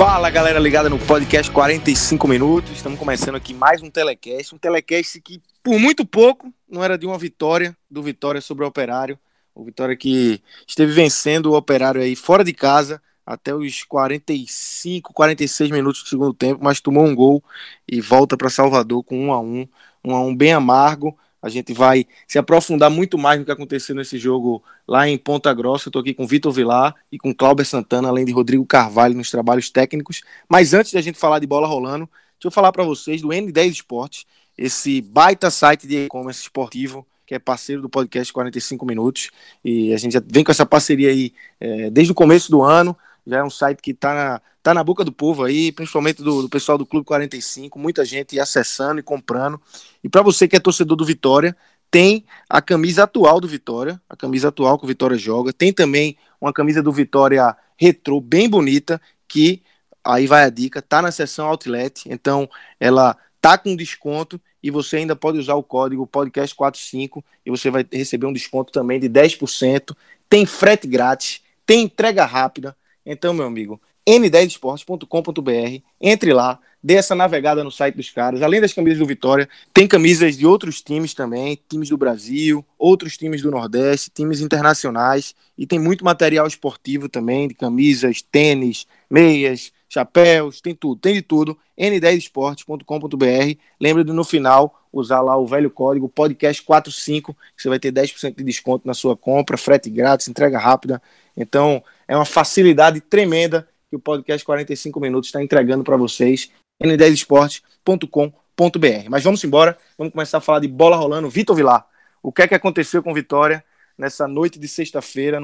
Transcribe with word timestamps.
Fala 0.00 0.30
galera 0.30 0.58
ligada 0.58 0.88
no 0.88 0.98
podcast 0.98 1.52
45 1.52 2.26
minutos. 2.26 2.70
Estamos 2.72 2.98
começando 2.98 3.34
aqui 3.34 3.52
mais 3.52 3.82
um 3.82 3.90
telecast. 3.90 4.54
Um 4.54 4.58
telecast 4.58 5.20
que, 5.20 5.42
por 5.62 5.78
muito 5.78 6.06
pouco, 6.06 6.50
não 6.66 6.82
era 6.82 6.96
de 6.96 7.04
uma 7.04 7.18
vitória 7.18 7.76
do 7.90 8.02
Vitória 8.02 8.40
sobre 8.40 8.64
o 8.64 8.66
Operário. 8.66 9.18
O 9.54 9.62
Vitória 9.62 9.94
que 9.94 10.42
esteve 10.66 10.90
vencendo 10.90 11.50
o 11.50 11.54
Operário 11.54 12.00
aí 12.00 12.16
fora 12.16 12.42
de 12.42 12.54
casa 12.54 12.98
até 13.26 13.54
os 13.54 13.82
45, 13.82 15.12
46 15.12 15.70
minutos 15.70 16.02
do 16.02 16.08
segundo 16.08 16.32
tempo, 16.32 16.64
mas 16.64 16.80
tomou 16.80 17.04
um 17.04 17.14
gol 17.14 17.44
e 17.86 18.00
volta 18.00 18.38
para 18.38 18.48
Salvador 18.48 19.04
com 19.04 19.26
um 19.26 19.32
a 19.34 19.38
um, 19.38 19.68
um 20.02 20.16
a 20.16 20.22
um 20.22 20.34
bem 20.34 20.54
amargo. 20.54 21.14
A 21.42 21.48
gente 21.48 21.72
vai 21.72 22.06
se 22.26 22.38
aprofundar 22.38 22.90
muito 22.90 23.16
mais 23.16 23.38
no 23.38 23.44
que 23.44 23.50
aconteceu 23.50 23.94
nesse 23.94 24.18
jogo 24.18 24.62
lá 24.86 25.08
em 25.08 25.16
Ponta 25.16 25.52
Grossa. 25.54 25.88
Eu 25.88 25.90
estou 25.90 26.00
aqui 26.00 26.12
com 26.12 26.26
Vitor 26.26 26.52
Vilar 26.52 26.94
e 27.10 27.18
com 27.18 27.34
Cláudio 27.34 27.64
Santana, 27.64 28.08
além 28.08 28.24
de 28.24 28.32
Rodrigo 28.32 28.64
Carvalho 28.66 29.14
nos 29.14 29.30
trabalhos 29.30 29.70
técnicos. 29.70 30.22
Mas 30.48 30.74
antes 30.74 30.90
de 30.90 30.98
a 30.98 31.02
gente 31.02 31.18
falar 31.18 31.38
de 31.38 31.46
bola 31.46 31.66
rolando, 31.66 32.08
deixa 32.34 32.46
eu 32.46 32.50
falar 32.50 32.72
para 32.72 32.84
vocês 32.84 33.22
do 33.22 33.28
N10 33.28 33.70
Esportes, 33.70 34.26
esse 34.56 35.00
baita 35.00 35.50
site 35.50 35.86
de 35.86 36.04
e-commerce 36.04 36.42
esportivo 36.42 37.06
que 37.30 37.34
é 37.36 37.38
parceiro 37.38 37.80
do 37.80 37.88
podcast 37.88 38.32
45 38.32 38.84
Minutos. 38.84 39.30
E 39.64 39.94
a 39.94 39.96
gente 39.96 40.14
já 40.14 40.22
vem 40.26 40.42
com 40.42 40.50
essa 40.50 40.66
parceria 40.66 41.10
aí 41.10 41.32
é, 41.60 41.88
desde 41.88 42.10
o 42.10 42.14
começo 42.14 42.50
do 42.50 42.60
ano 42.60 42.96
já 43.26 43.38
é 43.38 43.44
um 43.44 43.50
site 43.50 43.80
que 43.80 43.92
está 43.92 44.14
na, 44.14 44.42
tá 44.62 44.74
na 44.74 44.84
boca 44.84 45.04
do 45.04 45.12
povo 45.12 45.44
aí, 45.44 45.72
principalmente 45.72 46.22
do, 46.22 46.42
do, 46.42 46.48
pessoal 46.48 46.76
do 46.76 46.86
Clube 46.86 47.06
45, 47.06 47.78
muita 47.78 48.04
gente 48.04 48.38
acessando 48.38 49.00
e 49.00 49.02
comprando. 49.02 49.60
E 50.02 50.08
para 50.08 50.22
você 50.22 50.46
que 50.48 50.56
é 50.56 50.60
torcedor 50.60 50.96
do 50.96 51.04
Vitória, 51.04 51.56
tem 51.90 52.24
a 52.48 52.62
camisa 52.62 53.04
atual 53.04 53.40
do 53.40 53.48
Vitória, 53.48 54.00
a 54.08 54.16
camisa 54.16 54.48
atual 54.48 54.78
que 54.78 54.84
o 54.84 54.88
Vitória 54.88 55.18
joga, 55.18 55.52
tem 55.52 55.72
também 55.72 56.16
uma 56.40 56.52
camisa 56.52 56.82
do 56.82 56.92
Vitória 56.92 57.56
retrô, 57.76 58.20
bem 58.20 58.48
bonita, 58.48 59.00
que 59.26 59.62
aí 60.04 60.26
vai 60.26 60.44
a 60.44 60.50
dica, 60.50 60.80
tá 60.80 61.02
na 61.02 61.10
seção 61.10 61.46
Outlet, 61.46 62.04
então 62.06 62.48
ela 62.78 63.16
tá 63.40 63.56
com 63.56 63.74
desconto 63.74 64.40
e 64.62 64.70
você 64.70 64.98
ainda 64.98 65.16
pode 65.16 65.38
usar 65.38 65.54
o 65.54 65.62
código 65.62 66.06
podcast45 66.06 67.22
e 67.44 67.50
você 67.50 67.70
vai 67.70 67.86
receber 67.90 68.26
um 68.26 68.32
desconto 68.32 68.72
também 68.72 69.00
de 69.00 69.08
10%, 69.08 69.96
tem 70.28 70.44
frete 70.44 70.86
grátis, 70.86 71.42
tem 71.64 71.82
entrega 71.84 72.24
rápida, 72.24 72.76
então, 73.04 73.32
meu 73.32 73.46
amigo, 73.46 73.80
n10esportes.com.br, 74.06 75.82
entre 76.00 76.32
lá, 76.32 76.58
dê 76.82 76.94
essa 76.94 77.14
navegada 77.14 77.62
no 77.62 77.70
site 77.70 77.96
dos 77.96 78.10
caras. 78.10 78.42
Além 78.42 78.60
das 78.60 78.72
camisas 78.72 78.98
do 78.98 79.06
Vitória, 79.06 79.48
tem 79.72 79.86
camisas 79.86 80.36
de 80.36 80.46
outros 80.46 80.80
times 80.80 81.14
também, 81.14 81.58
times 81.68 81.88
do 81.88 81.96
Brasil, 81.96 82.64
outros 82.78 83.16
times 83.16 83.42
do 83.42 83.50
Nordeste, 83.50 84.10
times 84.10 84.40
internacionais, 84.40 85.34
e 85.56 85.66
tem 85.66 85.78
muito 85.78 86.04
material 86.04 86.46
esportivo 86.46 87.08
também, 87.08 87.48
de 87.48 87.54
camisas, 87.54 88.22
tênis, 88.22 88.86
meias, 89.10 89.72
chapéus, 89.88 90.60
tem 90.60 90.74
tudo, 90.74 91.00
tem 91.00 91.14
de 91.14 91.22
tudo. 91.22 91.58
n10esportes.com.br. 91.78 93.58
Lembra 93.80 94.04
de 94.04 94.12
no 94.12 94.24
final 94.24 94.80
usar 94.92 95.20
lá 95.20 95.36
o 95.36 95.46
velho 95.46 95.70
código 95.70 96.08
podcast45, 96.08 97.34
que 97.56 97.62
você 97.62 97.68
vai 97.68 97.78
ter 97.78 97.92
10% 97.92 98.36
de 98.36 98.44
desconto 98.44 98.86
na 98.86 98.94
sua 98.94 99.16
compra, 99.16 99.56
frete 99.56 99.90
grátis, 99.90 100.28
entrega 100.28 100.58
rápida. 100.58 101.00
Então, 101.36 101.82
é 102.10 102.16
uma 102.16 102.24
facilidade 102.24 103.00
tremenda 103.00 103.68
que 103.88 103.94
o 103.94 104.00
podcast 104.00 104.44
45 104.44 104.98
minutos 104.98 105.28
está 105.28 105.40
entregando 105.40 105.84
para 105.84 105.96
vocês. 105.96 106.50
n10esportes.com.br. 106.82 109.08
Mas 109.08 109.22
vamos 109.22 109.44
embora, 109.44 109.78
vamos 109.96 110.12
começar 110.12 110.38
a 110.38 110.40
falar 110.40 110.58
de 110.58 110.66
bola 110.66 110.96
rolando. 110.96 111.30
Vitor 111.30 111.54
Vilar, 111.54 111.86
o 112.20 112.32
que 112.32 112.42
é 112.42 112.48
que 112.48 112.54
aconteceu 112.56 113.00
com 113.00 113.14
Vitória 113.14 113.64
nessa 113.96 114.26
noite 114.26 114.58
de 114.58 114.66
sexta-feira, 114.66 115.38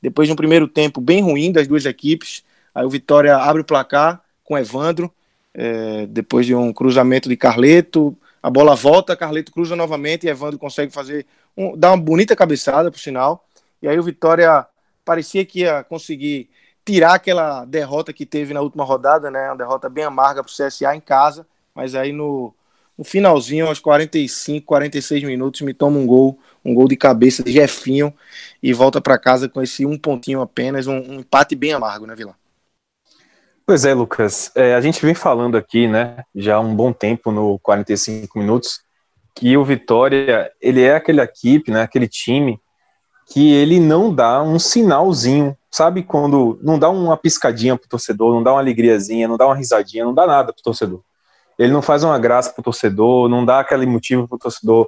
depois 0.00 0.28
de 0.28 0.32
um 0.32 0.36
primeiro 0.36 0.68
tempo 0.68 1.00
bem 1.00 1.20
ruim 1.20 1.50
das 1.50 1.66
duas 1.66 1.86
equipes? 1.86 2.44
Aí 2.72 2.86
o 2.86 2.90
Vitória 2.90 3.36
abre 3.36 3.62
o 3.62 3.64
placar 3.64 4.22
com 4.44 4.56
Evandro, 4.56 5.12
é, 5.52 6.06
depois 6.06 6.46
de 6.46 6.54
um 6.54 6.72
cruzamento 6.72 7.28
de 7.28 7.36
Carleto, 7.36 8.16
a 8.40 8.48
bola 8.48 8.76
volta, 8.76 9.16
Carleto 9.16 9.50
cruza 9.50 9.74
novamente 9.74 10.28
e 10.28 10.30
Evandro 10.30 10.56
consegue 10.56 10.92
fazer 10.92 11.26
um, 11.56 11.76
dar 11.76 11.90
uma 11.90 12.00
bonita 12.00 12.36
cabeçada, 12.36 12.92
por 12.92 13.00
sinal. 13.00 13.44
E 13.82 13.88
aí 13.88 13.98
o 13.98 14.04
Vitória 14.04 14.68
parecia 15.04 15.44
que 15.44 15.60
ia 15.60 15.84
conseguir 15.84 16.48
tirar 16.84 17.14
aquela 17.14 17.64
derrota 17.64 18.12
que 18.12 18.26
teve 18.26 18.52
na 18.52 18.60
última 18.60 18.84
rodada, 18.84 19.30
né? 19.30 19.48
Uma 19.48 19.56
derrota 19.56 19.88
bem 19.88 20.04
amarga 20.04 20.42
para 20.42 20.50
o 20.50 20.52
CSA 20.52 20.94
em 20.94 21.00
casa, 21.00 21.46
mas 21.74 21.94
aí 21.94 22.12
no, 22.12 22.54
no 22.96 23.04
finalzinho, 23.04 23.66
aos 23.66 23.78
45, 23.78 24.66
46 24.66 25.22
minutos, 25.24 25.60
me 25.62 25.72
toma 25.72 25.98
um 25.98 26.06
gol, 26.06 26.38
um 26.64 26.74
gol 26.74 26.88
de 26.88 26.96
cabeça 26.96 27.42
de 27.42 27.52
Jefinho 27.52 28.12
e 28.62 28.72
volta 28.72 29.00
para 29.00 29.18
casa 29.18 29.48
com 29.48 29.62
esse 29.62 29.86
um 29.86 29.98
pontinho 29.98 30.40
apenas, 30.40 30.86
um, 30.86 30.96
um, 30.96 31.20
empate 31.20 31.54
bem 31.54 31.72
amargo, 31.72 32.06
né, 32.06 32.14
Vila? 32.14 32.36
Pois 33.64 33.84
é, 33.84 33.94
Lucas. 33.94 34.50
É, 34.54 34.74
a 34.74 34.80
gente 34.80 35.04
vem 35.04 35.14
falando 35.14 35.56
aqui, 35.56 35.86
né, 35.86 36.24
já 36.34 36.56
há 36.56 36.60
um 36.60 36.74
bom 36.74 36.92
tempo 36.92 37.30
no 37.30 37.58
45 37.60 38.38
minutos, 38.38 38.80
que 39.34 39.56
o 39.56 39.64
Vitória, 39.64 40.52
ele 40.60 40.82
é 40.82 40.96
aquela 40.96 41.22
equipe, 41.22 41.70
né, 41.70 41.82
aquele 41.82 42.08
time 42.08 42.60
que 43.32 43.50
ele 43.50 43.80
não 43.80 44.14
dá 44.14 44.42
um 44.42 44.58
sinalzinho, 44.58 45.56
sabe? 45.70 46.02
Quando 46.02 46.58
não 46.62 46.78
dá 46.78 46.90
uma 46.90 47.16
piscadinha 47.16 47.74
pro 47.78 47.88
torcedor, 47.88 48.34
não 48.34 48.42
dá 48.42 48.52
uma 48.52 48.60
alegriazinha, 48.60 49.26
não 49.26 49.38
dá 49.38 49.46
uma 49.46 49.56
risadinha, 49.56 50.04
não 50.04 50.12
dá 50.12 50.26
nada 50.26 50.52
pro 50.52 50.62
torcedor. 50.62 51.00
Ele 51.58 51.72
não 51.72 51.80
faz 51.80 52.04
uma 52.04 52.18
graça 52.18 52.52
pro 52.52 52.62
torcedor, 52.62 53.30
não 53.30 53.42
dá 53.42 53.60
aquele 53.60 53.86
motivo 53.86 54.28
pro 54.28 54.36
torcedor 54.36 54.86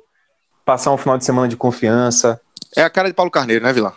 passar 0.63 0.93
um 0.93 0.99
final 0.99 1.17
de 1.17 1.25
semana 1.25 1.49
de 1.49 1.57
confiança. 1.57 2.39
É 2.77 2.83
a 2.83 2.91
cara 2.91 3.09
de 3.09 3.15
Paulo 3.15 3.31
Carneiro, 3.31 3.65
né, 3.65 3.73
Vila? 3.73 3.95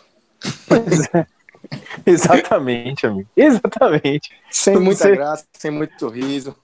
É. 1.14 1.26
Exatamente, 2.10 3.06
amigo. 3.06 3.30
Exatamente. 3.36 4.32
Sem 4.50 4.78
muita 4.80 5.04
você... 5.04 5.16
graça, 5.16 5.46
sem 5.52 5.72
muito 5.72 6.00
sorriso. 6.00 6.56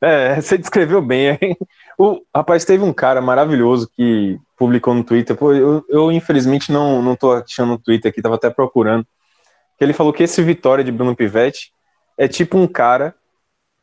É, 0.00 0.40
você 0.40 0.56
descreveu 0.56 1.02
bem. 1.02 1.38
Hein? 1.38 1.56
O 1.98 2.20
rapaz 2.34 2.64
teve 2.64 2.84
um 2.84 2.92
cara 2.92 3.20
maravilhoso 3.20 3.88
que 3.94 4.38
publicou 4.56 4.94
no 4.94 5.04
Twitter. 5.04 5.36
Pô, 5.36 5.52
eu, 5.52 5.84
eu 5.88 6.12
infelizmente 6.12 6.70
não, 6.70 7.02
não 7.02 7.16
tô 7.16 7.32
achando 7.32 7.70
no 7.70 7.78
Twitter 7.78 8.10
aqui, 8.10 8.22
tava 8.22 8.34
até 8.34 8.50
procurando. 8.50 9.06
Que 9.78 9.84
ele 9.84 9.92
falou 9.92 10.12
que 10.12 10.22
esse 10.22 10.42
Vitória 10.42 10.84
de 10.84 10.92
Bruno 10.92 11.16
Pivetti 11.16 11.70
é 12.18 12.26
tipo 12.28 12.58
um 12.58 12.66
cara 12.66 13.14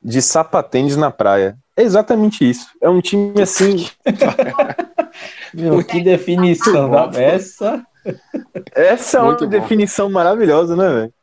de 0.01 0.21
sapatênis 0.21 0.97
na 0.97 1.09
praia. 1.09 1.57
É 1.75 1.81
exatamente 1.81 2.47
isso. 2.47 2.67
É 2.81 2.89
um 2.89 3.01
time 3.01 3.41
assim. 3.41 3.87
Meu, 5.53 5.83
que 5.83 6.01
definição 6.01 6.89
da 6.89 7.09
essa. 7.19 7.83
Essa 8.75 9.17
é 9.17 9.21
uma 9.21 9.27
Muito 9.29 9.47
definição 9.47 10.07
bom. 10.07 10.13
maravilhosa, 10.13 10.75
né, 10.75 10.89
velho? 10.89 11.13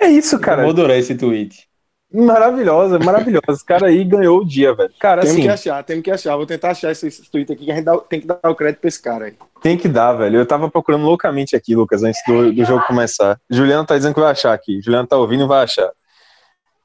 É 0.00 0.08
isso, 0.08 0.38
cara. 0.38 0.62
Eu 0.62 0.70
adorei 0.70 0.98
esse 0.98 1.14
tweet. 1.14 1.65
Maravilhosa, 2.12 2.98
maravilhosa. 3.00 3.44
Esse 3.50 3.64
cara 3.64 3.88
aí 3.88 4.04
ganhou 4.04 4.40
o 4.40 4.44
dia, 4.44 4.72
velho. 4.74 4.92
Cara, 4.98 5.22
temos 5.22 5.36
assim, 5.36 5.42
que 5.42 5.48
achar, 5.48 5.82
temos 5.82 6.04
que 6.04 6.10
achar. 6.10 6.36
Vou 6.36 6.46
tentar 6.46 6.70
achar 6.70 6.92
esse, 6.92 7.08
esse 7.08 7.28
tweet 7.30 7.52
aqui 7.52 7.64
que 7.64 7.72
a 7.72 7.74
gente 7.74 7.84
dá, 7.84 7.98
tem 7.98 8.20
que 8.20 8.26
dar 8.26 8.38
o 8.44 8.54
crédito 8.54 8.80
pra 8.80 8.88
esse 8.88 9.02
cara 9.02 9.24
aí. 9.26 9.34
Tem 9.60 9.76
que 9.76 9.88
dar, 9.88 10.12
velho. 10.12 10.38
Eu 10.38 10.46
tava 10.46 10.70
procurando 10.70 11.04
loucamente 11.04 11.56
aqui, 11.56 11.74
Lucas, 11.74 12.02
antes 12.04 12.20
do, 12.26 12.52
do 12.52 12.64
jogo 12.64 12.86
começar. 12.86 13.40
Juliano 13.50 13.84
tá 13.84 13.96
dizendo 13.96 14.14
que 14.14 14.20
vai 14.20 14.30
achar 14.30 14.52
aqui. 14.52 14.80
Juliano 14.80 15.08
tá 15.08 15.16
ouvindo 15.16 15.44
e 15.44 15.48
vai 15.48 15.64
achar. 15.64 15.90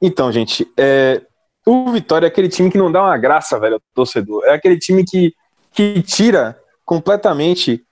Então, 0.01 0.31
gente, 0.31 0.67
é... 0.75 1.21
o 1.65 1.91
Vitória 1.91 2.25
é 2.25 2.29
aquele 2.29 2.49
time 2.49 2.71
que 2.71 2.77
não 2.77 2.91
dá 2.91 3.03
uma 3.03 3.17
graça, 3.17 3.59
velho, 3.59 3.75
ao 3.75 3.81
torcedor. 3.93 4.43
É 4.45 4.53
aquele 4.53 4.79
time 4.79 5.05
que, 5.05 5.33
que 5.71 6.01
tira 6.01 6.57
completamente 6.83 7.83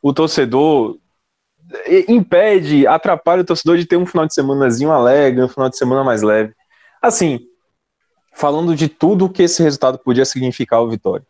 o 0.00 0.12
torcedor 0.12 0.96
impede, 2.08 2.86
atrapalha 2.86 3.42
o 3.42 3.44
torcedor 3.44 3.76
de 3.76 3.84
ter 3.84 3.96
um 3.96 4.06
final 4.06 4.26
de 4.26 4.32
semanazinho 4.32 4.90
alegre, 4.90 5.44
um 5.44 5.48
final 5.48 5.68
de 5.68 5.76
semana 5.76 6.02
mais 6.02 6.22
leve. 6.22 6.54
Assim, 7.00 7.40
falando 8.34 8.74
de 8.74 8.88
tudo 8.88 9.28
que 9.28 9.42
esse 9.42 9.62
resultado 9.62 9.98
podia 9.98 10.24
significar 10.24 10.78
ao 10.78 10.88
Vitória. 10.88 11.26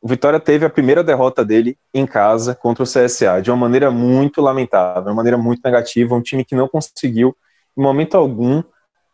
o 0.00 0.08
Vitória 0.08 0.38
teve 0.38 0.64
a 0.64 0.70
primeira 0.70 1.02
derrota 1.02 1.44
dele 1.44 1.76
em 1.92 2.06
casa 2.06 2.54
contra 2.54 2.84
o 2.84 2.86
CSA, 2.86 3.40
de 3.42 3.50
uma 3.50 3.56
maneira 3.56 3.90
muito 3.90 4.40
lamentável, 4.40 5.02
de 5.02 5.08
uma 5.08 5.14
maneira 5.14 5.36
muito 5.36 5.60
negativa, 5.64 6.14
um 6.14 6.22
time 6.22 6.44
que 6.44 6.54
não 6.54 6.68
conseguiu, 6.68 7.36
em 7.76 7.82
momento 7.82 8.16
algum, 8.16 8.62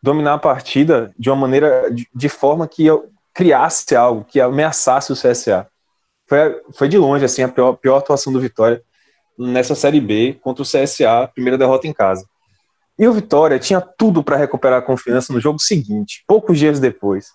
dominar 0.02 0.34
a 0.34 0.38
partida 0.38 1.14
de 1.18 1.30
uma 1.30 1.36
maneira, 1.36 1.90
de, 1.90 2.06
de 2.14 2.28
forma 2.28 2.68
que 2.68 2.86
criasse 3.32 3.96
algo, 3.96 4.24
que 4.24 4.40
ameaçasse 4.40 5.10
o 5.12 5.16
CSA. 5.16 5.66
Foi, 6.26 6.62
foi 6.72 6.88
de 6.88 6.98
longe, 6.98 7.24
assim, 7.24 7.42
a 7.42 7.48
pior, 7.48 7.74
pior 7.74 7.96
atuação 7.96 8.32
do 8.32 8.40
Vitória 8.40 8.82
nessa 9.38 9.74
Série 9.74 10.00
B 10.00 10.38
contra 10.42 10.62
o 10.62 10.66
CSA, 10.66 11.28
primeira 11.34 11.58
derrota 11.58 11.86
em 11.86 11.92
casa. 11.92 12.26
E 12.98 13.06
o 13.08 13.12
Vitória 13.12 13.58
tinha 13.58 13.80
tudo 13.80 14.22
para 14.22 14.36
recuperar 14.36 14.78
a 14.78 14.82
confiança 14.82 15.32
no 15.32 15.40
jogo 15.40 15.58
seguinte, 15.58 16.22
poucos 16.26 16.58
dias 16.58 16.78
depois 16.78 17.28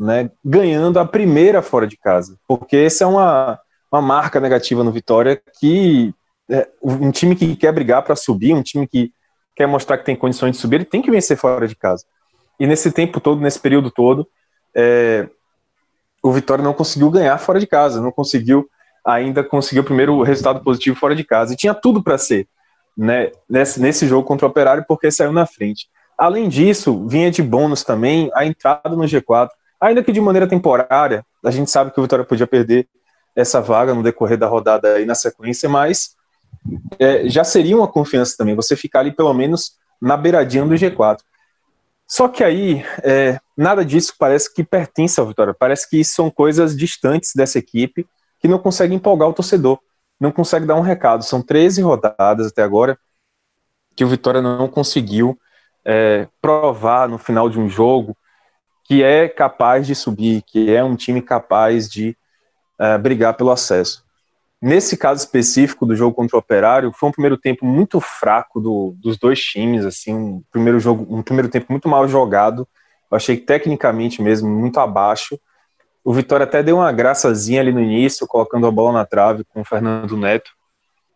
né, 0.00 0.30
ganhando 0.42 0.98
a 0.98 1.04
primeira 1.04 1.60
fora 1.60 1.86
de 1.86 1.94
casa, 1.98 2.38
porque 2.48 2.74
essa 2.78 3.04
é 3.04 3.06
uma, 3.06 3.60
uma 3.92 4.00
marca 4.00 4.40
negativa 4.40 4.82
no 4.82 4.90
Vitória 4.90 5.40
que 5.60 6.14
é, 6.50 6.66
um 6.82 7.10
time 7.10 7.36
que 7.36 7.54
quer 7.54 7.70
brigar 7.70 8.02
para 8.02 8.16
subir, 8.16 8.54
um 8.54 8.62
time 8.62 8.88
que 8.88 9.12
quer 9.54 9.66
mostrar 9.66 9.98
que 9.98 10.06
tem 10.06 10.16
condições 10.16 10.52
de 10.52 10.56
subir, 10.56 10.76
ele 10.76 10.84
tem 10.86 11.02
que 11.02 11.10
vencer 11.10 11.36
fora 11.36 11.68
de 11.68 11.76
casa. 11.76 12.06
E 12.58 12.66
nesse 12.66 12.90
tempo 12.90 13.20
todo, 13.20 13.42
nesse 13.42 13.60
período 13.60 13.90
todo, 13.90 14.26
é, 14.74 15.28
o 16.22 16.32
Vitória 16.32 16.64
não 16.64 16.72
conseguiu 16.72 17.10
ganhar 17.10 17.36
fora 17.36 17.60
de 17.60 17.66
casa, 17.66 18.00
não 18.00 18.10
conseguiu 18.10 18.66
ainda 19.04 19.44
conseguir 19.44 19.80
o 19.80 19.84
primeiro 19.84 20.22
resultado 20.22 20.60
positivo 20.64 20.96
fora 20.96 21.14
de 21.14 21.24
casa. 21.24 21.52
E 21.52 21.56
tinha 21.56 21.74
tudo 21.74 22.02
para 22.02 22.16
ser 22.16 22.48
né, 23.00 23.30
nesse, 23.48 23.80
nesse 23.80 24.06
jogo 24.06 24.26
contra 24.26 24.46
o 24.46 24.50
Operário, 24.50 24.84
porque 24.86 25.10
saiu 25.10 25.32
na 25.32 25.46
frente. 25.46 25.88
Além 26.18 26.48
disso, 26.48 27.06
vinha 27.08 27.30
de 27.30 27.42
bônus 27.42 27.82
também 27.82 28.30
a 28.34 28.44
entrada 28.44 28.90
no 28.90 29.04
G4 29.04 29.48
Ainda 29.80 30.04
que 30.04 30.12
de 30.12 30.20
maneira 30.20 30.46
temporária, 30.46 31.24
a 31.42 31.50
gente 31.50 31.70
sabe 31.70 31.90
que 31.90 31.98
o 31.98 32.02
Vitória 32.02 32.24
podia 32.24 32.46
perder 32.46 32.86
essa 33.34 33.62
vaga 33.62 33.94
no 33.94 34.02
decorrer 34.02 34.36
da 34.36 34.46
rodada 34.46 34.94
aí 34.94 35.06
na 35.06 35.14
sequência, 35.14 35.68
mas 35.68 36.14
é, 36.98 37.26
já 37.30 37.42
seria 37.44 37.76
uma 37.76 37.88
confiança 37.88 38.36
também, 38.36 38.54
você 38.54 38.76
ficar 38.76 39.00
ali 39.00 39.10
pelo 39.10 39.32
menos 39.32 39.78
na 40.00 40.18
beiradinha 40.18 40.66
do 40.66 40.74
G4. 40.74 41.20
Só 42.06 42.28
que 42.28 42.44
aí, 42.44 42.84
é, 43.02 43.38
nada 43.56 43.82
disso 43.84 44.14
parece 44.18 44.52
que 44.52 44.62
pertence 44.62 45.18
ao 45.18 45.26
Vitória, 45.26 45.54
parece 45.58 45.88
que 45.88 46.04
são 46.04 46.28
coisas 46.28 46.76
distantes 46.76 47.32
dessa 47.34 47.58
equipe 47.58 48.06
que 48.38 48.48
não 48.48 48.58
consegue 48.58 48.94
empolgar 48.94 49.28
o 49.28 49.32
torcedor, 49.32 49.78
não 50.20 50.30
consegue 50.30 50.66
dar 50.66 50.74
um 50.74 50.80
recado. 50.82 51.24
São 51.24 51.40
13 51.40 51.82
rodadas 51.82 52.48
até 52.48 52.62
agora 52.62 52.98
que 53.96 54.04
o 54.04 54.08
Vitória 54.08 54.42
não 54.42 54.68
conseguiu 54.68 55.38
é, 55.84 56.28
provar 56.40 57.08
no 57.08 57.18
final 57.18 57.48
de 57.48 57.58
um 57.58 57.68
jogo 57.68 58.16
que 58.84 59.02
é 59.02 59.28
capaz 59.28 59.86
de 59.86 59.94
subir, 59.94 60.42
que 60.42 60.74
é 60.74 60.82
um 60.82 60.96
time 60.96 61.22
capaz 61.22 61.88
de 61.88 62.16
uh, 62.80 62.98
brigar 62.98 63.34
pelo 63.34 63.52
acesso. 63.52 64.04
Nesse 64.60 64.96
caso 64.96 65.24
específico 65.24 65.86
do 65.86 65.94
jogo 65.94 66.14
contra 66.14 66.36
o 66.36 66.40
Operário, 66.40 66.92
foi 66.92 67.08
um 67.08 67.12
primeiro 67.12 67.38
tempo 67.38 67.64
muito 67.64 68.00
fraco 68.00 68.60
do, 68.60 68.94
dos 68.98 69.16
dois 69.16 69.40
times, 69.40 69.84
assim, 69.84 70.12
um 70.12 70.42
primeiro 70.50 70.80
jogo, 70.80 71.06
um 71.08 71.22
primeiro 71.22 71.48
tempo 71.48 71.66
muito 71.70 71.88
mal 71.88 72.08
jogado. 72.08 72.68
Eu 73.10 73.16
achei 73.16 73.36
tecnicamente 73.36 74.20
mesmo 74.20 74.50
muito 74.50 74.80
abaixo. 74.80 75.38
O 76.04 76.12
Vitória 76.12 76.44
até 76.44 76.62
deu 76.62 76.76
uma 76.76 76.90
graçazinha 76.92 77.60
ali 77.60 77.72
no 77.72 77.80
início, 77.80 78.26
colocando 78.26 78.66
a 78.66 78.70
bola 78.70 78.92
na 78.92 79.04
trave 79.04 79.44
com 79.44 79.60
o 79.60 79.64
Fernando 79.64 80.16
Neto, 80.16 80.50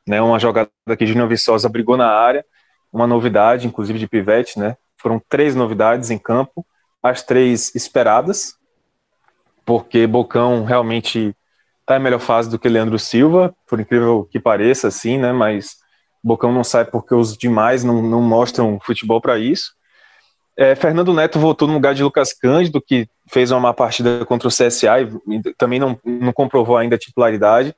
né? 0.06 0.20
Uma 0.20 0.38
jogada 0.38 0.70
que 0.98 1.06
Júnior 1.06 1.28
Viçosa 1.28 1.69
brigou 1.69 1.96
na 1.96 2.08
área, 2.08 2.44
uma 2.92 3.06
novidade, 3.06 3.66
inclusive 3.66 3.98
de 3.98 4.06
pivete, 4.06 4.58
né? 4.58 4.76
Foram 4.96 5.20
três 5.28 5.54
novidades 5.54 6.10
em 6.10 6.19
campo 6.19 6.64
as 7.04 7.20
três 7.20 7.75
esperadas, 7.75 8.54
porque 9.62 10.06
Bocão 10.06 10.64
realmente 10.64 11.36
está 11.82 11.98
em 11.98 12.02
melhor 12.02 12.19
fase 12.19 12.48
do 12.48 12.58
que 12.58 12.66
Leandro 12.66 12.98
Silva, 12.98 13.54
por 13.69 13.78
incrível 13.78 14.26
que 14.32 14.40
pareça, 14.40 14.88
assim, 14.88 15.19
né? 15.19 15.31
Mas 15.31 15.76
Bocão 16.22 16.50
não 16.50 16.64
sai 16.64 16.86
porque 16.86 17.14
os 17.14 17.36
demais 17.36 17.84
não, 17.84 18.00
não 18.00 18.22
mostram 18.22 18.81
futebol 18.81 19.20
para 19.20 19.38
isso. 19.38 19.75
É, 20.56 20.74
Fernando 20.74 21.12
Neto 21.12 21.38
voltou 21.38 21.66
no 21.66 21.74
lugar 21.74 21.94
de 21.94 22.02
Lucas 22.02 22.32
Cândido, 22.32 22.80
que 22.80 23.08
fez 23.28 23.50
uma 23.50 23.60
má 23.60 23.74
partida 23.74 24.24
contra 24.24 24.48
o 24.48 24.50
CSA 24.50 25.00
e 25.00 25.54
também 25.58 25.80
não, 25.80 25.98
não 26.04 26.32
comprovou 26.32 26.76
ainda 26.76 26.94
a 26.94 26.98
titularidade. 26.98 27.74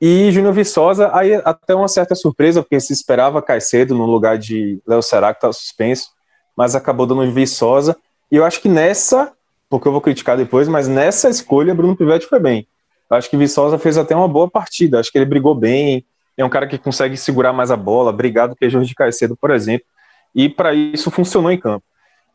E 0.00 0.30
Júnior 0.32 0.54
Viçosa, 0.54 1.10
aí 1.12 1.34
até 1.44 1.74
uma 1.74 1.88
certa 1.88 2.14
surpresa, 2.14 2.62
porque 2.62 2.80
se 2.80 2.92
esperava 2.92 3.42
Caicedo 3.42 3.94
no 3.94 4.06
lugar 4.06 4.38
de 4.38 4.80
Léo 4.86 5.02
Será, 5.02 5.34
que 5.34 5.38
estava 5.38 5.52
suspenso, 5.52 6.10
mas 6.56 6.74
acabou 6.74 7.06
dando 7.06 7.30
Viçosa. 7.32 7.96
E 8.32 8.36
eu 8.36 8.44
acho 8.44 8.62
que 8.62 8.68
nessa, 8.68 9.32
porque 9.68 9.86
eu 9.86 9.92
vou 9.92 10.00
criticar 10.00 10.36
depois, 10.36 10.68
mas 10.68 10.88
nessa 10.88 11.28
escolha, 11.28 11.74
Bruno 11.74 11.96
Pivetti 11.96 12.26
foi 12.26 12.40
bem. 12.40 12.66
Eu 13.10 13.16
acho 13.16 13.28
que 13.28 13.36
Viçosa 13.36 13.78
fez 13.78 13.98
até 13.98 14.14
uma 14.14 14.28
boa 14.28 14.48
partida. 14.48 15.00
Acho 15.00 15.10
que 15.10 15.18
ele 15.18 15.26
brigou 15.26 15.54
bem. 15.54 16.04
É 16.36 16.44
um 16.44 16.48
cara 16.48 16.66
que 16.66 16.78
consegue 16.78 17.16
segurar 17.16 17.52
mais 17.52 17.70
a 17.70 17.76
bola, 17.76 18.12
brigar 18.12 18.48
do 18.48 18.56
que 18.56 18.70
Jorge 18.70 18.94
Caicedo, 18.94 19.36
por 19.36 19.50
exemplo. 19.50 19.86
E 20.34 20.48
para 20.48 20.74
isso 20.74 21.10
funcionou 21.10 21.50
em 21.50 21.58
campo. 21.58 21.84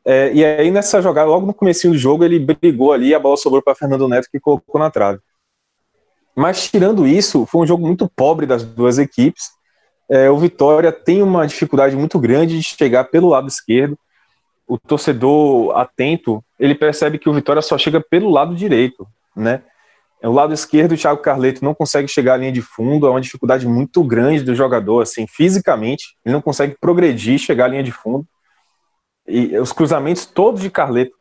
É, 0.05 0.31
e 0.33 0.45
aí 0.45 0.69
nessa 0.69 1.01
jogada, 1.01 1.29
logo 1.29 1.47
no 1.47 1.53
começo 1.53 1.89
do 1.89 1.97
jogo, 1.97 2.23
ele 2.23 2.39
brigou 2.39 2.93
ali, 2.93 3.15
a 3.15 3.19
bola 3.19 3.37
sobrou 3.37 3.61
para 3.61 3.75
Fernando 3.75 4.07
Neto 4.07 4.27
que 4.31 4.39
colocou 4.39 4.79
na 4.79 4.91
trave. 4.91 5.19
Mas 6.35 6.69
tirando 6.69 7.07
isso, 7.07 7.45
foi 7.45 7.61
um 7.61 7.67
jogo 7.67 7.85
muito 7.85 8.09
pobre 8.15 8.45
das 8.45 8.63
duas 8.63 8.99
equipes. 8.99 9.45
É, 10.09 10.29
o 10.29 10.37
Vitória 10.37 10.91
tem 10.91 11.23
uma 11.23 11.47
dificuldade 11.47 11.95
muito 11.95 12.19
grande 12.19 12.59
de 12.59 12.63
chegar 12.63 13.05
pelo 13.05 13.29
lado 13.29 13.47
esquerdo 13.47 13.97
o 14.67 14.77
torcedor 14.77 15.77
atento, 15.77 16.43
ele 16.59 16.75
percebe 16.75 17.19
que 17.19 17.29
o 17.29 17.33
Vitória 17.33 17.61
só 17.61 17.77
chega 17.77 18.01
pelo 18.01 18.29
lado 18.29 18.55
direito, 18.55 19.07
né? 19.35 19.61
O 20.23 20.31
lado 20.31 20.53
esquerdo, 20.53 20.93
o 20.93 20.97
Thiago 20.97 21.21
Carleto 21.21 21.63
não 21.63 21.73
consegue 21.73 22.07
chegar 22.07 22.33
à 22.33 22.37
linha 22.37 22.51
de 22.51 22.61
fundo, 22.61 23.05
é 23.05 23.09
uma 23.09 23.21
dificuldade 23.21 23.67
muito 23.67 24.03
grande 24.03 24.43
do 24.43 24.55
jogador, 24.55 25.01
assim, 25.01 25.27
fisicamente, 25.27 26.15
ele 26.25 26.33
não 26.33 26.41
consegue 26.41 26.75
progredir, 26.79 27.37
chegar 27.37 27.65
à 27.65 27.67
linha 27.67 27.83
de 27.83 27.91
fundo. 27.91 28.25
E 29.27 29.57
os 29.57 29.71
cruzamentos 29.71 30.25
todos 30.25 30.61
de 30.61 30.69
Carleto 30.69 31.15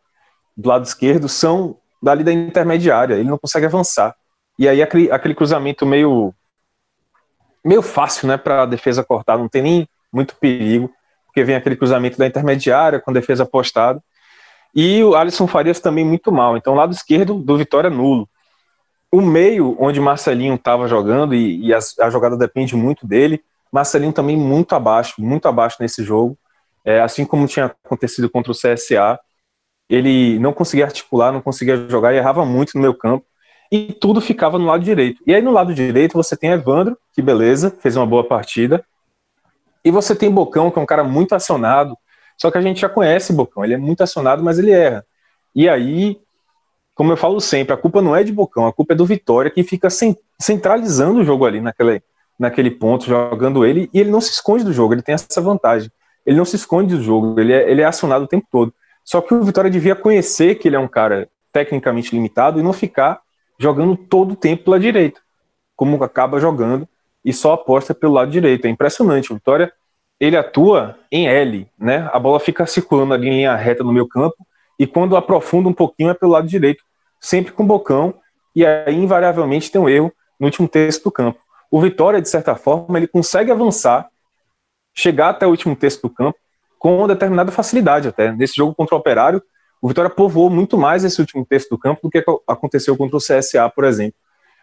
do 0.56 0.69
lado 0.69 0.85
esquerdo 0.85 1.29
são 1.29 1.76
dali 2.02 2.23
da 2.23 2.32
intermediária, 2.32 3.14
ele 3.14 3.29
não 3.29 3.38
consegue 3.38 3.67
avançar. 3.67 4.14
E 4.58 4.69
aí 4.69 4.82
aquele, 4.82 5.11
aquele 5.11 5.35
cruzamento 5.35 5.85
meio 5.85 6.32
meio 7.64 7.81
fácil, 7.81 8.29
né, 8.29 8.37
para 8.37 8.62
a 8.62 8.67
defesa 8.67 9.02
cortar, 9.02 9.38
não 9.38 9.49
tem 9.49 9.62
nem 9.62 9.88
muito 10.12 10.37
perigo 10.37 10.90
porque 11.35 11.43
vem 11.43 11.56
aquele 11.56 11.75
cruzamento 11.75 12.17
da 12.17 12.29
intermediária 12.29 13.00
com 13.00 13.12
defesa 13.12 13.44
postada. 13.44 14.00
E 14.73 15.02
o 15.02 15.17
Alisson 15.17 15.49
Farias 15.49 15.81
também 15.81 16.05
muito 16.05 16.31
mal. 16.31 16.56
Então, 16.56 16.75
lado 16.75 16.93
esquerdo 16.93 17.35
do 17.35 17.58
Vitória 17.58 17.90
nulo. 17.90 18.29
O 19.14 19.20
meio, 19.20 19.76
onde 19.78 20.00
Marcelinho 20.00 20.56
estava 20.56 20.88
jogando, 20.88 21.37
e, 21.37 21.66
e 21.66 21.72
a, 21.72 21.78
a, 22.00 22.11
jogada 22.11 22.37
depende 22.37 22.75
muito 22.75 23.06
dele, 23.06 23.44
Marcelinho 23.70 24.12
também 24.12 24.37
muito 24.37 24.75
abaixo, 24.75 25.23
muito 25.23 25.47
abaixo 25.47 25.76
nesse 25.78 26.02
jogo. 26.02 26.37
É, 26.85 27.00
assim 27.00 27.25
como 27.25 27.47
tinha 27.47 27.66
acontecido 27.66 28.28
contra 28.28 28.50
o 28.50 28.54
CSA, 28.56 29.21
ele 29.88 30.37
não 30.40 30.52
conseguia 30.52 30.87
articular, 30.87 31.30
não 31.30 31.40
conseguia 31.40 31.88
jogar 31.88 32.12
e 32.12 32.16
errava 32.16 32.44
muito 32.44 32.73
no 32.75 32.80
meu 32.80 32.92
campo. 32.92 33.25
E 33.71 33.92
tudo 33.92 34.21
ficava 34.21 34.59
no 34.59 34.66
lado 34.66 34.83
direito. 34.83 35.23
E 35.25 35.33
aí 35.33 35.40
no 35.40 35.52
lado 35.52 35.73
direito 35.73 36.14
você 36.14 36.37
tem 36.37 36.50
Evandro, 36.50 36.99
que 37.12 37.23
beleza, 37.23 37.71
fez 37.71 37.94
uma 37.94 38.04
boa 38.04 38.26
partida. 38.26 38.85
E 39.85 39.92
você 39.92 40.16
tem 40.16 40.28
Bocão, 40.28 40.73
que 40.73 40.78
é 40.80 40.83
um 40.83 40.87
cara 40.87 41.04
muito 41.04 41.37
acionado, 41.37 41.97
só 42.37 42.50
que 42.50 42.59
a 42.59 42.62
gente 42.62 42.80
já 42.80 42.88
conhece 42.88 43.33
Bocão, 43.33 43.64
ele 43.64 43.75
é 43.75 43.78
muito 43.78 44.02
acionado, 44.02 44.42
mas 44.42 44.59
ele 44.59 44.73
erra. 44.73 45.06
E 45.54 45.68
aí, 45.68 46.18
como 46.94 47.12
eu 47.12 47.16
falo 47.16 47.40
sempre, 47.40 47.74
a 47.74 47.76
culpa 47.76 48.00
não 48.00 48.14
é 48.14 48.22
de 48.22 48.32
Bocão, 48.32 48.66
a 48.66 48.72
culpa 48.72 48.94
é 48.94 48.96
do 48.96 49.04
Vitória, 49.04 49.50
que 49.50 49.64
fica 49.64 49.88
centralizando 50.40 51.20
o 51.20 51.24
jogo 51.24 51.44
ali 51.44 51.60
naquele, 51.60 52.02
naquele 52.38 52.70
ponto, 52.70 53.04
jogando 53.06 53.64
ele, 53.64 53.90
e 53.92 53.98
ele 53.98 54.10
não 54.10 54.20
se 54.20 54.30
esconde 54.30 54.64
do 54.64 54.72
jogo, 54.72 54.94
ele 54.94 55.02
tem 55.02 55.14
essa 55.14 55.40
vantagem. 55.40 55.90
Ele 56.24 56.36
não 56.36 56.44
se 56.44 56.56
esconde 56.56 56.96
do 56.96 57.02
jogo, 57.02 57.38
ele 57.38 57.52
é, 57.52 57.70
ele 57.70 57.82
é 57.82 57.84
acionado 57.84 58.24
o 58.24 58.28
tempo 58.28 58.46
todo. 58.50 58.72
Só 59.04 59.20
que 59.20 59.34
o 59.34 59.42
Vitória 59.42 59.70
devia 59.70 59.94
conhecer 59.96 60.54
que 60.54 60.68
ele 60.68 60.76
é 60.76 60.78
um 60.78 60.88
cara 60.88 61.28
tecnicamente 61.52 62.14
limitado 62.14 62.58
e 62.58 62.62
não 62.62 62.72
ficar 62.72 63.20
jogando 63.58 63.96
todo 63.96 64.32
o 64.32 64.36
tempo 64.36 64.64
pela 64.64 64.80
direita, 64.80 65.20
como 65.76 66.02
acaba 66.02 66.40
jogando 66.40 66.88
e 67.24 67.32
só 67.32 67.54
aposta 67.54 67.92
pelo 67.92 68.14
lado 68.14 68.30
direito. 68.30 68.66
É 68.66 68.70
impressionante. 68.70 69.32
O 69.32 69.34
Vitória 69.34 69.72
ele 70.18 70.36
atua 70.36 70.96
em 71.10 71.26
L, 71.28 71.68
né? 71.78 72.08
A 72.12 72.18
bola 72.18 72.38
fica 72.38 72.66
circulando 72.66 73.14
ali 73.14 73.28
em 73.28 73.36
linha 73.36 73.54
reta 73.56 73.82
no 73.82 73.92
meu 73.92 74.06
campo 74.06 74.36
e 74.78 74.87
quando 74.87 75.16
aprofunda 75.16 75.69
um 75.69 75.73
pouquinho 75.73 76.11
é 76.11 76.14
pelo 76.14 76.33
lado 76.33 76.47
direito, 76.47 76.83
sempre 77.21 77.52
com 77.52 77.66
bocão 77.66 78.14
e 78.54 78.64
aí 78.64 78.95
invariavelmente 78.95 79.71
tem 79.71 79.81
um 79.81 79.88
erro 79.88 80.12
no 80.38 80.47
último 80.47 80.69
terço 80.69 81.02
do 81.04 81.11
campo. 81.11 81.38
O 81.71 81.81
Vitória, 81.81 82.21
de 82.21 82.28
certa 82.28 82.54
forma, 82.54 82.99
ele 82.99 83.09
consegue 83.09 83.50
avançar, 83.50 84.09
chegar 84.95 85.31
até 85.31 85.47
o 85.47 85.50
último 85.50 85.75
terço 85.75 86.02
do 86.02 86.11
campo 86.11 86.38
com 86.78 87.07
determinada 87.09 87.50
facilidade 87.50 88.09
até. 88.09 88.31
Nesse 88.33 88.54
jogo 88.57 88.75
contra 88.75 88.95
o 88.95 88.99
Operário, 88.99 89.43
o 89.81 89.88
Vitória 89.88 90.11
povoou 90.11 90.50
muito 90.50 90.76
mais 90.78 91.02
esse 91.04 91.21
último 91.21 91.45
terço 91.45 91.69
do 91.71 91.78
campo 91.78 92.00
do 92.02 92.11
que 92.11 92.25
aconteceu 92.47 92.97
contra 92.97 93.16
o 93.16 93.21
CSA, 93.21 93.69
por 93.75 93.85
exemplo. 93.85 94.14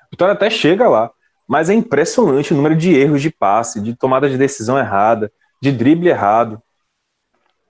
O 0.08 0.12
Vitória 0.12 0.34
até 0.34 0.50
chega 0.50 0.88
lá, 0.88 1.12
mas 1.48 1.70
é 1.70 1.74
impressionante 1.74 2.54
o 2.54 2.56
número 2.56 2.76
de 2.76 2.96
erros 2.96 3.22
de 3.22 3.30
passe, 3.30 3.82
de 3.82 3.96
tomada 3.96 4.30
de 4.30 4.38
decisão 4.38 4.78
errada, 4.78 5.32
de 5.62 5.72
drible 5.72 6.10
errado, 6.10 6.62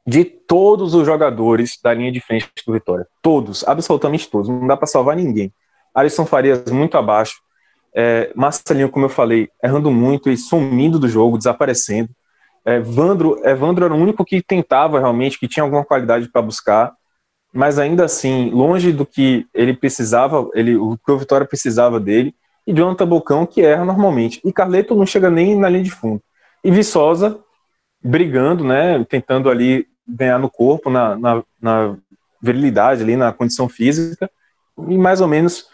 de 0.06 0.26
todos 0.26 0.94
os 0.94 1.06
jogadores 1.06 1.78
da 1.84 1.94
linha 1.94 2.12
de 2.12 2.20
frente 2.20 2.50
do 2.66 2.74
Vitória. 2.74 3.08
Todos, 3.22 3.64
absolutamente 3.68 4.30
todos. 4.30 4.50
Não 4.50 4.68
dá 4.68 4.76
para 4.76 4.88
salvar 4.88 5.16
ninguém. 5.16 5.54
Alisson 5.94 6.26
Farias 6.26 6.66
muito 6.72 6.98
abaixo. 6.98 7.36
É, 7.94 8.32
Marcelinho, 8.36 8.90
como 8.90 9.06
eu 9.06 9.10
falei, 9.10 9.50
errando 9.64 9.92
muito 9.92 10.30
e 10.30 10.38
sumindo 10.38 10.98
do 10.98 11.08
jogo, 11.08 11.38
desaparecendo. 11.38 12.10
É, 12.66 12.80
Vandro, 12.80 13.40
Evandro 13.44 13.86
era 13.86 13.94
o 13.94 13.98
único 13.98 14.24
que 14.24 14.42
tentava 14.42 15.00
realmente, 15.00 15.40
que 15.40 15.48
tinha 15.48 15.64
alguma 15.64 15.84
qualidade 15.84 16.30
para 16.30 16.42
buscar, 16.42 16.94
mas 17.54 17.78
ainda 17.78 18.06
assim, 18.06 18.50
longe 18.52 18.94
do 18.94 19.06
que 19.06 19.46
ele 19.54 19.74
precisava, 19.74 20.48
ele, 20.54 20.76
o 20.76 20.98
que 20.98 21.12
o 21.12 21.18
Vitória 21.18 21.46
precisava 21.46 22.00
dele, 22.00 22.34
e 22.66 22.74
Jonathan 22.74 23.08
Bocão, 23.08 23.46
que 23.46 23.62
erra 23.62 23.84
normalmente. 23.84 24.40
E 24.46 24.54
Carleto 24.54 24.96
não 24.96 25.06
chega 25.06 25.30
nem 25.30 25.58
na 25.58 25.68
linha 25.68 25.84
de 25.84 25.92
fundo. 25.92 26.22
E 26.64 26.72
Viçosa 26.72 27.40
brigando, 28.04 28.64
né, 28.64 29.04
tentando 29.06 29.50
ali 29.50 29.86
ganhar 30.16 30.40
no 30.40 30.50
corpo, 30.50 30.90
na, 30.90 31.18
na, 31.18 31.44
na 31.62 31.98
virilidade 32.42 33.04
ali, 33.04 33.16
na 33.16 33.32
condição 33.32 33.70
física, 33.70 34.30
e 34.88 34.98
mais 34.98 35.22
ou 35.22 35.28
menos 35.28 35.68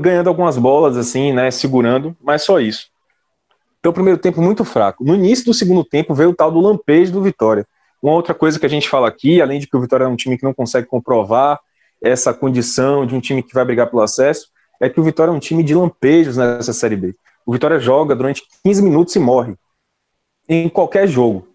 ganhando 0.00 0.28
algumas 0.28 0.56
bolas, 0.56 0.96
assim, 0.96 1.32
né, 1.32 1.50
segurando, 1.50 2.16
mas 2.22 2.42
só 2.42 2.58
isso. 2.58 2.88
Então, 3.78 3.92
primeiro 3.92 4.18
tempo 4.18 4.40
muito 4.40 4.64
fraco. 4.64 5.04
No 5.04 5.14
início 5.14 5.44
do 5.44 5.52
segundo 5.52 5.84
tempo 5.84 6.14
veio 6.14 6.30
o 6.30 6.34
tal 6.34 6.50
do 6.50 6.60
lampejo 6.60 7.12
do 7.12 7.22
Vitória. 7.22 7.66
Uma 8.02 8.14
outra 8.14 8.34
coisa 8.34 8.58
que 8.58 8.64
a 8.64 8.68
gente 8.68 8.88
fala 8.88 9.08
aqui, 9.08 9.42
além 9.42 9.60
de 9.60 9.66
que 9.66 9.76
o 9.76 9.80
Vitória 9.80 10.04
é 10.04 10.08
um 10.08 10.16
time 10.16 10.38
que 10.38 10.44
não 10.44 10.54
consegue 10.54 10.86
comprovar 10.86 11.60
essa 12.02 12.32
condição 12.32 13.06
de 13.06 13.14
um 13.14 13.20
time 13.20 13.42
que 13.42 13.54
vai 13.54 13.64
brigar 13.64 13.88
pelo 13.88 14.02
acesso, 14.02 14.48
é 14.80 14.88
que 14.88 14.98
o 14.98 15.02
Vitória 15.02 15.30
é 15.30 15.34
um 15.34 15.38
time 15.38 15.62
de 15.62 15.74
lampejos 15.74 16.36
nessa 16.36 16.72
Série 16.72 16.96
B. 16.96 17.14
O 17.46 17.52
Vitória 17.52 17.78
joga 17.78 18.16
durante 18.16 18.42
15 18.64 18.82
minutos 18.82 19.14
e 19.16 19.18
morre. 19.18 19.54
Em 20.48 20.68
qualquer 20.68 21.06
jogo. 21.06 21.46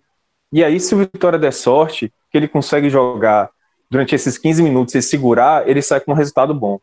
E 0.51 0.63
aí, 0.63 0.79
se 0.79 0.95
o 0.95 0.97
Vitória 0.97 1.37
der 1.37 1.53
sorte, 1.53 2.11
que 2.31 2.37
ele 2.37 2.47
consegue 2.47 2.89
jogar 2.89 3.49
durante 3.89 4.15
esses 4.15 4.37
15 4.37 4.61
minutos 4.63 4.95
e 4.95 5.01
segurar, 5.01 5.67
ele 5.67 5.81
sai 5.81 5.99
com 5.99 6.11
um 6.11 6.15
resultado 6.15 6.53
bom. 6.53 6.79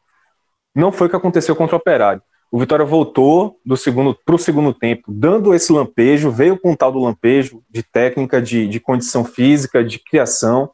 Não 0.75 0.93
foi 0.93 1.07
o 1.07 1.11
que 1.11 1.17
aconteceu 1.17 1.55
contra 1.57 1.77
o 1.77 1.79
Operário. 1.79 2.23
O 2.51 2.59
Vitória 2.59 2.85
voltou 2.85 3.59
do 3.65 3.77
segundo 3.77 4.15
para 4.15 4.35
o 4.35 4.39
segundo 4.39 4.73
tempo, 4.73 5.13
dando 5.13 5.53
esse 5.55 5.73
lampejo, 5.73 6.31
veio 6.31 6.59
com 6.59 6.73
o 6.73 6.77
tal 6.77 6.93
do 6.93 7.01
lampejo 7.01 7.63
de 7.69 7.83
técnica, 7.83 8.41
de, 8.41 8.69
de 8.69 8.79
condição 8.79 9.25
física, 9.25 9.85
de 9.85 9.99
criação. 9.99 10.71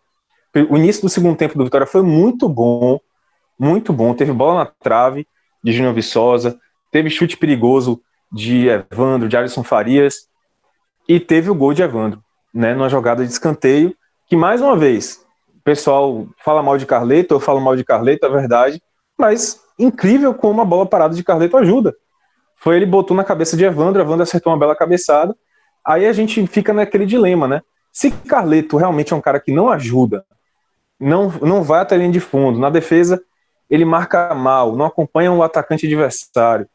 O 0.68 0.76
início 0.76 1.02
do 1.02 1.08
segundo 1.08 1.36
tempo 1.36 1.56
do 1.56 1.64
Vitória 1.64 1.86
foi 1.86 2.02
muito 2.02 2.48
bom, 2.48 3.00
muito 3.58 3.92
bom. 3.92 4.14
Teve 4.14 4.32
bola 4.32 4.64
na 4.64 4.66
trave 4.66 5.26
de 5.64 5.72
Júnior 5.72 5.94
Viçosa, 5.94 6.58
teve 6.90 7.08
chute 7.08 7.36
perigoso 7.36 8.02
de 8.30 8.68
Evandro, 8.68 9.28
de 9.28 9.36
Alisson 9.36 9.62
Farias, 9.62 10.28
e 11.08 11.18
teve 11.18 11.50
o 11.50 11.54
gol 11.54 11.72
de 11.72 11.82
Evandro, 11.82 12.22
né, 12.52 12.74
numa 12.74 12.88
jogada 12.88 13.24
de 13.24 13.32
escanteio, 13.32 13.94
que 14.26 14.36
mais 14.36 14.60
uma 14.60 14.76
vez, 14.76 15.24
o 15.56 15.62
pessoal 15.62 16.26
fala 16.44 16.62
mal 16.62 16.76
de 16.76 16.86
Carleto, 16.86 17.34
eu 17.34 17.40
falo 17.40 17.60
mal 17.60 17.76
de 17.76 17.84
Carleto, 17.84 18.26
é 18.26 18.28
verdade, 18.28 18.82
mas 19.18 19.60
incrível 19.78 20.34
como 20.34 20.60
a 20.60 20.64
bola 20.64 20.86
parada 20.86 21.14
de 21.14 21.22
Carleto 21.24 21.56
ajuda. 21.56 21.94
Foi 22.56 22.76
ele 22.76 22.86
botou 22.86 23.16
na 23.16 23.24
cabeça 23.24 23.56
de 23.56 23.64
Evandro, 23.64 24.00
Evandro 24.00 24.22
acertou 24.22 24.52
uma 24.52 24.58
bela 24.58 24.76
cabeçada. 24.76 25.34
Aí 25.84 26.06
a 26.06 26.12
gente 26.12 26.46
fica 26.46 26.72
naquele 26.72 27.04
dilema, 27.04 27.48
né? 27.48 27.60
Se 27.92 28.10
Carleto 28.10 28.76
realmente 28.76 29.12
é 29.12 29.16
um 29.16 29.20
cara 29.20 29.40
que 29.40 29.52
não 29.52 29.68
ajuda, 29.68 30.24
não, 30.98 31.28
não 31.40 31.62
vai 31.62 31.80
até 31.80 31.96
a 31.96 31.98
linha 31.98 32.12
de 32.12 32.20
fundo, 32.20 32.58
na 32.58 32.70
defesa 32.70 33.20
ele 33.68 33.84
marca 33.84 34.34
mal, 34.34 34.76
não 34.76 34.84
acompanha 34.84 35.32
o 35.32 35.42
atacante 35.42 35.86
adversário. 35.86 36.68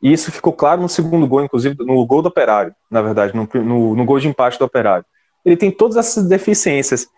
E 0.00 0.12
isso 0.12 0.30
ficou 0.30 0.52
claro 0.52 0.80
no 0.80 0.88
segundo 0.88 1.26
gol, 1.26 1.42
inclusive 1.42 1.76
no 1.80 2.06
gol 2.06 2.22
do 2.22 2.28
Operário, 2.28 2.74
na 2.90 3.02
verdade, 3.02 3.34
no, 3.34 3.48
no, 3.62 3.96
no 3.96 4.04
gol 4.04 4.20
de 4.20 4.28
empate 4.28 4.58
do 4.58 4.64
Operário. 4.64 5.04
Ele 5.44 5.56
tem 5.56 5.70
todas 5.70 5.96
essas 5.96 6.26
deficiências, 6.26 7.08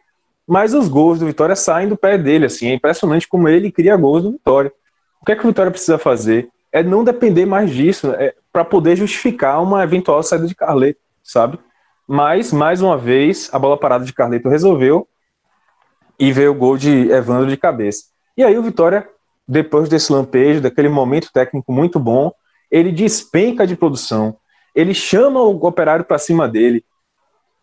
mas 0.46 0.74
os 0.74 0.88
gols 0.88 1.18
do 1.18 1.26
Vitória 1.26 1.56
saem 1.56 1.88
do 1.88 1.96
pé 1.96 2.16
dele, 2.16 2.46
assim, 2.46 2.68
é 2.68 2.74
impressionante 2.74 3.26
como 3.26 3.48
ele 3.48 3.72
cria 3.72 3.96
gols 3.96 4.22
do 4.22 4.32
Vitória. 4.32 4.72
O 5.20 5.24
que 5.24 5.32
é 5.32 5.36
que 5.36 5.44
o 5.44 5.48
Vitória 5.48 5.70
precisa 5.70 5.98
fazer? 5.98 6.48
É 6.72 6.82
não 6.82 7.02
depender 7.02 7.46
mais 7.46 7.70
disso, 7.70 8.12
é, 8.12 8.34
para 8.52 8.64
poder 8.64 8.96
justificar 8.96 9.62
uma 9.62 9.82
eventual 9.82 10.22
saída 10.22 10.46
de 10.46 10.54
Carleto, 10.54 11.00
sabe? 11.22 11.58
Mas, 12.06 12.52
mais 12.52 12.80
uma 12.80 12.96
vez, 12.96 13.50
a 13.52 13.58
bola 13.58 13.76
parada 13.76 14.04
de 14.04 14.12
Carleto 14.12 14.48
resolveu 14.48 15.08
e 16.18 16.32
veio 16.32 16.52
o 16.52 16.54
gol 16.54 16.76
de 16.76 17.10
Evandro 17.10 17.48
de 17.48 17.56
cabeça. 17.56 18.04
E 18.36 18.44
aí 18.44 18.56
o 18.56 18.62
Vitória, 18.62 19.08
depois 19.46 19.88
desse 19.88 20.12
lampejo, 20.12 20.60
daquele 20.60 20.88
momento 20.88 21.30
técnico 21.32 21.72
muito 21.72 21.98
bom, 21.98 22.32
ele 22.70 22.92
despenca 22.92 23.66
de 23.66 23.76
produção, 23.76 24.36
ele 24.74 24.92
chama 24.92 25.40
o 25.40 25.56
operário 25.66 26.04
para 26.04 26.18
cima 26.18 26.48
dele, 26.48 26.84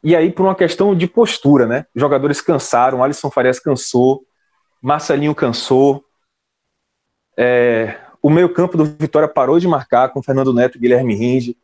e 0.04 0.16
aí 0.16 0.32
por 0.32 0.44
uma 0.44 0.56
questão 0.56 0.94
de 0.96 1.08
postura, 1.08 1.66
né? 1.66 1.86
Os 1.96 2.02
jogadores 2.02 2.42
cansaram, 2.42 3.04
Alisson 3.04 3.32
Farias 3.32 3.60
cansou, 3.60 4.24
Marcelinho 4.82 5.34
cansou, 5.34 6.04
é, 7.38 7.98
o 8.22 8.30
meio-campo 8.30 8.78
do 8.78 8.86
Vitória 8.86 9.28
parou 9.28 9.60
de 9.60 9.68
marcar 9.68 10.10
com 10.10 10.24
Fernando 10.24 10.54
Neto 10.54 10.78
e 10.78 10.82
Guilherme 10.82 11.16
Rinde. 11.16 11.58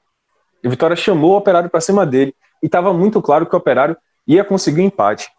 E 0.64 0.68
o 0.68 0.70
Vitória 0.70 0.96
chamou 0.96 1.32
o 1.32 1.38
Operário 1.38 1.70
para 1.70 1.82
cima 1.82 2.06
dele. 2.06 2.36
E 2.62 2.66
estava 2.66 2.94
muito 2.94 3.22
claro 3.22 3.46
que 3.46 3.56
o 3.56 3.58
Operário 3.58 3.96
ia 4.28 4.44
conseguir 4.44 4.82
um 4.82 4.86
empate. 4.86 5.30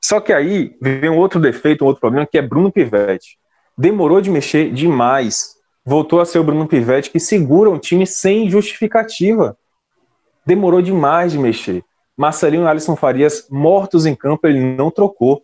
Só 0.00 0.20
que 0.20 0.32
aí 0.32 0.76
vem 0.80 1.08
um 1.08 1.16
outro 1.16 1.40
defeito, 1.40 1.84
um 1.84 1.86
outro 1.86 2.00
problema, 2.00 2.26
que 2.26 2.36
é 2.36 2.42
Bruno 2.42 2.70
Pivetti. 2.70 3.38
Demorou 3.78 4.20
de 4.20 4.30
mexer 4.30 4.70
demais. 4.72 5.56
Voltou 5.84 6.20
a 6.20 6.26
ser 6.26 6.38
o 6.38 6.44
Bruno 6.44 6.66
Pivetti 6.66 7.10
que 7.10 7.20
segura 7.20 7.70
um 7.70 7.78
time 7.78 8.06
sem 8.06 8.50
justificativa. 8.50 9.56
Demorou 10.44 10.82
demais 10.82 11.32
de 11.32 11.38
mexer. 11.38 11.84
Marcelinho 12.16 12.64
e 12.64 12.66
Alisson 12.66 12.96
Farias 12.96 13.46
mortos 13.50 14.06
em 14.06 14.14
campo, 14.14 14.46
ele 14.46 14.60
não 14.60 14.90
trocou. 14.90 15.42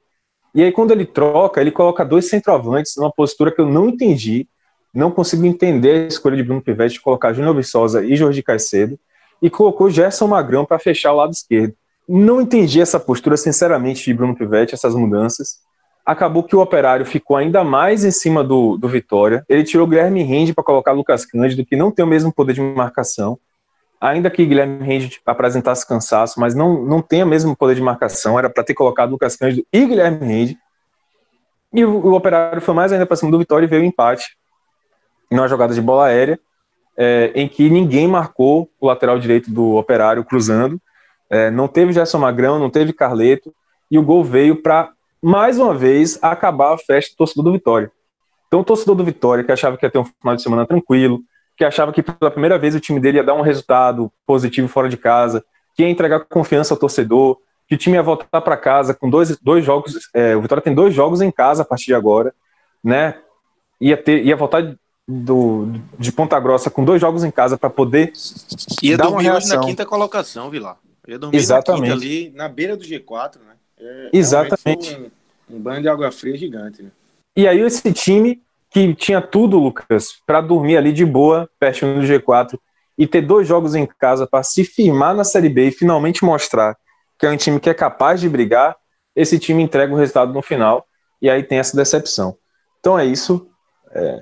E 0.54 0.62
aí, 0.62 0.72
quando 0.72 0.90
ele 0.90 1.04
troca, 1.04 1.60
ele 1.60 1.70
coloca 1.70 2.04
dois 2.04 2.28
centroavantes 2.28 2.94
numa 2.96 3.12
postura 3.12 3.52
que 3.52 3.60
eu 3.60 3.66
não 3.66 3.88
entendi, 3.88 4.48
não 4.94 5.10
consigo 5.10 5.46
entender 5.46 5.90
a 5.90 6.08
escolha 6.08 6.37
de 6.37 6.42
Bruno 6.42 6.62
Pivetti 6.62 6.94
de 6.94 7.00
colocar 7.00 7.32
Júnior 7.32 7.54
Viçosa 7.54 8.04
e 8.04 8.16
Jorge 8.16 8.42
Caicedo, 8.42 8.98
e 9.40 9.48
colocou 9.48 9.88
Gerson 9.88 10.26
Magrão 10.26 10.64
para 10.64 10.78
fechar 10.78 11.12
o 11.12 11.16
lado 11.16 11.32
esquerdo. 11.32 11.75
Não 12.08 12.40
entendi 12.40 12.80
essa 12.80 12.98
postura, 12.98 13.37
sinceramente, 13.37 14.04
de 14.04 14.14
Bruno 14.14 14.34
Pivetti, 14.34 14.75
essas 14.75 14.94
mudanças. 14.94 15.58
Acabou 16.04 16.42
que 16.42 16.56
o 16.56 16.60
Operário 16.60 17.04
ficou 17.04 17.37
ainda 17.37 17.62
mais 17.62 18.02
em 18.02 18.10
cima 18.10 18.42
do, 18.42 18.78
do 18.78 18.88
Vitória. 18.88 19.44
Ele 19.46 19.62
tirou 19.62 19.87
Guilherme 19.87 20.22
Rende 20.22 20.54
para 20.54 20.64
colocar 20.64 20.92
Lucas 20.92 21.26
Cândido, 21.26 21.66
que 21.66 21.76
não 21.76 21.90
tem 21.90 22.04
o 22.04 22.08
mesmo 22.08 22.32
poder 22.32 22.54
de 22.54 22.62
marcação 22.62 23.38
ainda 24.00 24.30
que 24.30 24.44
Guilherme 24.44 24.84
Rende 24.84 25.20
apresentasse 25.26 25.86
cansaço, 25.86 26.38
mas 26.38 26.54
não, 26.54 26.84
não 26.84 27.02
tem 27.02 27.22
o 27.22 27.26
mesmo 27.26 27.56
poder 27.56 27.74
de 27.74 27.82
marcação, 27.82 28.38
era 28.38 28.48
para 28.48 28.64
ter 28.64 28.74
colocado 28.74 29.10
Lucas 29.10 29.36
Cândido 29.36 29.66
e 29.72 29.86
Guilherme 29.86 30.26
Rende. 30.26 30.58
E 31.72 31.84
o, 31.84 32.06
o 32.06 32.14
Operário 32.14 32.60
foi 32.60 32.74
mais 32.74 32.92
ainda 32.92 33.06
para 33.06 33.16
cima 33.16 33.30
do 33.30 33.38
Vitória 33.38 33.66
e 33.66 33.68
veio 33.68 33.82
o 33.82 33.86
empate 33.86 34.36
numa 35.30 35.48
jogada 35.48 35.74
de 35.74 35.80
bola 35.80 36.06
aérea, 36.06 36.38
é, 36.96 37.30
em 37.34 37.46
que 37.46 37.68
ninguém 37.68 38.08
marcou 38.08 38.70
o 38.80 38.86
lateral 38.86 39.18
direito 39.18 39.50
do 39.50 39.76
Operário 39.76 40.24
cruzando. 40.24 40.80
É, 41.30 41.50
não 41.50 41.68
teve 41.68 41.92
Gerson 41.92 42.18
Magrão, 42.18 42.58
não 42.58 42.70
teve 42.70 42.92
Carleto, 42.92 43.54
e 43.90 43.98
o 43.98 44.02
gol 44.02 44.24
veio 44.24 44.62
para, 44.62 44.90
mais 45.22 45.58
uma 45.58 45.74
vez, 45.74 46.18
acabar 46.22 46.72
a 46.72 46.78
festa 46.78 47.12
do 47.12 47.18
torcedor 47.18 47.44
do 47.44 47.52
Vitória. 47.52 47.92
Então, 48.46 48.60
o 48.60 48.64
torcedor 48.64 48.94
do 48.96 49.04
Vitória, 49.04 49.44
que 49.44 49.52
achava 49.52 49.76
que 49.76 49.84
ia 49.84 49.90
ter 49.90 49.98
um 49.98 50.04
final 50.04 50.34
de 50.34 50.42
semana 50.42 50.66
tranquilo, 50.66 51.20
que 51.58 51.64
achava 51.64 51.92
que 51.92 52.04
pela 52.04 52.30
primeira 52.30 52.56
vez 52.56 52.76
o 52.76 52.80
time 52.80 53.00
dele 53.00 53.18
ia 53.18 53.24
dar 53.24 53.34
um 53.34 53.40
resultado 53.40 54.12
positivo 54.24 54.68
fora 54.68 54.88
de 54.88 54.96
casa, 54.96 55.44
que 55.74 55.82
ia 55.82 55.90
entregar 55.90 56.20
confiança 56.20 56.72
ao 56.72 56.78
torcedor, 56.78 57.36
que 57.66 57.74
o 57.74 57.78
time 57.78 57.96
ia 57.96 58.02
voltar 58.02 58.40
para 58.40 58.56
casa 58.56 58.94
com 58.94 59.10
dois, 59.10 59.36
dois 59.38 59.64
jogos. 59.64 60.08
É, 60.14 60.36
o 60.36 60.40
Vitória 60.40 60.62
tem 60.62 60.72
dois 60.72 60.94
jogos 60.94 61.20
em 61.20 61.32
casa 61.32 61.62
a 61.62 61.64
partir 61.64 61.86
de 61.86 61.94
agora, 61.94 62.32
né? 62.82 63.18
Ia, 63.80 63.96
ter, 63.96 64.24
ia 64.24 64.36
voltar 64.36 64.72
do, 65.06 65.66
de 65.98 66.12
Ponta 66.12 66.38
Grossa 66.38 66.70
com 66.70 66.84
dois 66.84 67.00
jogos 67.00 67.24
em 67.24 67.30
casa 67.30 67.58
para 67.58 67.68
poder. 67.68 68.12
Ia 68.80 68.96
dar 68.96 69.08
dormir 69.08 69.28
uma 69.28 69.38
hoje 69.38 69.48
na 69.48 69.60
quinta 69.60 69.84
colocação, 69.84 70.48
Vilar. 70.50 70.78
Ia 71.08 71.18
dormir 71.18 71.38
Exatamente. 71.38 71.88
na 71.88 71.94
quinta 71.94 72.06
ali, 72.06 72.32
na 72.36 72.48
beira 72.48 72.76
do 72.76 72.84
G4, 72.84 73.38
né? 73.44 73.54
É, 73.80 74.10
Exatamente. 74.12 74.94
Um, 75.50 75.56
um 75.56 75.60
banho 75.60 75.82
de 75.82 75.88
água 75.88 76.12
fria 76.12 76.36
gigante, 76.36 76.84
né? 76.84 76.90
E 77.36 77.48
aí 77.48 77.58
esse 77.60 77.92
time 77.92 78.40
que 78.70 78.94
tinha 78.94 79.20
tudo, 79.20 79.58
Lucas, 79.58 80.14
para 80.26 80.40
dormir 80.40 80.76
ali 80.76 80.92
de 80.92 81.04
boa, 81.04 81.48
pertinho 81.58 81.94
do 81.94 82.06
G4, 82.06 82.58
e 82.96 83.06
ter 83.06 83.22
dois 83.22 83.46
jogos 83.46 83.75
em 83.75 83.87
casa 83.87 84.26
para 84.26 84.42
se 84.42 84.64
firmar 84.64 85.14
na 85.14 85.25
Série 85.25 85.48
B 85.48 85.68
e 85.68 85.70
finalmente 85.70 86.25
mostrar 86.25 86.76
que 87.18 87.26
é 87.26 87.30
um 87.30 87.37
time 87.37 87.58
que 87.58 87.68
é 87.68 87.75
capaz 87.75 88.20
de 88.20 88.28
brigar, 88.28 88.76
esse 89.14 89.38
time 89.38 89.62
entrega 89.62 89.92
o 89.92 89.96
resultado 89.96 90.32
no 90.32 90.40
final, 90.40 90.87
e 91.20 91.28
aí 91.28 91.42
tem 91.42 91.58
essa 91.58 91.76
decepção. 91.76 92.37
Então 92.78 92.98
é 92.98 93.04
isso. 93.04 93.48
É... 93.90 94.20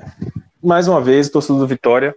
Mais 0.63 0.89
uma 0.89 1.01
vez, 1.01 1.29
o 1.29 1.33
torcedor 1.33 1.61
do 1.61 1.67
Vitória 1.67 2.15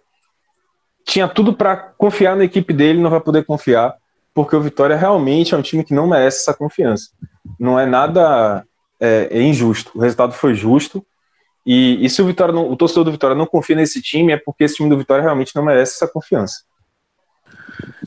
tinha 1.05 1.27
tudo 1.27 1.53
para 1.53 1.75
confiar 1.75 2.36
na 2.36 2.45
equipe 2.45 2.71
dele, 2.71 3.01
não 3.01 3.09
vai 3.09 3.19
poder 3.19 3.43
confiar, 3.43 3.95
porque 4.33 4.55
o 4.55 4.62
Vitória 4.62 4.95
realmente 4.95 5.53
é 5.53 5.57
um 5.57 5.62
time 5.62 5.83
que 5.83 5.93
não 5.93 6.07
merece 6.07 6.39
essa 6.39 6.53
confiança. 6.53 7.09
Não 7.59 7.77
é 7.77 7.86
nada 7.86 8.65
é, 9.00 9.27
é 9.31 9.41
injusto. 9.41 9.91
O 9.95 10.00
resultado 10.00 10.33
foi 10.33 10.53
justo, 10.53 11.05
e, 11.65 12.05
e 12.05 12.09
se 12.09 12.21
o, 12.21 12.25
Vitória 12.25 12.53
não, 12.53 12.69
o 12.69 12.75
torcedor 12.75 13.03
do 13.03 13.11
Vitória 13.11 13.35
não 13.35 13.45
confia 13.45 13.75
nesse 13.75 14.01
time, 14.01 14.33
é 14.33 14.37
porque 14.37 14.63
esse 14.63 14.75
time 14.75 14.89
do 14.89 14.97
Vitória 14.97 15.23
realmente 15.23 15.55
não 15.55 15.63
merece 15.63 15.93
essa 15.93 16.07
confiança. 16.07 16.63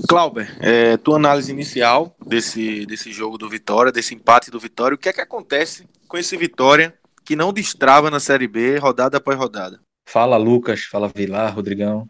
Clauber, 0.09 0.55
é, 0.61 0.97
tua 0.97 1.17
análise 1.17 1.51
inicial 1.51 2.15
desse, 2.27 2.85
desse 2.87 3.13
jogo 3.13 3.39
do 3.39 3.49
Vitória, 3.49 3.93
desse 3.93 4.15
empate 4.15 4.51
do 4.51 4.61
Vitória, 4.61 4.95
o 4.95 4.99
que 4.99 5.09
é 5.09 5.13
que 5.13 5.21
acontece 5.21 5.87
com 6.09 6.17
esse 6.17 6.37
Vitória 6.37 6.95
que 7.25 7.37
não 7.37 7.53
destrava 7.53 8.11
na 8.11 8.21
Série 8.21 8.49
B 8.49 8.79
rodada 8.79 9.19
após 9.19 9.39
rodada? 9.39 9.81
Fala 10.07 10.37
Lucas, 10.37 10.83
fala 10.83 11.11
Vilar, 11.15 11.55
Rodrigão. 11.55 12.09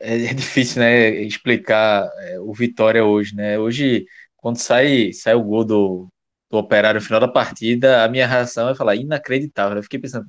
É, 0.00 0.24
é 0.24 0.34
difícil, 0.34 0.80
né, 0.80 1.10
explicar 1.22 2.08
é, 2.20 2.40
o 2.40 2.52
Vitória 2.52 3.04
hoje, 3.04 3.34
né? 3.34 3.58
Hoje, 3.58 4.06
quando 4.36 4.58
sai, 4.58 5.12
sai 5.12 5.34
o 5.34 5.42
gol 5.42 5.64
do, 5.64 6.08
do 6.54 6.58
Operário 6.58 7.00
no 7.00 7.04
final 7.04 7.20
da 7.20 7.28
partida, 7.28 8.04
a 8.04 8.08
minha 8.08 8.26
reação 8.26 8.68
é 8.68 8.74
falar 8.74 8.96
inacreditável. 8.96 9.76
Eu 9.76 9.82
fiquei 9.82 9.98
pensando, 9.98 10.26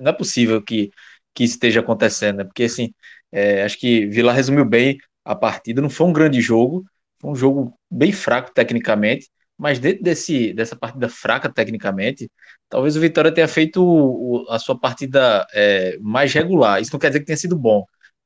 não 0.00 0.10
é 0.10 0.12
possível 0.12 0.62
que, 0.62 0.90
que 1.34 1.44
esteja 1.44 1.80
acontecendo, 1.80 2.38
né? 2.38 2.44
Porque 2.44 2.64
assim, 2.64 2.92
é, 3.32 3.64
acho 3.64 3.78
que 3.78 4.06
Vilar 4.06 4.36
resumiu 4.36 4.64
bem 4.64 4.98
a 5.24 5.34
partida. 5.34 5.80
Não 5.80 5.90
foi 5.90 6.06
um 6.06 6.12
grande 6.12 6.40
jogo, 6.40 6.84
foi 7.20 7.30
um 7.30 7.34
jogo 7.34 7.74
bem 7.90 8.12
fraco 8.12 8.52
tecnicamente, 8.52 9.30
mas 9.56 9.78
dentro 9.78 10.02
desse, 10.02 10.52
dessa 10.52 10.76
partida 10.76 11.08
fraca 11.08 11.50
tecnicamente, 11.52 12.30
talvez 12.68 12.96
o 12.96 13.00
Vitória 13.00 13.32
tenha 13.32 13.48
feito 13.48 13.82
o, 13.82 14.46
a 14.50 14.58
sua 14.58 14.78
partida 14.78 15.46
é, 15.54 15.96
mais 16.00 16.32
regular. 16.32 16.80
Isso 16.80 16.92
não 16.92 17.00
quer 17.00 17.08
dizer 17.08 17.20
que 17.20 17.26
tenha 17.26 17.36
sido 17.36 17.56
bom. 17.58 17.84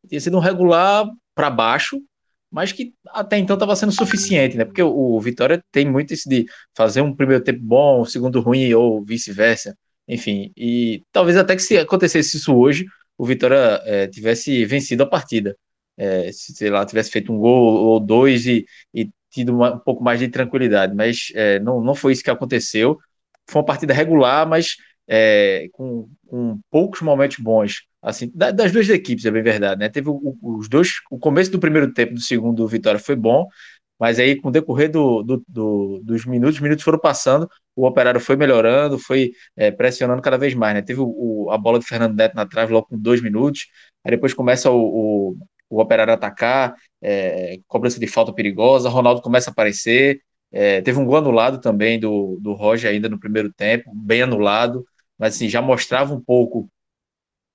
Tinha 0.09 0.21
sido 0.21 0.37
um 0.37 0.40
regular 0.40 1.07
para 1.35 1.50
baixo, 1.50 2.00
mas 2.50 2.73
que 2.73 2.95
até 3.09 3.38
então 3.38 3.55
estava 3.55 3.76
sendo 3.76 3.93
suficiente, 3.93 4.57
né? 4.57 4.64
Porque 4.64 4.83
o, 4.83 5.21
Vitória 5.21 5.62
tem 5.71 5.85
muito 5.90 6.14
isso 6.14 6.28
de 6.28 6.47
fazer 6.76 7.02
um 7.02 7.14
primeiro 7.14 7.43
tempo 7.45 7.61
bom, 7.62 8.02
um 8.02 8.05
segundo 8.05 8.40
ruim 8.40 8.73
ou 8.75 9.05
vice-versa. 9.05 9.76
Enfim, 10.07 10.52
e 10.57 11.02
talvez 11.12 11.37
até 11.37 11.55
que 11.55 11.62
se 11.62 11.76
acontecesse 11.76 12.37
isso 12.38 12.55
hoje, 12.57 12.87
o 13.19 13.26
Vitória 13.26 13.81
é, 13.85 14.07
tivesse 14.07 14.64
vencido 14.64 15.02
a 15.02 15.07
partida. 15.07 15.57
É, 15.97 16.31
se, 16.33 16.55
sei 16.55 16.71
lá, 16.71 16.87
tivesse 16.87 17.11
feito 17.11 17.33
um 17.33 17.38
gol 17.38 17.75
ou 17.75 18.00
dois 18.00 18.47
e, 18.47 18.64
e 18.95 19.11
tido 19.31 19.55
uma, 19.55 19.75
um 19.75 19.78
pouco 19.78 20.02
mais 20.02 20.21
de 20.21 20.28
tranquilidade, 20.28 20.95
mas 20.95 21.28
é, 21.35 21.59
não, 21.61 21.81
não 21.83 21.95
foi 21.95 22.12
isso 22.12 22.23
que 22.23 22.31
aconteceu. 22.31 22.97
Foi 23.49 23.61
uma 23.61 23.67
partida 23.67 23.93
regular, 23.93 24.49
mas 24.49 24.76
é, 25.09 25.69
com, 25.73 26.09
com, 26.26 26.61
poucos 26.71 27.00
momentos 27.00 27.38
bons, 27.38 27.83
assim, 28.02 28.31
das 28.35 28.73
duas 28.73 28.88
equipes, 28.88 29.25
é 29.25 29.31
bem 29.31 29.43
verdade, 29.43 29.81
né? 29.81 29.88
Teve 29.88 30.09
os 30.11 30.69
dois, 30.69 30.93
o 31.11 31.19
começo 31.19 31.50
do 31.50 31.59
primeiro 31.59 31.93
tempo 31.93 32.14
do 32.14 32.21
segundo 32.21 32.57
do 32.57 32.69
Vitória 32.69 33.00
foi 33.00 33.17
bom, 33.17 33.49
mas 33.99 34.19
aí 34.21 34.37
com 34.40 34.49
o 34.49 34.52
decorrer 34.52 34.90
do, 34.90 35.23
do, 35.23 35.45
do, 35.49 36.00
dos 36.05 36.25
minutos, 36.25 36.57
os 36.57 36.61
minutos 36.61 36.85
foram 36.85 36.99
passando, 36.99 37.49
o 37.75 37.87
Operário 37.87 38.21
foi 38.21 38.37
melhorando, 38.37 38.99
foi 38.99 39.33
é, 39.57 39.71
pressionando 39.71 40.23
cada 40.23 40.38
vez 40.38 40.55
mais, 40.55 40.75
né? 40.75 40.83
Teve 40.83 41.00
o, 41.02 41.49
a 41.50 41.59
bola 41.59 41.78
do 41.78 41.85
Fernando 41.85 42.17
Neto 42.17 42.35
na 42.37 42.47
trave 42.47 42.73
logo 42.73 42.87
com 42.87 42.99
dois 42.99 43.21
minutos, 43.21 43.67
aí 44.05 44.12
depois 44.12 44.33
começa 44.35 44.71
o, 44.71 45.37
o 45.69 45.81
Operário 45.81 46.12
atacar, 46.12 46.75
é, 47.02 47.59
cobrança 47.67 47.99
de 48.00 48.07
falta 48.07 48.33
perigosa, 48.33 48.88
Ronaldo 48.88 49.21
começa 49.21 49.50
a 49.50 49.52
aparecer, 49.52 50.21
é, 50.50 50.81
teve 50.81 50.99
um 50.99 51.05
gol 51.05 51.17
anulado 51.17 51.61
também 51.61 51.99
do, 51.99 52.38
do 52.40 52.52
Roger 52.55 52.90
ainda 52.90 53.09
no 53.09 53.19
primeiro 53.19 53.52
tempo, 53.52 53.90
bem 53.95 54.23
anulado, 54.23 54.85
mas 55.19 55.35
assim, 55.35 55.49
já 55.49 55.61
mostrava 55.61 56.14
um 56.14 56.21
pouco 56.21 56.71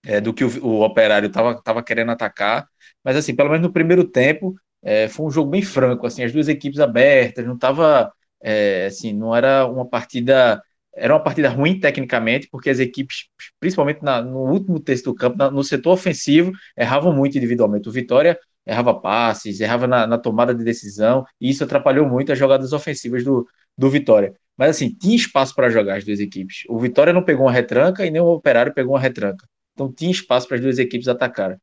é, 0.05 0.21
do 0.21 0.33
que 0.33 0.43
o, 0.43 0.65
o 0.65 0.81
Operário 0.83 1.27
estava 1.27 1.61
tava 1.61 1.83
querendo 1.83 2.11
atacar, 2.11 2.67
mas 3.03 3.15
assim, 3.15 3.35
pelo 3.35 3.49
menos 3.49 3.65
no 3.65 3.73
primeiro 3.73 4.03
tempo, 4.03 4.55
é, 4.81 5.07
foi 5.07 5.25
um 5.25 5.31
jogo 5.31 5.49
bem 5.49 5.61
franco, 5.61 6.05
assim, 6.05 6.23
as 6.23 6.31
duas 6.33 6.47
equipes 6.47 6.79
abertas, 6.79 7.45
não 7.45 7.55
estava, 7.55 8.11
é, 8.41 8.85
assim, 8.87 9.13
não 9.13 9.35
era 9.35 9.65
uma 9.65 9.87
partida 9.87 10.61
era 10.95 11.13
uma 11.13 11.23
partida 11.23 11.49
ruim 11.49 11.79
tecnicamente, 11.79 12.47
porque 12.51 12.69
as 12.69 12.79
equipes, 12.79 13.27
principalmente 13.59 14.03
na, 14.03 14.21
no 14.21 14.39
último 14.51 14.79
terço 14.79 15.05
do 15.05 15.15
campo, 15.15 15.37
na, 15.37 15.49
no 15.49 15.63
setor 15.63 15.91
ofensivo, 15.93 16.51
erravam 16.77 17.11
muito 17.13 17.37
individualmente. 17.37 17.89
O 17.89 17.91
Vitória 17.91 18.37
errava 18.65 18.93
passes, 18.99 19.59
errava 19.59 19.87
na, 19.87 20.07
na, 20.07 20.17
tomada 20.17 20.53
de 20.53 20.63
decisão, 20.63 21.25
e 21.41 21.49
isso 21.49 21.63
atrapalhou 21.63 22.07
muito 22.07 22.31
as 22.31 22.37
jogadas 22.39 22.73
ofensivas 22.73 23.23
do, 23.23 23.47
do 23.77 23.89
Vitória. 23.89 24.33
Mas 24.55 24.71
assim, 24.71 24.93
tinha 24.93 25.15
espaço 25.15 25.55
para 25.55 25.69
jogar 25.69 25.97
as 25.97 26.05
duas 26.05 26.19
equipes. 26.19 26.63
O 26.69 26.79
Vitória 26.79 27.11
não 27.11 27.23
pegou 27.23 27.45
uma 27.45 27.51
retranca 27.51 28.05
e 28.05 28.11
nem 28.11 28.21
o 28.21 28.27
Operário 28.27 28.73
pegou 28.73 28.93
uma 28.93 28.99
retranca. 28.99 29.47
Então 29.73 29.91
tinha 29.91 30.11
espaço 30.11 30.47
para 30.47 30.57
as 30.57 30.63
duas 30.63 30.79
equipes 30.79 31.07
atacarem. 31.07 31.57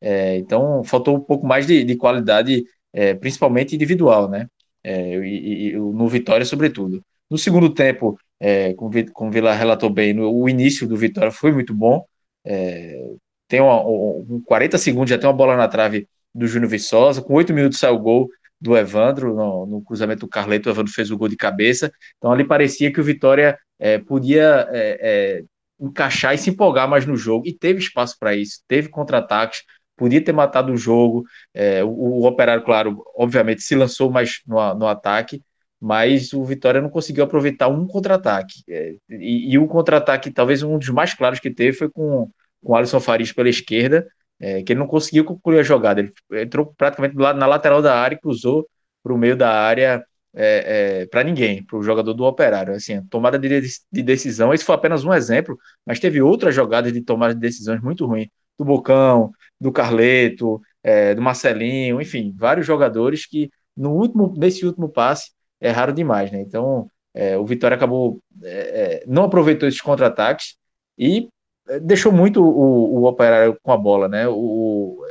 É, 0.00 0.36
então 0.36 0.84
faltou 0.84 1.16
um 1.16 1.20
pouco 1.20 1.46
mais 1.46 1.66
de, 1.66 1.84
de 1.84 1.96
qualidade, 1.96 2.64
é, 2.92 3.14
principalmente 3.14 3.74
individual, 3.74 4.28
né? 4.28 4.46
É, 4.82 5.16
e, 5.26 5.68
e, 5.70 5.72
no 5.72 6.06
Vitória, 6.08 6.44
sobretudo. 6.44 7.02
No 7.30 7.38
segundo 7.38 7.72
tempo, 7.72 8.18
é, 8.38 8.74
como, 8.74 8.92
como 9.12 9.30
o 9.30 9.32
Vila 9.32 9.54
relatou 9.54 9.88
bem, 9.90 10.12
no, 10.12 10.30
o 10.30 10.48
início 10.48 10.86
do 10.86 10.96
Vitória 10.96 11.30
foi 11.30 11.52
muito 11.52 11.74
bom. 11.74 12.04
É, 12.44 13.00
tem 13.48 13.60
uma, 13.60 13.80
um, 13.86 14.42
40 14.44 14.76
segundos, 14.78 15.10
já 15.10 15.18
tem 15.18 15.28
uma 15.28 15.36
bola 15.36 15.56
na 15.56 15.68
trave 15.68 16.08
do 16.34 16.46
Júnior 16.46 16.70
Viçosa. 16.70 17.22
Com 17.22 17.34
8 17.34 17.52
minutos 17.54 17.78
saiu 17.78 17.94
o 17.94 17.98
gol 17.98 18.28
do 18.60 18.76
Evandro, 18.76 19.34
no, 19.34 19.66
no, 19.66 19.82
cruzamento 19.82 20.20
do 20.20 20.28
Carleto, 20.28 20.68
o 20.68 20.72
Evandro 20.72 20.92
fez 20.92 21.10
o 21.10 21.16
gol 21.16 21.28
de 21.28 21.36
cabeça. 21.36 21.92
Então 22.18 22.32
ali 22.32 22.44
parecia 22.44 22.92
que 22.92 23.00
o 23.00 23.04
Vitória 23.04 23.58
é, 23.78 23.98
podia 23.98 24.68
é, 24.70 24.98
é, 25.40 25.44
encaixar 25.80 26.34
e 26.34 26.38
se 26.38 26.50
empolgar 26.50 26.88
mais 26.88 27.06
no 27.06 27.16
jogo. 27.16 27.46
E 27.46 27.52
teve 27.52 27.80
espaço 27.80 28.16
para 28.18 28.34
isso, 28.34 28.62
teve 28.68 28.88
contra-ataques, 28.88 29.62
podia 29.96 30.22
ter 30.22 30.32
matado 30.32 30.72
o 30.72 30.76
jogo. 30.76 31.24
É, 31.52 31.82
o, 31.84 31.88
o, 31.88 32.26
Operário, 32.26 32.64
claro, 32.64 33.02
obviamente 33.16 33.62
se 33.62 33.74
lançou 33.74 34.10
mais 34.10 34.40
no, 34.46 34.74
no 34.74 34.86
ataque, 34.86 35.42
mas 35.80 36.32
o 36.32 36.44
Vitória 36.44 36.80
não 36.80 36.90
conseguiu 36.90 37.24
aproveitar 37.24 37.68
um 37.68 37.86
contra-ataque. 37.86 38.62
É, 38.68 38.94
e, 39.10 39.52
e 39.52 39.58
o 39.58 39.66
contra-ataque, 39.66 40.30
talvez 40.30 40.62
um 40.62 40.78
dos 40.78 40.88
mais 40.90 41.14
claros 41.14 41.40
que 41.40 41.50
teve, 41.50 41.76
foi 41.76 41.90
com, 41.90 42.30
com 42.62 42.72
o 42.72 42.76
Alisson 42.76 43.00
Faris 43.00 43.32
pela 43.32 43.48
esquerda, 43.48 44.06
é, 44.40 44.62
que 44.62 44.72
ele 44.72 44.80
não 44.80 44.86
conseguiu 44.86 45.24
concluir 45.24 45.60
a 45.60 45.62
jogada. 45.62 46.00
Ele 46.00 46.12
entrou 46.42 46.74
praticamente 46.76 47.14
na 47.16 47.46
lateral 47.46 47.82
da 47.82 47.98
área 47.98 48.16
e 48.16 48.20
cruzou 48.20 48.68
para 49.02 49.12
o 49.12 49.18
meio 49.18 49.36
da 49.36 49.50
área 49.50 50.04
é, 50.34 51.02
é, 51.02 51.06
para 51.06 51.22
ninguém, 51.22 51.64
para 51.64 51.78
o 51.78 51.82
jogador 51.82 52.12
do 52.12 52.24
Operário. 52.24 52.74
Assim, 52.74 53.02
tomada 53.06 53.38
de, 53.38 53.60
de, 53.92 54.02
decisão, 54.02 54.52
esse 54.52 54.64
foi 54.64 54.74
apenas 54.74 55.04
um 55.04 55.12
exemplo, 55.12 55.58
mas 55.86 56.00
teve 56.00 56.20
outras 56.20 56.54
jogadas 56.54 56.92
de 56.92 57.00
tomada 57.00 57.34
de 57.34 57.40
decisões 57.40 57.80
muito 57.80 58.06
ruins, 58.06 58.28
do 58.58 58.64
Bocão, 58.64 59.32
do 59.60 59.72
Carleto, 59.72 60.60
é, 60.82 61.14
do 61.14 61.22
Marcelinho, 61.22 62.00
enfim, 62.00 62.34
vários 62.36 62.66
jogadores 62.66 63.26
que 63.26 63.50
no 63.76 63.92
último, 63.92 64.34
nesse 64.36 64.64
último 64.66 64.88
passe 64.88 65.32
raro 65.62 65.92
demais, 65.92 66.30
né? 66.30 66.40
Então, 66.40 66.88
é, 67.14 67.38
o 67.38 67.46
Vitória 67.46 67.74
acabou 67.76 68.20
é, 68.42 69.02
é 69.02 69.04
não 69.06 69.24
aproveitou 69.24 69.68
esses 69.68 69.80
contra-ataques 69.80 70.56
e 70.98 71.28
deixou 71.82 72.12
muito 72.12 72.44
o, 72.44 73.00
o 73.00 73.04
Operário 73.06 73.56
com 73.62 73.72
a 73.72 73.76
bola, 73.76 74.08
né? 74.08 74.28
O, 74.28 75.03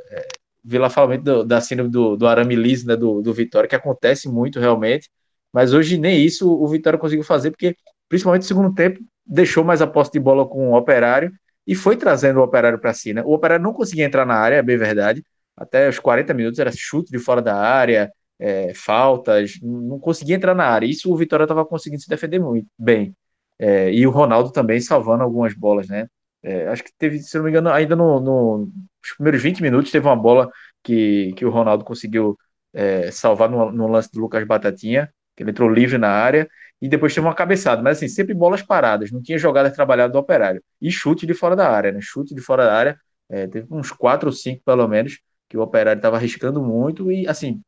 Vila 0.63 0.89
fala 0.89 1.08
muito 1.08 1.23
do, 1.23 1.43
da 1.43 1.62
síndrome 1.62 1.91
do, 1.91 2.15
do 2.15 2.28
arame 2.28 2.56
liso, 2.56 2.88
né, 2.88 2.95
do, 2.95 3.21
do 3.21 3.34
Vitória, 3.34 3.67
que 3.67 3.76
acontece 3.76 4.30
muito 4.30 4.60
realmente, 4.60 5.10
mas 5.52 5.73
hoje 5.73 5.97
nem 5.97 6.23
isso 6.23 6.49
o 6.49 6.67
Vitória 6.67 6.99
conseguiu 6.99 7.23
fazer, 7.23 7.52
porque 7.52 7.76
principalmente 8.10 8.43
no 8.43 8.47
segundo 8.47 8.73
tempo 8.73 8.99
deixou 9.26 9.63
mais 9.63 9.82
a 9.82 9.88
posse 9.88 10.12
de 10.12 10.19
bola 10.19 10.47
com 10.47 10.71
o 10.71 10.78
Operário 10.78 11.32
e 11.65 11.76
foi 11.76 11.97
trazendo 11.97 12.39
o 12.39 12.43
Operário 12.43 12.80
para 12.80 12.93
si, 12.93 13.13
né? 13.13 13.21
O 13.23 13.34
Operário 13.34 13.63
não 13.63 13.73
conseguia 13.73 14.06
entrar 14.06 14.26
na 14.26 14.36
área, 14.36 14.58
é 14.58 14.62
bem 14.62 14.78
verdade, 14.78 15.23
até 15.56 15.88
os 15.89 15.99
40 15.99 16.34
minutos 16.34 16.60
era 16.60 16.71
chute 16.71 17.12
de 17.12 17.19
fora 17.19 17.41
da 17.41 17.56
área, 17.56 18.12
é, 18.39 18.73
faltas, 18.73 19.54
não 19.62 19.99
conseguia 19.99 20.36
entrar 20.36 20.56
na 20.56 20.65
área. 20.65 20.86
Isso 20.88 21.12
o 21.12 21.15
Vitória 21.17 21.43
estava 21.43 21.65
conseguindo 21.65 22.02
se 22.02 22.10
defender 22.10 22.39
muito 22.39 22.67
bem. 22.78 23.15
É, 23.60 23.93
e 23.93 24.06
o 24.06 24.12
Ronaldo 24.12 24.52
também 24.52 24.82
salvando 24.82 25.23
algumas 25.23 25.54
bolas, 25.54 25.88
né? 25.88 26.08
É, 26.41 26.67
acho 26.67 26.84
que 26.84 26.91
teve, 26.97 27.19
se 27.19 27.38
não 27.38 27.45
me 27.45 27.52
engano, 27.52 27.69
ainda 27.69 27.95
no, 27.95 28.19
no, 28.19 28.71
nos 29.04 29.16
primeiros 29.16 29.42
20 29.42 29.62
minutos 29.62 29.92
teve 29.92 30.06
uma 30.08 30.16
bola 30.16 30.50
que, 30.84 31.34
que 31.36 31.46
o 31.46 31.50
Ronaldo 31.50 31.84
conseguiu 31.84 32.38
é, 32.74 33.12
salvar 33.12 33.50
no, 33.50 33.72
no, 33.72 33.88
lance 33.88 34.12
do 34.12 34.20
Lucas 34.20 34.46
Batatinha, 34.46 35.12
que 35.36 35.44
ele 35.44 35.52
entrou 35.52 35.70
livre 35.70 35.98
na 35.98 36.10
área, 36.10 36.50
e 36.82 36.88
depois 36.88 37.13
teve 37.13 37.26
uma 37.26 37.36
cabeçada, 37.36 37.82
mas 37.82 37.98
assim, 37.98 38.08
sempre 38.08 38.34
bolas 38.34 38.62
paradas, 38.62 39.12
não 39.12 39.22
tinha 39.22 39.38
jogada 39.38 39.72
trabalhada 39.72 40.12
do 40.12 40.20
operário. 40.20 40.62
E 40.82 40.92
chute 40.92 41.26
de 41.26 41.34
fora 41.34 41.56
da 41.56 41.70
área, 41.70 41.92
né? 41.92 42.00
Chute 42.02 42.36
de 42.36 42.42
fora 42.42 42.66
da 42.66 42.74
área, 42.74 43.00
é, 43.30 43.48
teve 43.48 43.68
uns 43.72 43.92
4 43.92 44.28
ou 44.28 44.34
5 44.34 44.62
pelo 44.66 44.88
menos, 44.88 45.20
que 45.48 45.58
o 45.58 45.62
operário 45.62 46.00
estava 46.00 46.18
arriscando 46.18 46.62
muito, 46.62 47.12
e 47.12 47.28
assim, 47.28 47.62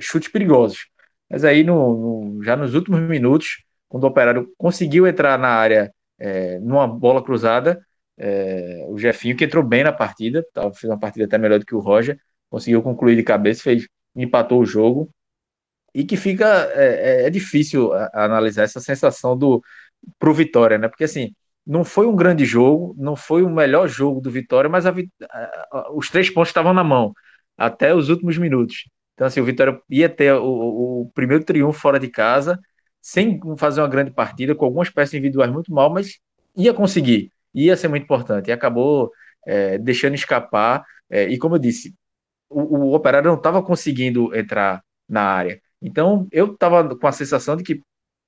chutes 0.00 0.30
perigosos. 0.30 0.86
Mas 1.28 1.44
aí, 1.44 1.64
no, 1.64 2.30
no, 2.34 2.44
já 2.44 2.56
nos 2.56 2.74
últimos 2.74 3.00
minutos, 3.00 3.64
quando 3.88 4.04
o 4.04 4.06
Operário 4.06 4.52
conseguiu 4.56 5.06
entrar 5.06 5.38
na 5.38 5.48
área 5.48 5.92
é, 6.18 6.58
numa 6.60 6.86
bola 6.86 7.22
cruzada, 7.22 7.84
é, 8.18 8.84
o 8.88 8.98
Jefinho, 8.98 9.36
que 9.36 9.44
entrou 9.44 9.64
bem 9.64 9.84
na 9.84 9.92
partida, 9.92 10.44
tá, 10.52 10.62
fez 10.72 10.90
uma 10.90 10.98
partida 10.98 11.24
até 11.24 11.38
melhor 11.38 11.58
do 11.58 11.66
que 11.66 11.74
o 11.74 11.80
Roger, 11.80 12.18
conseguiu 12.50 12.82
concluir 12.82 13.16
de 13.16 13.22
cabeça, 13.22 13.62
fez, 13.62 13.88
empatou 14.14 14.60
o 14.60 14.66
jogo, 14.66 15.10
e 15.94 16.04
que 16.04 16.16
fica, 16.16 16.46
é, 16.74 17.22
é, 17.24 17.26
é 17.26 17.30
difícil 17.30 17.92
analisar 18.14 18.62
essa 18.64 18.80
sensação 18.80 19.36
do 19.36 19.62
pro 20.18 20.34
Vitória, 20.34 20.78
né? 20.78 20.88
Porque 20.88 21.04
assim, 21.04 21.34
não 21.66 21.84
foi 21.84 22.06
um 22.06 22.16
grande 22.16 22.44
jogo, 22.44 22.94
não 22.98 23.16
foi 23.16 23.42
o 23.42 23.50
melhor 23.50 23.88
jogo 23.88 24.20
do 24.20 24.30
Vitória, 24.30 24.68
mas 24.70 24.86
a, 24.86 24.92
a, 25.70 25.92
os 25.94 26.10
três 26.10 26.30
pontos 26.30 26.48
estavam 26.48 26.74
na 26.74 26.84
mão 26.84 27.12
até 27.56 27.94
os 27.94 28.08
últimos 28.08 28.38
minutos. 28.38 28.88
Então, 29.14 29.26
assim, 29.26 29.40
o 29.40 29.44
Vitória 29.44 29.80
ia 29.88 30.08
ter 30.08 30.32
o, 30.34 31.02
o, 31.02 31.10
primeiro 31.14 31.44
triunfo 31.44 31.78
fora 31.78 32.00
de 32.00 32.08
casa, 32.08 32.58
sem 33.00 33.38
fazer 33.58 33.80
uma 33.80 33.88
grande 33.88 34.10
partida, 34.10 34.54
com 34.54 34.64
algumas 34.64 34.90
peças 34.90 35.14
individuais 35.14 35.52
muito 35.52 35.72
mal, 35.72 35.92
mas 35.92 36.18
ia 36.56 36.72
conseguir, 36.74 37.30
ia 37.54 37.76
ser 37.76 37.88
muito 37.88 38.04
importante. 38.04 38.48
E 38.48 38.52
acabou 38.52 39.10
é, 39.46 39.78
deixando 39.78 40.14
escapar. 40.14 40.84
É, 41.10 41.24
e 41.28 41.38
como 41.38 41.56
eu 41.56 41.58
disse, 41.58 41.94
o, 42.48 42.90
o 42.90 42.94
Operário 42.94 43.28
não 43.30 43.36
estava 43.36 43.62
conseguindo 43.62 44.34
entrar 44.36 44.82
na 45.08 45.22
área. 45.22 45.60
Então, 45.80 46.28
eu 46.32 46.52
estava 46.52 46.96
com 46.96 47.06
a 47.06 47.12
sensação 47.12 47.56
de 47.56 47.64
que 47.64 47.82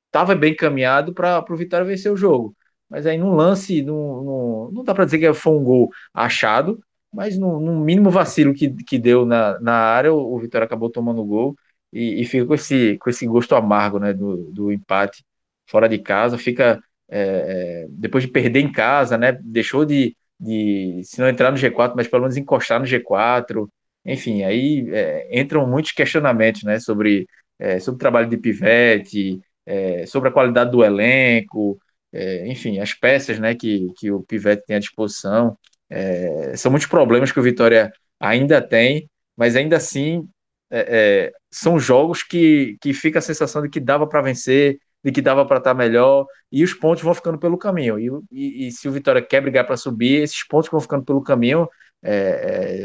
estava 0.07 0.35
bem 0.35 0.55
caminhado 0.57 1.15
para 1.15 1.45
o 1.51 1.57
Vitória 1.57 1.87
vencer 1.87 2.13
o 2.13 2.17
jogo. 2.17 2.57
mas 2.89 3.07
aí 3.07 3.19
num 3.19 3.35
lance, 3.35 3.83
não 3.83 4.71
não 4.73 4.85
dá 4.85 4.95
para 4.95 5.05
dizer 5.05 5.19
que 5.19 5.33
foi 5.35 5.53
um 5.55 5.65
gol 5.65 5.91
achado, 6.13 6.81
mas 7.13 7.39
no, 7.39 7.61
no, 7.61 7.81
mínimo 7.81 8.11
vacilo 8.11 8.55
que, 8.55 8.71
que 8.85 8.99
deu 8.99 9.25
na, 9.25 9.59
na 9.61 9.75
área, 9.75 10.13
o, 10.13 10.35
o 10.35 10.39
Vitória 10.39 10.65
acabou 10.67 10.91
tomando 10.91 11.21
o 11.23 11.25
gol 11.25 11.57
e, 11.93 12.21
e, 12.23 12.25
fica 12.27 12.47
com 12.47 12.55
esse, 12.55 12.99
com 12.99 13.11
esse 13.11 13.27
gosto 13.27 13.55
amargo 13.55 13.99
né, 13.99 14.13
do, 14.13 14.51
do 14.53 14.73
empate 14.73 15.25
fora 15.67 15.89
de 15.89 15.99
casa, 15.99 16.37
fica 16.39 16.83
é, 17.09 17.85
é 17.85 17.87
depois 17.90 18.25
de 18.25 18.31
perder 18.31 18.61
em 18.61 18.73
casa, 18.73 19.17
né, 19.19 19.38
deixou 19.43 19.85
de, 19.85 20.17
de, 20.38 21.01
se 21.05 21.21
não 21.21 21.29
entrar 21.29 21.51
no 21.51 21.57
G4, 21.59 21.95
mas 21.97 22.09
pelo 22.09 22.23
menos 22.23 22.37
encostar 22.37 22.81
no 22.81 22.87
G4, 22.87 23.69
enfim, 24.05 24.43
aí 24.43 24.87
é, 24.93 25.40
entram 25.40 25.67
muitos 25.67 25.93
questionamentos 25.93 26.62
né, 26.62 26.79
sobre, 26.79 27.27
é, 27.59 27.79
sobre 27.81 27.97
o 27.97 27.99
trabalho 28.01 28.29
de 28.29 28.37
Pivete, 28.37 29.40
é, 29.67 30.07
sobre 30.07 30.29
a 30.29 30.33
qualidade 30.33 30.71
do 30.71 30.85
elenco, 30.85 31.79
é, 32.12 32.47
enfim, 32.49 32.79
as 32.79 32.93
peças 32.95 33.38
né, 33.38 33.55
que, 33.55 33.88
que 33.97 34.11
o 34.11 34.23
Pivete 34.23 34.64
tem 34.67 34.77
à 34.77 34.79
disposição. 34.79 35.57
É, 35.90 36.57
são 36.57 36.71
muitos 36.71 36.88
problemas 36.88 37.33
que 37.33 37.40
o 37.40 37.43
Vitória 37.43 37.93
ainda 38.21 38.61
tem, 38.61 39.09
mas 39.37 39.57
ainda 39.57 39.77
assim 39.77 40.29
é, 40.71 41.33
são 41.51 41.79
jogos 41.79 42.23
que, 42.23 42.77
que 42.81 42.93
fica 42.93 43.19
a 43.19 43.23
sensação 43.23 43.62
de 43.62 43.69
que 43.69 43.81
dava 43.81 44.07
para 44.07 44.23
vencer, 44.23 44.79
de 45.05 45.12
que 45.12 45.21
dava 45.21 45.45
para 45.45 45.59
estar 45.59 45.71
tá 45.73 45.75
melhor, 45.77 46.27
e 46.51 46.64
os 46.64 46.73
pontos 46.73 47.03
vão 47.03 47.14
ficando 47.14 47.38
pelo 47.38 47.59
caminho. 47.59 47.99
E, 47.99 48.09
e, 48.33 48.69
e 48.69 48.73
se 48.73 48.88
o 48.88 48.93
Vitória 48.93 49.21
quer 49.21 49.43
brigar 49.43 49.67
para 49.67 49.77
subir, 49.77 50.23
esses 50.23 50.47
pontos 50.47 50.69
que 50.69 50.73
vão 50.73 50.81
ficando 50.81 51.05
pelo 51.05 51.23
caminho 51.23 51.69
é, 52.03 52.12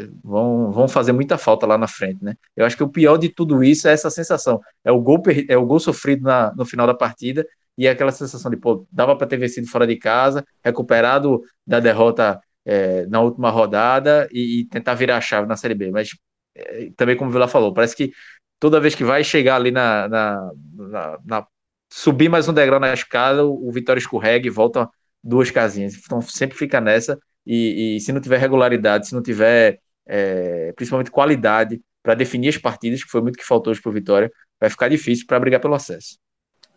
é, 0.03 0.08
vão, 0.23 0.71
vão 0.71 0.88
fazer 0.88 1.12
muita 1.12 1.38
falta 1.38 1.65
lá 1.65 1.77
na 1.77 1.88
frente, 1.88 2.23
né? 2.23 2.36
Eu 2.55 2.65
acho 2.65 2.77
que 2.77 2.84
o 2.84 2.89
pior 2.89 3.17
de 3.17 3.29
tudo 3.29 3.63
isso 3.63 3.88
é 3.88 3.91
essa 3.91 4.10
sensação. 4.10 4.62
É 4.84 4.91
o 4.91 4.99
gol, 5.01 5.21
é 5.47 5.58
o 5.58 5.65
gol 5.65 5.79
sofrido 5.79 6.23
na, 6.23 6.53
no 6.55 6.65
final 6.65 6.88
da 6.88 6.93
partida 6.93 7.45
e 7.77 7.88
é 7.88 7.91
aquela 7.91 8.12
sensação 8.12 8.49
de, 8.51 8.58
pô, 8.58 8.86
dava 8.91 9.15
para 9.15 9.27
ter 9.27 9.38
vencido 9.38 9.67
fora 9.67 9.88
de 9.88 9.95
casa, 9.97 10.45
recuperado 10.63 11.41
da 11.65 11.79
derrota 11.79 12.39
é, 12.65 13.05
na 13.08 13.21
última 13.21 13.49
rodada 13.49 14.27
e, 14.32 14.62
e, 14.62 14.65
tentar 14.65 14.93
virar 14.93 15.17
a 15.17 15.21
chave 15.21 15.47
na 15.47 15.55
Série 15.55 15.75
B. 15.75 15.91
Mas 15.91 16.10
é, 16.55 16.89
também, 16.95 17.15
como 17.15 17.29
o 17.29 17.34
Vila 17.34 17.47
falou, 17.47 17.73
parece 17.73 17.95
que 17.95 18.12
toda 18.60 18.79
vez 18.79 18.95
que 18.95 19.03
vai 19.03 19.23
chegar 19.23 19.55
ali 19.55 19.71
na, 19.71 20.08
na, 20.08 20.51
na, 20.75 21.19
na 21.25 21.47
subir 21.89 22.30
mais 22.30 22.47
um 22.47 22.54
degrau 22.54 22.80
na 22.80 22.93
escada, 22.93 23.45
o 23.45 23.71
Vitória 23.71 23.99
escorrega 23.99 24.47
e 24.47 24.49
volta 24.49 24.89
duas 25.23 25.52
casinhas. 25.52 25.95
Então 25.95 26.21
sempre 26.21 26.58
fica 26.58 26.80
nessa. 26.80 27.19
E, 27.45 27.97
e 27.97 27.99
se 27.99 28.12
não 28.12 28.21
tiver 28.21 28.38
regularidade, 28.38 29.08
se 29.08 29.15
não 29.15 29.21
tiver 29.21 29.80
é, 30.08 30.71
principalmente 30.73 31.12
qualidade 31.12 31.82
para 32.02 32.13
definir 32.13 32.49
as 32.49 32.58
partidas, 32.58 33.04
que 33.04 33.10
foi 33.10 33.21
muito 33.21 33.38
que 33.38 33.45
faltou 33.45 33.71
hoje 33.71 33.82
para 33.82 33.89
o 33.89 33.93
Vitória, 33.93 34.32
vai 34.60 34.69
ficar 34.69 34.89
difícil 34.89 35.25
para 35.28 35.39
brigar 35.39 35.60
pelo 35.60 35.73
acesso. 35.73 36.17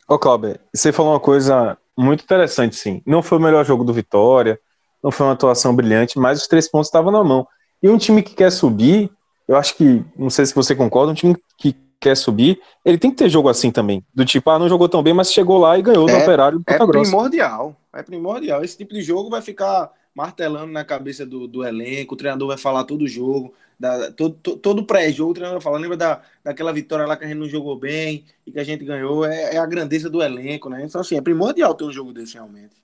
Ô, 0.08 0.18
Cláudio, 0.18 0.58
você 0.74 0.92
falou 0.92 1.12
uma 1.12 1.20
coisa 1.20 1.76
muito 1.96 2.24
interessante, 2.24 2.76
sim. 2.76 3.02
Não 3.06 3.22
foi 3.22 3.38
o 3.38 3.40
melhor 3.40 3.64
jogo 3.64 3.84
do 3.84 3.92
Vitória, 3.92 4.58
não 5.02 5.10
foi 5.10 5.26
uma 5.26 5.32
atuação 5.32 5.74
brilhante, 5.74 6.18
mas 6.18 6.42
os 6.42 6.48
três 6.48 6.68
pontos 6.68 6.88
estavam 6.88 7.10
na 7.10 7.22
mão. 7.22 7.46
E 7.82 7.88
um 7.88 7.98
time 7.98 8.22
que 8.22 8.34
quer 8.34 8.50
subir, 8.50 9.10
eu 9.48 9.56
acho 9.56 9.76
que, 9.76 10.04
não 10.16 10.30
sei 10.30 10.46
se 10.46 10.54
você 10.54 10.74
concorda, 10.74 11.12
um 11.12 11.14
time 11.14 11.36
que 11.58 11.76
quer 12.02 12.16
subir, 12.16 12.60
ele 12.84 12.98
tem 12.98 13.10
que 13.10 13.16
ter 13.16 13.28
jogo 13.28 13.48
assim 13.48 13.70
também. 13.70 14.04
Do 14.12 14.24
tipo, 14.24 14.50
ah, 14.50 14.58
não 14.58 14.68
jogou 14.68 14.88
tão 14.88 15.02
bem, 15.02 15.14
mas 15.14 15.32
chegou 15.32 15.58
lá 15.58 15.78
e 15.78 15.82
ganhou 15.82 16.08
é, 16.08 16.12
do 16.12 16.22
Operário 16.22 16.58
do 16.58 16.64
É 16.66 16.76
primordial, 16.76 17.76
é 17.94 18.02
primordial. 18.02 18.64
Esse 18.64 18.76
tipo 18.76 18.92
de 18.92 19.02
jogo 19.02 19.30
vai 19.30 19.40
ficar 19.40 19.90
martelando 20.14 20.72
na 20.72 20.84
cabeça 20.84 21.24
do, 21.24 21.46
do 21.46 21.64
elenco, 21.64 22.14
o 22.14 22.16
treinador 22.16 22.48
vai 22.48 22.58
falar 22.58 22.84
todo 22.84 23.02
o 23.02 23.08
jogo, 23.08 23.54
da, 23.78 24.12
todo, 24.12 24.34
todo 24.34 24.84
pré-jogo 24.84 25.30
o 25.30 25.34
treinador 25.34 25.58
vai 25.58 25.64
falar, 25.64 25.78
lembra 25.78 25.96
da, 25.96 26.22
daquela 26.44 26.72
vitória 26.72 27.06
lá 27.06 27.16
que 27.16 27.24
a 27.24 27.28
gente 27.28 27.38
não 27.38 27.48
jogou 27.48 27.78
bem 27.78 28.24
e 28.46 28.52
que 28.52 28.58
a 28.58 28.64
gente 28.64 28.84
ganhou, 28.84 29.24
é, 29.24 29.54
é 29.54 29.58
a 29.58 29.66
grandeza 29.66 30.10
do 30.10 30.22
elenco, 30.22 30.68
né? 30.68 30.84
Então, 30.84 31.00
assim, 31.00 31.16
é 31.16 31.22
primordial 31.22 31.74
ter 31.74 31.84
um 31.84 31.92
jogo 31.92 32.12
desse 32.12 32.34
realmente. 32.34 32.82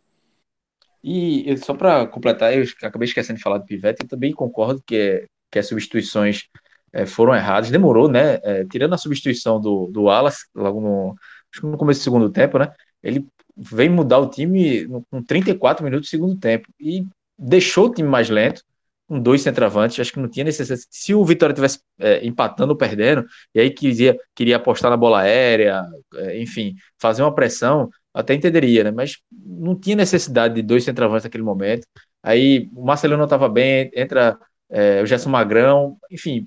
E 1.03 1.57
só 1.59 1.75
para 1.75 2.07
completar, 2.07 2.57
eu 2.57 2.65
acabei 2.83 3.07
esquecendo 3.07 3.37
de 3.37 3.43
falar 3.43 3.59
do 3.59 3.67
Pivete, 3.67 4.03
eu 4.03 4.09
também 4.09 4.33
concordo 4.33 4.83
que, 4.85 4.97
é, 4.97 5.25
que 5.51 5.59
as 5.59 5.67
substituições 5.69 6.49
é, 6.93 7.07
foram 7.07 7.35
erradas. 7.35 7.71
Demorou, 7.71 8.09
né? 8.09 8.39
É, 8.43 8.65
tirando 8.67 8.95
a 8.95 8.99
substituição 8.99 9.61
do, 9.61 9.87
do 9.89 10.05
Wallace, 10.05 10.47
logo 10.55 10.81
no, 10.81 11.15
acho 11.53 11.61
que 11.61 11.67
no 11.67 11.77
começo 11.77 12.01
do 12.01 12.05
segundo 12.05 12.31
tempo, 12.31 12.59
né? 12.59 12.71
Ele 13.03 13.27
vem 13.57 13.89
mudar 13.89 14.19
o 14.19 14.29
time 14.31 14.87
com 15.11 15.23
34 15.23 15.85
minutos 15.85 16.09
do 16.09 16.11
segundo 16.11 16.37
tempo 16.39 16.69
e 16.81 17.05
deixou 17.39 17.87
o 17.87 17.95
time 17.95 18.09
mais 18.09 18.31
lento, 18.31 18.63
com 19.09 19.21
dois 19.21 19.43
centroavantes. 19.43 19.99
Acho 19.99 20.13
que 20.13 20.21
não 20.21 20.29
tinha 20.29 20.45
necessidade. 20.45 20.83
Se 20.91 21.15
o 21.15 21.25
Vitória 21.25 21.55
tivesse 21.55 21.81
é, 21.99 22.25
empatando 22.27 22.73
ou 22.73 22.77
perdendo, 22.77 23.25
e 23.55 23.61
aí 23.61 23.71
queria, 23.71 24.17
queria 24.35 24.57
apostar 24.57 24.91
na 24.91 24.97
bola 24.97 25.21
aérea, 25.21 25.83
é, 26.15 26.41
enfim, 26.41 26.75
fazer 26.99 27.23
uma 27.23 27.35
pressão, 27.35 27.89
até 28.13 28.35
entenderia, 28.35 28.85
né? 28.85 28.91
Mas 28.91 29.19
não 29.31 29.79
tinha 29.79 29.97
necessidade 29.97 30.55
de 30.55 30.63
dois 30.63 30.85
centroavantes 30.85 31.25
naquele 31.25 31.45
momento. 31.45 31.87
Aí 32.23 32.69
o 32.75 32.85
Marcelino 32.85 33.19
não 33.19 33.25
estava 33.25 33.49
bem, 33.49 33.91
entra 33.95 34.39
é, 34.71 35.03
o 35.03 35.07
Gerson 35.07 35.31
Magrão, 35.31 35.97
enfim, 36.11 36.47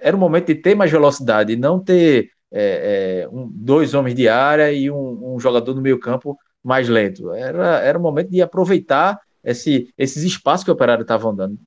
era 0.00 0.16
o 0.16 0.20
momento 0.20 0.46
de 0.46 0.54
ter 0.54 0.74
mais 0.74 0.90
velocidade 0.90 1.56
não 1.56 1.78
ter 1.78 2.30
é, 2.50 3.24
é, 3.24 3.28
um, 3.28 3.50
dois 3.52 3.94
homens 3.94 4.14
de 4.14 4.28
área 4.28 4.72
e 4.72 4.90
um, 4.90 5.34
um, 5.34 5.40
jogador 5.40 5.74
no 5.74 5.82
meio 5.82 5.98
campo 5.98 6.36
mais 6.62 6.88
lento. 6.88 7.32
Era, 7.32 7.78
era 7.80 7.98
o 7.98 8.02
momento 8.02 8.30
de 8.30 8.40
aproveitar 8.40 9.20
esse, 9.44 9.92
esses 9.96 10.22
espaços 10.22 10.64
que 10.64 10.70
o 10.70 10.74
Operário 10.74 11.02
estava 11.02 11.28
andando. 11.28 11.58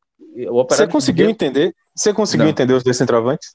Você 0.68 0.88
conseguiu 0.88 1.30
entender? 1.30 1.74
Você 1.94 2.14
conseguiu 2.14 2.46
não. 2.46 2.52
entender 2.52 2.74
os 2.74 2.84
dois 2.84 2.98
centroavantes? 2.98 3.50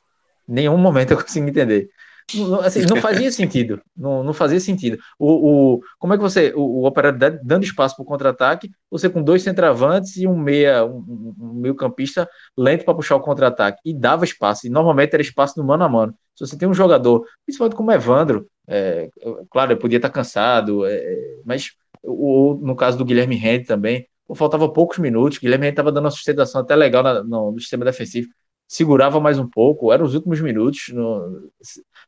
Nenhum 0.46 0.76
momento 0.76 1.12
eu 1.12 1.16
consegui 1.16 1.48
entender. 1.48 1.88
Não, 2.34 2.60
assim, 2.60 2.82
não 2.82 2.96
fazia 2.96 3.30
sentido. 3.30 3.80
Não, 3.96 4.24
não 4.24 4.32
fazia 4.34 4.58
sentido. 4.58 4.98
O, 5.18 5.74
o, 5.76 5.80
como 5.98 6.12
é 6.12 6.16
que 6.16 6.22
você. 6.22 6.52
O, 6.56 6.82
o 6.82 6.86
operário 6.86 7.38
dando 7.42 7.62
espaço 7.62 7.94
para 7.94 8.02
o 8.02 8.06
contra-ataque, 8.06 8.70
você 8.90 9.08
com 9.08 9.22
dois 9.22 9.42
centravantes 9.42 10.16
e 10.16 10.26
um 10.26 10.36
meia, 10.36 10.84
um, 10.84 11.34
um 11.38 11.52
meio-campista 11.54 12.28
lento 12.56 12.84
para 12.84 12.94
puxar 12.94 13.16
o 13.16 13.20
contra-ataque. 13.20 13.80
E 13.84 13.94
dava 13.94 14.24
espaço. 14.24 14.66
E 14.66 14.70
normalmente 14.70 15.14
era 15.14 15.22
espaço 15.22 15.58
no 15.58 15.64
mano 15.64 15.84
a 15.84 15.88
mano. 15.88 16.14
Se 16.34 16.46
você 16.46 16.58
tem 16.58 16.68
um 16.68 16.74
jogador, 16.74 17.24
principalmente 17.44 17.76
como 17.76 17.92
Evandro, 17.92 18.48
é, 18.66 19.08
claro, 19.50 19.72
ele 19.72 19.80
podia 19.80 19.98
estar 19.98 20.10
cansado, 20.10 20.84
é, 20.84 21.40
mas 21.44 21.70
o, 22.02 22.58
no 22.60 22.74
caso 22.74 22.98
do 22.98 23.04
Guilherme 23.04 23.36
Rende 23.36 23.66
também, 23.66 24.06
faltava 24.34 24.68
poucos 24.68 24.98
minutos. 24.98 25.38
Guilherme 25.38 25.68
estava 25.68 25.92
dando 25.92 26.06
uma 26.06 26.10
sustentação 26.10 26.60
até 26.60 26.74
legal 26.74 27.02
na, 27.02 27.22
no, 27.22 27.52
no 27.52 27.60
sistema 27.60 27.84
defensivo 27.84 28.28
segurava 28.68 29.20
mais 29.20 29.38
um 29.38 29.48
pouco, 29.48 29.92
eram 29.92 30.04
os 30.04 30.14
últimos 30.14 30.40
minutos, 30.40 30.86
não, 30.92 31.48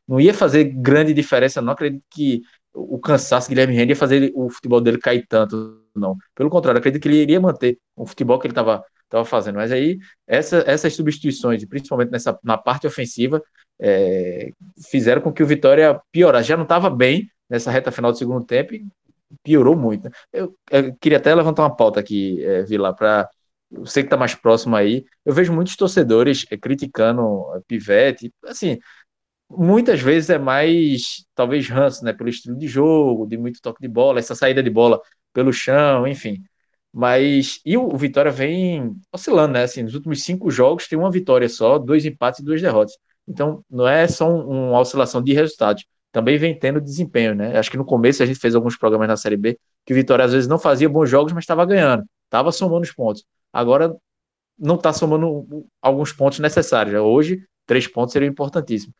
não 0.07 0.19
ia 0.19 0.33
fazer 0.33 0.65
grande 0.65 1.13
diferença, 1.13 1.61
não 1.61 1.73
acredito 1.73 2.03
que 2.09 2.41
o 2.73 2.99
cansaço 2.99 3.49
Guilherme 3.49 3.75
Rende 3.75 3.91
ia 3.93 3.95
fazer 3.95 4.31
o 4.35 4.49
futebol 4.49 4.79
dele 4.79 4.99
cair 4.99 5.25
tanto, 5.27 5.81
não. 5.95 6.15
Pelo 6.35 6.49
contrário, 6.49 6.79
acredito 6.79 7.01
que 7.01 7.07
ele 7.07 7.21
iria 7.21 7.39
manter 7.39 7.77
o 7.95 8.05
futebol 8.05 8.39
que 8.39 8.47
ele 8.47 8.51
estava 8.51 8.83
tava 9.09 9.25
fazendo. 9.25 9.55
Mas 9.55 9.71
aí, 9.71 9.97
essa, 10.27 10.63
essas 10.67 10.93
substituições, 10.95 11.65
principalmente 11.65 12.11
nessa, 12.11 12.37
na 12.43 12.57
parte 12.57 12.87
ofensiva, 12.87 13.41
é, 13.81 14.51
fizeram 14.89 15.21
com 15.21 15.33
que 15.33 15.43
o 15.43 15.47
Vitória 15.47 15.99
piorasse. 16.11 16.47
Já 16.47 16.55
não 16.55 16.63
estava 16.63 16.89
bem 16.89 17.27
nessa 17.49 17.71
reta 17.71 17.91
final 17.91 18.11
do 18.11 18.17
segundo 18.17 18.45
tempo 18.45 18.75
e 18.75 18.85
piorou 19.43 19.75
muito. 19.75 20.05
Né? 20.05 20.11
Eu, 20.31 20.55
eu, 20.71 20.95
queria 21.01 21.17
até 21.17 21.33
levantar 21.33 21.63
uma 21.63 21.75
pauta 21.75 21.99
aqui, 21.99 22.43
é, 22.45 22.63
Vila, 22.63 22.95
para 22.95 23.27
você 23.71 24.01
que 24.01 24.07
está 24.07 24.17
mais 24.17 24.35
próximo 24.35 24.75
aí, 24.75 25.05
eu 25.25 25.33
vejo 25.33 25.53
muitos 25.53 25.75
torcedores 25.75 26.45
é, 26.49 26.57
criticando 26.57 27.45
Pivete, 27.67 28.33
assim, 28.45 28.79
muitas 29.49 30.01
vezes 30.01 30.29
é 30.29 30.37
mais, 30.37 31.25
talvez, 31.35 31.67
ranço, 31.69 32.03
né, 32.05 32.13
pelo 32.13 32.29
estilo 32.29 32.57
de 32.57 32.67
jogo, 32.67 33.27
de 33.27 33.37
muito 33.37 33.61
toque 33.61 33.81
de 33.81 33.87
bola, 33.87 34.19
essa 34.19 34.35
saída 34.35 34.61
de 34.63 34.69
bola 34.69 35.01
pelo 35.33 35.51
chão, 35.53 36.07
enfim. 36.07 36.43
Mas, 36.91 37.59
e 37.65 37.77
o 37.77 37.95
Vitória 37.97 38.31
vem 38.31 38.95
oscilando, 39.11 39.53
né, 39.53 39.63
assim, 39.63 39.83
nos 39.83 39.93
últimos 39.95 40.23
cinco 40.23 40.49
jogos 40.51 40.87
tem 40.87 40.97
uma 40.97 41.11
vitória 41.11 41.47
só, 41.49 41.77
dois 41.77 42.05
empates 42.05 42.39
e 42.39 42.43
duas 42.43 42.61
derrotas. 42.61 42.97
Então, 43.27 43.63
não 43.69 43.87
é 43.87 44.07
só 44.07 44.27
um, 44.29 44.69
uma 44.69 44.79
oscilação 44.79 45.21
de 45.21 45.33
resultados, 45.33 45.85
também 46.11 46.37
vem 46.37 46.57
tendo 46.57 46.81
desempenho, 46.81 47.35
né? 47.35 47.57
Acho 47.57 47.69
que 47.69 47.77
no 47.77 47.85
começo 47.85 48.23
a 48.23 48.25
gente 48.25 48.39
fez 48.39 48.55
alguns 48.55 48.75
programas 48.77 49.07
na 49.07 49.15
Série 49.17 49.37
B 49.37 49.59
que 49.85 49.93
o 49.93 49.95
Vitória 49.95 50.25
às 50.25 50.33
vezes 50.33 50.47
não 50.47 50.57
fazia 50.57 50.89
bons 50.89 51.09
jogos, 51.09 51.31
mas 51.33 51.43
estava 51.43 51.65
ganhando, 51.65 52.03
estava 52.25 52.51
somando 52.51 52.81
os 52.81 52.91
pontos. 52.91 53.23
Agora 53.51 53.95
não 54.57 54.75
está 54.75 54.91
somando 54.91 55.65
alguns 55.81 56.11
pontos 56.11 56.39
necessários. 56.39 56.95
Hoje, 57.01 57.41
três 57.65 57.87
pontos 57.87 58.13
seriam 58.13 58.29
importantíssimos. 58.29 58.95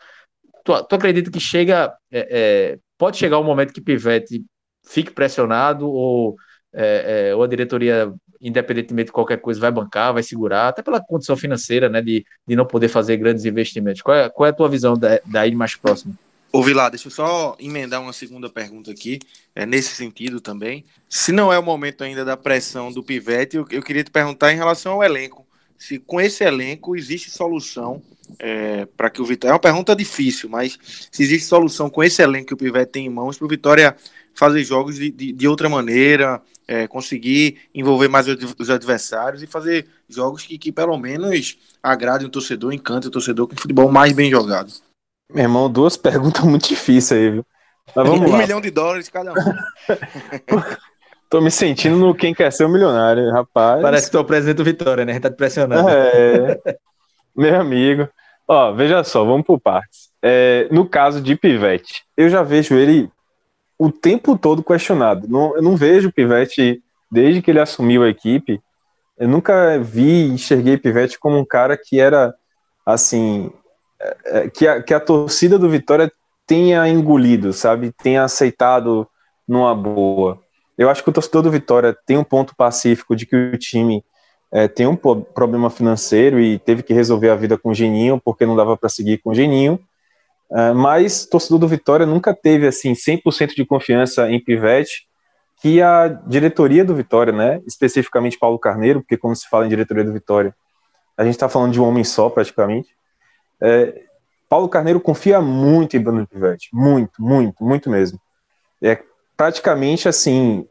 Tu, 0.63 0.83
tu 0.83 0.95
acredita 0.95 1.31
que 1.31 1.39
chega, 1.39 1.93
é, 2.11 2.27
é, 2.29 2.79
pode 2.97 3.17
chegar 3.17 3.39
um 3.39 3.43
momento 3.43 3.73
que 3.73 3.81
Pivete 3.81 4.43
fique 4.85 5.11
pressionado 5.11 5.89
ou, 5.89 6.35
é, 6.73 7.29
é, 7.29 7.35
ou 7.35 7.43
a 7.43 7.47
diretoria, 7.47 8.13
independentemente 8.39 9.07
de 9.07 9.11
qualquer 9.11 9.37
coisa, 9.37 9.59
vai 9.59 9.71
bancar, 9.71 10.13
vai 10.13 10.23
segurar, 10.23 10.69
até 10.69 10.81
pela 10.81 11.03
condição 11.03 11.35
financeira, 11.35 11.89
né, 11.89 12.01
de, 12.01 12.25
de 12.47 12.55
não 12.55 12.65
poder 12.65 12.87
fazer 12.87 13.17
grandes 13.17 13.45
investimentos. 13.45 14.01
Qual 14.01 14.15
é, 14.15 14.29
qual 14.29 14.47
é 14.47 14.49
a 14.49 14.53
tua 14.53 14.69
visão 14.69 14.97
da, 14.97 15.19
daí 15.25 15.53
mais 15.53 15.75
próximo? 15.75 16.17
Ô 16.51 16.63
Vilar, 16.63 16.89
deixa 16.89 17.07
eu 17.07 17.11
só 17.11 17.55
emendar 17.59 18.01
uma 18.01 18.11
segunda 18.11 18.49
pergunta 18.49 18.89
aqui, 18.89 19.19
é, 19.53 19.67
nesse 19.67 19.95
sentido 19.95 20.41
também. 20.41 20.83
Se 21.07 21.31
não 21.31 21.53
é 21.53 21.59
o 21.59 21.63
momento 21.63 22.03
ainda 22.03 22.25
da 22.25 22.35
pressão 22.35 22.91
do 22.91 23.03
Pivete, 23.03 23.55
eu, 23.55 23.67
eu 23.69 23.83
queria 23.83 24.03
te 24.03 24.09
perguntar 24.09 24.51
em 24.51 24.55
relação 24.55 24.93
ao 24.93 25.03
elenco. 25.03 25.45
se 25.77 25.99
com 25.99 26.19
esse 26.19 26.43
elenco 26.43 26.95
existe 26.95 27.29
solução 27.29 28.01
é, 28.39 28.87
para 28.97 29.11
que 29.11 29.21
o 29.21 29.25
Vitória. 29.25 29.51
É 29.51 29.53
uma 29.53 29.59
pergunta 29.59 29.95
difícil, 29.95 30.49
mas 30.49 30.77
se 31.11 31.21
existe 31.21 31.47
solução 31.47 31.87
com 31.87 32.03
esse 32.03 32.21
elenco 32.21 32.47
que 32.47 32.53
o 32.55 32.57
Pivete 32.57 32.93
tem 32.93 33.05
em 33.05 33.09
mãos 33.09 33.37
para 33.37 33.45
o 33.45 33.49
Vitória 33.49 33.95
fazer 34.33 34.63
jogos 34.63 34.95
de, 34.95 35.11
de, 35.11 35.31
de 35.31 35.47
outra 35.47 35.69
maneira, 35.69 36.41
é, 36.67 36.87
conseguir 36.87 37.57
envolver 37.75 38.07
mais 38.07 38.25
os 38.27 38.69
adversários 38.71 39.43
e 39.43 39.47
fazer 39.47 39.87
jogos 40.07 40.43
que, 40.43 40.57
que 40.57 40.71
pelo 40.71 40.97
menos 40.97 41.59
agradem 41.81 42.25
o 42.25 42.29
torcedor, 42.31 42.73
encantem 42.73 43.07
o 43.07 43.11
torcedor 43.11 43.47
com 43.47 43.55
futebol 43.55 43.91
mais 43.91 44.13
bem 44.13 44.31
jogado. 44.31 44.88
Meu 45.31 45.43
irmão, 45.43 45.69
duas 45.69 45.95
perguntas 45.97 46.43
muito 46.43 46.67
difíceis 46.67 47.19
aí, 47.19 47.31
viu? 47.31 47.45
Mas 47.95 48.07
vamos 48.07 48.27
um 48.27 48.31
lá. 48.31 48.37
milhão 48.37 48.61
de 48.61 48.69
dólares 48.69 49.09
cada 49.09 49.31
um. 49.31 49.35
Tô 51.29 51.39
me 51.41 51.51
sentindo 51.51 51.95
no 51.95 52.15
quem 52.15 52.33
quer 52.33 52.51
ser 52.51 52.63
o 52.63 52.67
um 52.67 52.71
milionário, 52.71 53.29
rapaz. 53.31 53.83
Parece 53.83 54.07
que 54.07 54.11
tô 54.11 54.25
presidente 54.25 54.57
do 54.57 54.63
Vitória, 54.63 55.05
né? 55.05 55.11
A 55.11 55.13
gente 55.13 55.21
tá 55.21 55.29
te 55.29 55.35
pressionando. 55.35 55.87
É, 55.87 56.59
meu 57.35 57.61
amigo. 57.61 58.09
Ó, 58.47 58.73
veja 58.73 59.03
só, 59.03 59.23
vamos 59.23 59.45
por 59.45 59.59
partes. 59.59 60.09
É, 60.23 60.67
no 60.71 60.89
caso 60.89 61.21
de 61.21 61.35
Pivete, 61.35 62.03
eu 62.17 62.29
já 62.29 62.41
vejo 62.41 62.73
ele 62.73 63.11
o 63.77 63.91
tempo 63.91 64.35
todo 64.39 64.63
questionado. 64.63 65.27
Não, 65.27 65.55
eu 65.55 65.61
não 65.61 65.77
vejo 65.77 66.09
o 66.09 66.11
Pivete, 66.11 66.81
desde 67.11 67.43
que 67.43 67.51
ele 67.51 67.59
assumiu 67.59 68.01
a 68.01 68.09
equipe, 68.09 68.59
eu 69.19 69.27
nunca 69.27 69.77
vi, 69.77 70.29
enxerguei 70.29 70.77
Pivete 70.77 71.19
como 71.19 71.37
um 71.37 71.45
cara 71.45 71.77
que 71.77 71.99
era, 71.99 72.33
assim, 72.83 73.51
é, 73.51 73.51
é, 73.51 73.58
que, 74.53 74.67
a, 74.67 74.81
que 74.81 74.93
a 74.93 74.99
torcida 74.99 75.57
do 75.57 75.69
Vitória 75.69 76.11
tenha 76.45 76.87
engolido, 76.87 77.53
sabe? 77.53 77.91
Tenha 77.91 78.23
aceitado 78.23 79.07
numa 79.47 79.75
boa. 79.75 80.39
Eu 80.77 80.89
acho 80.89 81.03
que 81.03 81.09
o 81.09 81.13
torcedor 81.13 81.43
do 81.43 81.51
Vitória 81.51 81.95
tem 82.05 82.17
um 82.17 82.23
ponto 82.23 82.55
pacífico 82.55 83.15
de 83.15 83.25
que 83.25 83.35
o 83.35 83.57
time 83.57 84.03
é, 84.51 84.67
tem 84.67 84.87
um 84.87 84.95
problema 84.95 85.69
financeiro 85.69 86.39
e 86.39 86.57
teve 86.57 86.81
que 86.81 86.93
resolver 86.93 87.29
a 87.29 87.35
vida 87.35 87.57
com 87.57 87.69
o 87.69 87.73
Geninho, 87.73 88.21
porque 88.23 88.45
não 88.45 88.55
dava 88.55 88.77
para 88.77 88.89
seguir 88.89 89.17
com 89.19 89.31
o 89.31 89.35
Geninho. 89.35 89.79
É, 90.51 90.73
mas 90.73 91.25
torcedor 91.25 91.59
do 91.59 91.67
Vitória 91.67 92.05
nunca 92.05 92.33
teve 92.33 92.65
assim 92.65 92.93
100% 92.93 93.53
de 93.55 93.65
confiança 93.65 94.29
em 94.31 94.43
Pivete, 94.43 95.07
que 95.61 95.81
a 95.81 96.07
diretoria 96.07 96.85
do 96.85 96.95
Vitória, 96.95 97.33
né, 97.33 97.61
especificamente 97.67 98.39
Paulo 98.39 98.57
Carneiro, 98.57 99.01
porque 99.01 99.17
quando 99.17 99.35
se 99.35 99.47
fala 99.47 99.65
em 99.65 99.69
diretoria 99.69 100.03
do 100.03 100.13
Vitória, 100.13 100.55
a 101.17 101.23
gente 101.23 101.33
está 101.33 101.49
falando 101.49 101.73
de 101.73 101.81
um 101.81 101.85
homem 101.85 102.03
só 102.03 102.29
praticamente. 102.29 102.95
É, 103.61 104.03
Paulo 104.47 104.67
Carneiro 104.67 104.99
confia 104.99 105.41
muito 105.41 105.95
em 105.95 105.99
Bruno 105.99 106.27
Pivete, 106.27 106.69
muito, 106.73 107.21
muito, 107.21 107.63
muito 107.63 107.89
mesmo. 107.89 108.19
É 108.81 109.01
praticamente 109.37 110.09
assim, 110.09 110.67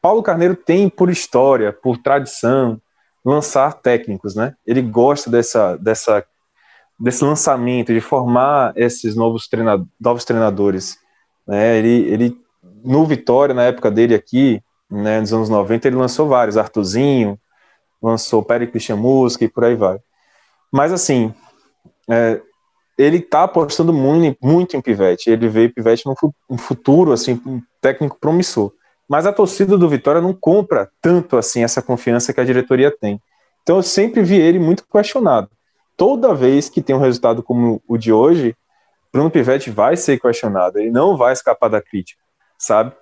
Paulo 0.00 0.22
Carneiro 0.22 0.54
tem 0.54 0.88
por 0.88 1.10
história, 1.10 1.72
por 1.72 1.98
tradição, 1.98 2.80
lançar 3.24 3.74
técnicos, 3.74 4.34
né? 4.34 4.54
Ele 4.66 4.80
gosta 4.80 5.28
dessa, 5.28 5.76
dessa, 5.76 6.24
desse 6.98 7.24
lançamento, 7.24 7.92
de 7.92 8.00
formar 8.00 8.72
esses 8.76 9.14
novos, 9.14 9.48
treinadores, 9.48 9.90
novos 10.00 10.24
treinadores. 10.24 10.98
Né? 11.46 11.78
Ele, 11.78 12.08
ele, 12.08 12.40
no 12.84 13.04
Vitória, 13.04 13.54
na 13.54 13.64
época 13.64 13.90
dele 13.90 14.14
aqui, 14.14 14.62
né, 14.90 15.20
nos 15.20 15.32
anos 15.32 15.48
90, 15.48 15.88
ele 15.88 15.96
lançou 15.96 16.28
vários, 16.28 16.56
Artuzinho, 16.56 17.38
lançou 18.02 18.42
Pericles 18.42 18.82
Chamusca 18.82 19.44
e 19.44 19.48
por 19.48 19.64
aí 19.64 19.74
vai. 19.74 19.98
Mas 20.72 20.92
assim, 20.92 21.34
é, 22.10 22.40
ele 22.98 23.18
está 23.18 23.44
apostando 23.44 23.92
muito, 23.92 24.38
muito 24.42 24.76
em 24.76 24.80
Pivete. 24.80 25.30
Ele 25.30 25.48
vê 25.48 25.68
Pivete 25.68 26.04
num 26.06 26.58
futuro, 26.58 27.12
assim, 27.12 27.40
um 27.46 27.62
técnico 27.80 28.18
promissor. 28.20 28.72
Mas 29.08 29.26
a 29.26 29.32
torcida 29.32 29.76
do 29.78 29.88
Vitória 29.88 30.20
não 30.20 30.32
compra 30.32 30.88
tanto 31.00 31.36
assim 31.36 31.64
essa 31.64 31.82
confiança 31.82 32.32
que 32.32 32.40
a 32.40 32.44
diretoria 32.44 32.94
tem. 32.96 33.20
Então 33.62 33.76
eu 33.76 33.82
sempre 33.82 34.22
vi 34.22 34.36
ele 34.36 34.58
muito 34.58 34.84
questionado. 34.86 35.48
Toda 35.96 36.34
vez 36.34 36.68
que 36.68 36.80
tem 36.80 36.94
um 36.94 37.00
resultado 37.00 37.42
como 37.42 37.82
o 37.88 37.98
de 37.98 38.12
hoje, 38.12 38.54
Bruno 39.12 39.30
Pivetti 39.30 39.70
vai 39.70 39.96
ser 39.96 40.20
questionado, 40.20 40.78
ele 40.78 40.90
não 40.90 41.16
vai 41.16 41.32
escapar 41.32 41.68
da 41.68 41.82
crítica, 41.82 42.20
sabe? 42.56 42.92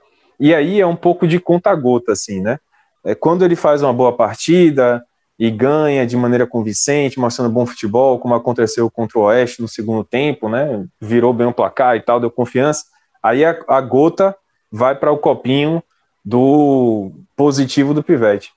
E 0.40 0.54
aí 0.54 0.80
é 0.80 0.86
um 0.86 0.96
pouco 0.96 1.26
de 1.26 1.38
conta-gota, 1.38 2.12
assim, 2.12 2.40
né? 2.40 2.58
É 3.04 3.14
quando 3.14 3.44
ele 3.44 3.54
faz 3.54 3.82
uma 3.82 3.92
boa 3.92 4.16
partida 4.16 5.04
e 5.38 5.50
ganha 5.50 6.06
de 6.06 6.16
maneira 6.16 6.46
convincente, 6.46 7.20
mostrando 7.20 7.52
bom 7.52 7.64
futebol, 7.64 8.18
como 8.18 8.34
aconteceu 8.34 8.90
contra 8.90 9.18
o 9.18 9.22
Oeste 9.22 9.62
no 9.62 9.68
segundo 9.68 10.02
tempo, 10.02 10.48
né? 10.48 10.84
Virou 11.00 11.32
bem 11.32 11.46
o 11.46 11.52
placar 11.52 11.96
e 11.96 12.00
tal, 12.00 12.18
deu 12.18 12.30
confiança. 12.30 12.84
Aí 13.22 13.44
a, 13.44 13.56
a 13.68 13.80
gota 13.80 14.36
vai 14.70 14.96
para 14.96 15.12
o 15.12 15.18
copinho 15.18 15.82
do 16.24 17.12
positivo 17.36 17.94
do 17.94 18.02
Pivete. 18.02 18.50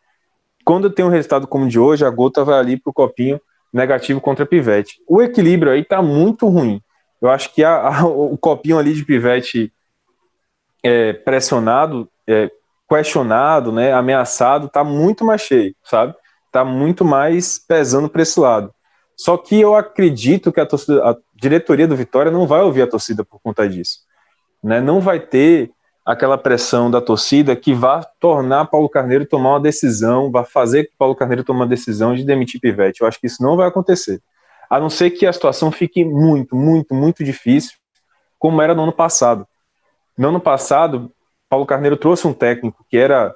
Quando 0.65 0.89
tem 0.89 1.05
um 1.05 1.09
resultado 1.09 1.47
como 1.47 1.65
o 1.65 1.69
de 1.69 1.79
hoje, 1.79 2.03
a 2.03 2.09
gota 2.09 2.43
vai 2.43 2.59
ali 2.59 2.77
para 2.77 2.89
o 2.89 2.93
copinho 2.93 3.39
negativo 3.71 4.19
contra 4.19 4.45
Pivete. 4.45 5.01
O 5.07 5.21
equilíbrio 5.21 5.71
aí 5.71 5.81
está 5.81 6.01
muito 6.01 6.47
ruim. 6.47 6.81
Eu 7.21 7.29
acho 7.29 7.53
que 7.53 7.63
a, 7.63 7.99
a, 7.99 8.05
o 8.05 8.37
copinho 8.37 8.79
ali 8.79 8.93
de 8.93 9.05
Pivete 9.05 9.71
é, 10.83 11.13
pressionado, 11.13 12.09
é, 12.27 12.49
questionado, 12.89 13.71
né, 13.71 13.93
ameaçado, 13.93 14.65
está 14.65 14.83
muito 14.83 15.23
mais 15.23 15.41
cheio, 15.41 15.75
sabe? 15.83 16.13
Está 16.51 16.65
muito 16.65 17.05
mais 17.05 17.57
pesando 17.57 18.09
para 18.09 18.23
esse 18.23 18.37
lado. 18.37 18.73
Só 19.15 19.37
que 19.37 19.61
eu 19.61 19.73
acredito 19.73 20.51
que 20.51 20.59
a, 20.59 20.65
torcida, 20.65 21.01
a 21.09 21.15
diretoria 21.33 21.87
do 21.87 21.95
Vitória 21.95 22.29
não 22.29 22.45
vai 22.45 22.61
ouvir 22.61 22.81
a 22.81 22.87
torcida 22.87 23.23
por 23.23 23.39
conta 23.39 23.69
disso. 23.69 23.99
Né? 24.61 24.81
Não 24.81 24.99
vai 24.99 25.17
ter 25.17 25.71
aquela 26.05 26.37
pressão 26.37 26.91
da 26.91 26.99
torcida 26.99 27.55
que 27.55 27.73
vai 27.73 28.01
tornar 28.19 28.65
Paulo 28.65 28.89
Carneiro 28.89 29.25
tomar 29.25 29.51
uma 29.51 29.59
decisão, 29.61 30.29
vai 30.29 30.43
fazer 30.43 30.85
que 30.85 30.97
Paulo 30.97 31.15
Carneiro 31.15 31.43
tome 31.45 31.59
uma 31.59 31.67
decisão 31.67 32.13
de 32.13 32.25
demitir 32.25 32.59
Pivete. 32.59 32.99
Eu 32.99 33.07
acho 33.07 33.17
que 33.17 33.27
isso 33.27 33.41
não 33.41 33.55
vai 33.55 33.69
acontecer. 33.69 34.21
A 34.69 34.77
não 34.77 34.89
ser 34.89 35.11
que 35.11 35.25
a 35.25 35.31
situação 35.31 35.71
fique 35.71 36.03
muito, 36.03 36.53
muito, 36.53 36.93
muito 36.93 37.23
difícil, 37.23 37.73
como 38.37 38.61
era 38.61 38.75
no 38.75 38.83
ano 38.83 38.93
passado. 38.93 39.47
No 40.17 40.27
ano 40.27 40.39
passado, 40.41 41.11
Paulo 41.49 41.65
Carneiro 41.65 41.95
trouxe 41.95 42.27
um 42.27 42.33
técnico 42.33 42.85
que 42.89 42.97
era, 42.97 43.33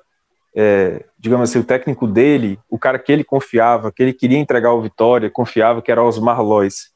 é, 0.55 1.03
digamos 1.19 1.49
assim, 1.49 1.59
o 1.59 1.63
técnico 1.63 2.07
dele, 2.07 2.57
o 2.69 2.79
cara 2.79 2.97
que 2.97 3.11
ele 3.11 3.23
confiava, 3.23 3.91
que 3.91 4.01
ele 4.01 4.13
queria 4.13 4.37
entregar 4.37 4.73
o 4.73 4.81
Vitória, 4.81 5.29
confiava 5.29 5.81
que 5.81 5.91
era 5.91 6.03
Osmar 6.03 6.41
Lois. 6.41 6.91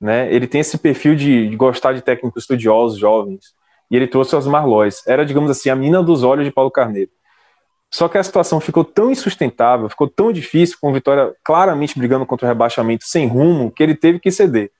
Né? 0.00 0.32
Ele 0.32 0.46
tem 0.46 0.60
esse 0.60 0.76
perfil 0.78 1.14
de, 1.14 1.48
de 1.48 1.56
gostar 1.56 1.92
de 1.92 2.02
técnicos 2.02 2.42
estudiosos, 2.42 2.98
jovens 2.98 3.56
e 3.90 3.96
ele 3.96 4.06
trouxe 4.06 4.36
os 4.36 4.46
Marlóis. 4.46 5.02
Era, 5.06 5.24
digamos 5.24 5.50
assim, 5.50 5.70
a 5.70 5.76
mina 5.76 6.02
dos 6.02 6.22
olhos 6.22 6.44
de 6.44 6.50
Paulo 6.50 6.70
Carneiro. 6.70 7.10
Só 7.90 8.06
que 8.06 8.18
a 8.18 8.22
situação 8.22 8.60
ficou 8.60 8.84
tão 8.84 9.10
insustentável, 9.10 9.88
ficou 9.88 10.08
tão 10.08 10.30
difícil, 10.30 10.76
com 10.78 10.90
o 10.90 10.92
Vitória 10.92 11.34
claramente 11.42 11.98
brigando 11.98 12.26
contra 12.26 12.46
o 12.46 12.48
rebaixamento 12.48 13.04
sem 13.04 13.26
rumo, 13.26 13.70
que 13.70 13.82
ele 13.82 13.94
teve 13.94 14.18
que 14.18 14.30
ceder. 14.30 14.70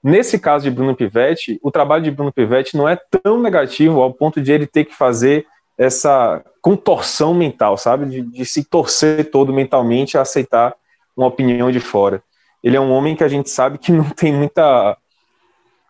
Nesse 0.00 0.38
caso 0.38 0.64
de 0.64 0.70
Bruno 0.70 0.94
Pivetti, 0.94 1.58
o 1.62 1.70
trabalho 1.70 2.04
de 2.04 2.10
Bruno 2.12 2.32
Pivetti 2.32 2.76
não 2.76 2.88
é 2.88 2.96
tão 3.22 3.40
negativo 3.40 4.00
ao 4.00 4.12
ponto 4.12 4.40
de 4.40 4.52
ele 4.52 4.66
ter 4.66 4.84
que 4.84 4.94
fazer 4.94 5.46
essa 5.78 6.44
contorção 6.60 7.34
mental, 7.34 7.76
sabe? 7.76 8.06
De, 8.06 8.22
de 8.22 8.46
se 8.46 8.64
torcer 8.64 9.30
todo 9.30 9.52
mentalmente 9.52 10.16
a 10.16 10.22
aceitar 10.22 10.74
uma 11.16 11.26
opinião 11.26 11.70
de 11.70 11.80
fora. 11.80 12.22
Ele 12.62 12.76
é 12.76 12.80
um 12.80 12.90
homem 12.90 13.14
que 13.14 13.24
a 13.24 13.28
gente 13.28 13.50
sabe 13.50 13.78
que 13.78 13.90
não 13.92 14.08
tem 14.10 14.32
muita 14.32 14.96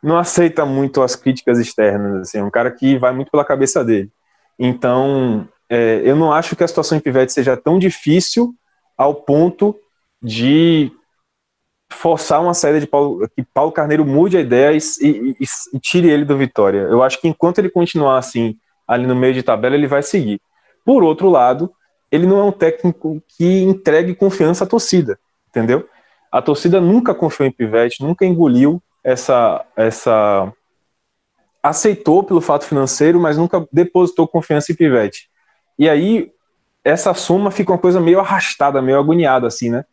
não 0.03 0.19
aceita 0.19 0.67
muito 0.67 1.01
as 1.01 1.17
críticas 1.17 1.59
externas, 1.59 2.21
assim, 2.21 2.37
é 2.37 2.45
um 2.45 2.51
cara 2.51 2.71
que 2.71 2.99
vai 2.99 3.11
muito 3.11 3.31
pela 3.31 3.43
cabeça 3.43 3.83
dele. 3.83 4.11
Então, 4.59 5.49
é, 5.67 6.03
eu 6.05 6.15
não 6.15 6.31
acho 6.31 6.55
que 6.55 6.63
a 6.63 6.69
situação 6.69 6.99
em 6.99 7.01
Pivete 7.01 7.33
seja 7.33 7.57
tão 7.57 7.79
difícil 7.79 8.55
ao 8.99 9.15
ponto 9.15 9.75
de 10.23 10.93
forçar 11.91 12.43
uma 12.43 12.53
saída 12.53 12.81
de 12.81 12.87
Paulo, 12.87 13.27
que 13.35 13.43
Paulo 13.43 13.73
Carneiro 13.73 14.05
mude 14.05 14.37
a 14.37 14.41
ideia 14.41 14.77
e, 14.77 14.79
e, 15.01 15.37
e, 15.73 15.81
tire 15.81 16.11
ele 16.11 16.25
do 16.25 16.37
Vitória. 16.37 16.81
Eu 16.81 17.03
acho 17.03 17.19
que 17.19 17.29
enquanto 17.29 17.59
ele 17.59 17.71
continuar 17.71 18.19
assim, 18.19 18.59
ali 18.87 19.07
no 19.07 19.15
meio 19.15 19.35
de 19.35 19.43
tabela, 19.43 19.75
ele 19.75 19.87
vai 19.87 20.03
seguir. 20.03 20.41
Por 20.85 21.03
outro 21.03 21.29
lado, 21.29 21.73
ele 22.11 22.27
não 22.27 22.39
é 22.39 22.45
um 22.45 22.53
técnico 22.53 23.23
que 23.27 23.63
entregue 23.63 24.15
confiança 24.15 24.65
à 24.65 24.67
torcida, 24.67 25.19
entendeu? 25.49 25.89
A 26.31 26.43
torcida 26.43 26.81
nunca 26.81 27.15
confiou 27.15 27.47
em 27.47 27.53
Pivete, 27.53 28.03
nunca 28.03 28.25
engoliu 28.27 28.83
essa, 29.03 29.65
essa 29.77 30.53
aceitou 31.63 32.23
pelo 32.23 32.41
fato 32.41 32.67
financeiro, 32.67 33.19
mas 33.19 33.39
nunca 33.39 33.67
depositou 33.73 34.29
confiança 34.29 34.71
em 34.71 34.75
Pivete. 34.75 35.29
E 35.79 35.89
aí 35.89 36.31
essa 36.85 37.15
soma 37.15 37.51
fica 37.51 37.73
uma 37.73 37.79
coisa 37.79 38.01
meio 38.01 38.21
arrastada, 38.21 38.83
meio 38.83 38.99
agoniada 38.99 39.47
assim, 39.47 39.71
né? 39.71 39.85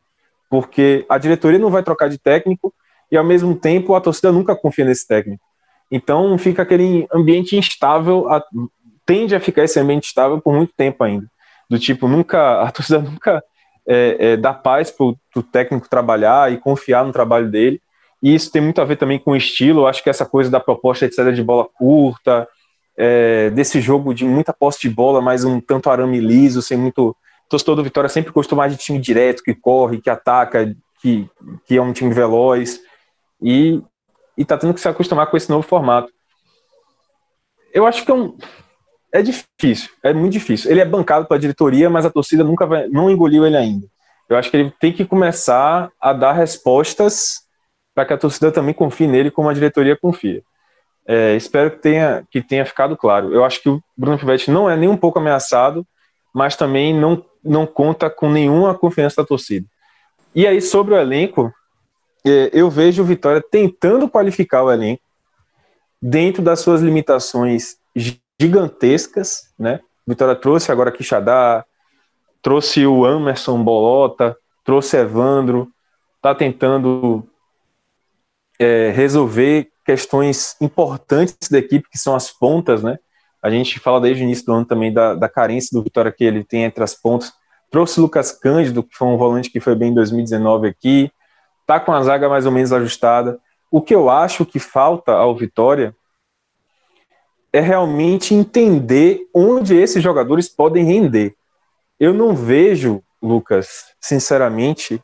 Porque 0.50 1.06
a 1.08 1.18
diretoria 1.18 1.58
não 1.58 1.72
vai 1.72 1.82
trocar 1.82 2.10
de 2.10 2.18
técnico 2.18 2.74
e 3.10 3.16
ao 3.16 3.24
mesmo 3.24 3.56
tempo 3.56 3.96
a 3.96 4.02
torcida 4.02 4.32
nunca 4.32 4.56
confia 4.56 4.84
nesse 4.84 5.08
técnico. 5.08 5.44
Então 5.90 6.38
fica 6.38 6.62
aquele 6.62 7.08
ambiente 7.14 7.56
instável, 7.56 8.28
tende 9.06 9.36
a 9.36 9.40
ficar 9.40 9.64
esse 9.64 9.80
ambiente 9.80 10.08
instável 10.08 10.40
por 10.40 10.54
muito 10.54 10.74
tempo 10.76 11.04
ainda. 11.04 11.28
Do 11.70 11.80
tipo, 11.80 12.08
nunca 12.08 12.62
a 12.62 12.72
torcida 12.72 13.00
nunca 13.02 13.44
é, 13.88 14.18
é, 14.20 14.38
dá 14.38 14.54
paz 14.54 14.92
para 14.92 15.06
o 15.06 15.44
técnico 15.44 15.90
trabalhar 15.90 16.52
e 16.52 16.58
confiar 16.58 17.06
no 17.06 17.14
trabalho 17.14 17.50
dele. 17.50 17.82
E 18.22 18.36
isso 18.36 18.52
tem 18.52 18.62
muito 18.62 18.80
a 18.80 18.86
ver 18.86 18.98
também 18.98 19.18
com 19.18 19.32
o 19.32 19.36
estilo. 19.36 19.82
Eu 19.82 19.88
acho 19.88 20.04
que 20.04 20.10
essa 20.10 20.26
coisa 20.26 20.50
da 20.50 20.60
proposta 20.60 21.08
de 21.08 21.16
saída 21.16 21.34
de 21.34 21.44
bola 21.44 21.66
curta, 21.66 22.48
é, 22.96 23.50
desse 23.50 23.82
jogo 23.82 24.14
de 24.14 24.26
muita 24.26 24.54
posse 24.54 24.82
de 24.82 24.90
bola, 24.90 25.22
mas 25.22 25.44
um 25.44 25.60
tanto 25.60 25.90
arame 25.90 26.20
liso, 26.20 26.62
sem 26.62 26.78
muito 26.78 27.16
torcedor 27.50 27.76
do 27.76 27.84
Vitória 27.84 28.10
sempre 28.10 28.32
gostou 28.32 28.58
mais 28.58 28.72
de 28.72 28.78
time 28.78 29.00
direto, 29.00 29.44
que 29.44 29.54
corre, 29.54 30.00
que 30.00 30.10
ataca, 30.10 30.74
que, 31.02 31.30
que 31.66 31.78
é 31.78 31.82
um 31.82 31.92
time 31.92 32.14
veloz. 32.14 32.80
E, 33.42 33.82
e 34.38 34.46
tá 34.46 34.58
tendo 34.58 34.74
que 34.74 34.80
se 34.80 34.88
acostumar 34.88 35.28
com 35.28 35.36
esse 35.36 35.50
novo 35.50 35.68
formato. 35.68 36.12
Eu 37.74 37.86
acho 37.86 38.06
que 38.06 38.12
é 38.12 38.14
um. 38.14 38.38
É 39.14 39.22
difícil, 39.22 39.90
é 40.04 40.14
muito 40.14 40.34
difícil. 40.34 40.72
Ele 40.72 40.80
é 40.80 40.86
bancado 40.86 41.26
pela 41.26 41.40
diretoria, 41.40 41.90
mas 41.90 42.06
a 42.06 42.10
torcida 42.10 42.44
nunca 42.44 42.66
vai, 42.66 42.88
não 42.88 43.10
engoliu 43.10 43.46
ele 43.46 43.58
ainda. 43.58 43.88
Eu 44.30 44.38
acho 44.38 44.50
que 44.50 44.56
ele 44.56 44.74
tem 44.80 44.94
que 44.94 45.04
começar 45.04 45.92
a 46.00 46.14
dar 46.14 46.32
respostas 46.32 47.42
para 47.94 48.06
que 48.06 48.14
a 48.14 48.18
torcida 48.18 48.52
também 48.52 48.74
confie 48.74 49.08
nele 49.08 49.30
como 49.30 49.50
a 49.50 49.54
diretoria 49.54 49.98
confia. 49.98 50.42
É, 51.06 51.36
espero 51.36 51.72
que 51.72 51.80
tenha, 51.80 52.24
que 52.32 52.42
tenha 52.42 52.66
ficado 52.66 52.96
claro. 52.96 53.34
Eu 53.34 53.44
acho 53.44 53.62
que 53.62 53.70
o 53.70 53.84
Bruno 53.98 54.18
Pivetti 54.18 54.50
não 54.50 54.70
é 54.70 54.78
nem 54.78 54.88
um 54.88 54.96
pouco 54.96 55.20
ameaçado, 55.20 55.86
mas 56.34 56.56
também 56.56 56.94
não, 56.98 57.26
não 57.44 57.66
conta 57.66 58.10
com 58.10 58.30
nenhuma 58.30 58.74
confiança 58.74 59.22
da 59.22 59.28
torcida. 59.28 59.68
E 60.34 60.48
aí, 60.48 60.62
sobre 60.62 60.94
o 60.94 60.98
elenco, 60.98 61.54
é, 62.26 62.50
eu 62.54 62.70
vejo 62.70 63.02
o 63.02 63.06
Vitória 63.06 63.44
tentando 63.52 64.08
qualificar 64.08 64.64
o 64.64 64.72
elenco 64.72 65.04
dentro 66.02 66.42
das 66.42 66.62
suas 66.62 66.82
limitações 66.82 67.76
gigantescas, 68.42 69.54
né? 69.58 69.82
Vitória 70.08 70.36
trouxe 70.36 70.72
agora 70.72 70.92
Quixadá, 70.92 71.64
trouxe 72.42 72.88
o 72.88 73.08
Emerson 73.08 73.64
Bolota, 73.64 74.36
trouxe 74.64 74.98
Evandro, 74.98 75.72
está 76.16 76.34
tentando 76.34 77.24
é, 78.60 78.90
resolver 78.90 79.70
questões 79.86 80.56
importantes 80.60 81.50
da 81.52 81.60
equipe, 81.60 81.88
que 81.88 82.00
são 82.00 82.16
as 82.16 82.32
pontas, 82.32 82.82
né? 82.82 82.98
A 83.44 83.52
gente 83.52 83.80
fala 83.80 84.02
desde 84.02 84.24
o 84.24 84.26
início 84.26 84.46
do 84.46 84.54
ano 84.54 84.66
também 84.66 84.92
da, 84.92 85.14
da 85.14 85.30
carência 85.30 85.70
do 85.72 85.84
Vitória 85.84 86.12
que 86.12 86.24
ele 86.24 86.44
tem 86.44 86.64
entre 86.64 86.84
as 86.84 86.96
pontas. 86.96 87.32
Trouxe 87.70 88.00
Lucas 88.00 88.32
Cândido, 88.32 88.82
que 88.82 88.96
foi 88.96 89.08
um 89.08 89.18
volante 89.18 89.52
que 89.52 89.60
foi 89.60 89.76
bem 89.76 89.92
em 89.92 89.94
2019 89.94 90.68
aqui. 90.68 91.12
Tá 91.68 91.80
com 91.80 91.92
a 91.92 92.02
zaga 92.02 92.28
mais 92.28 92.48
ou 92.48 92.52
menos 92.52 92.74
ajustada. 92.74 93.40
O 93.70 93.82
que 93.82 93.94
eu 93.94 94.10
acho 94.10 94.46
que 94.46 94.60
falta 94.60 95.12
ao 95.12 95.36
Vitória 95.36 95.96
é 97.54 97.60
realmente 97.60 98.34
entender 98.34 99.28
onde 99.34 99.76
esses 99.76 100.02
jogadores 100.02 100.48
podem 100.48 100.86
render. 100.86 101.36
Eu 102.00 102.14
não 102.14 102.36
vejo, 102.36 103.04
Lucas, 103.22 103.94
sinceramente, 104.00 105.02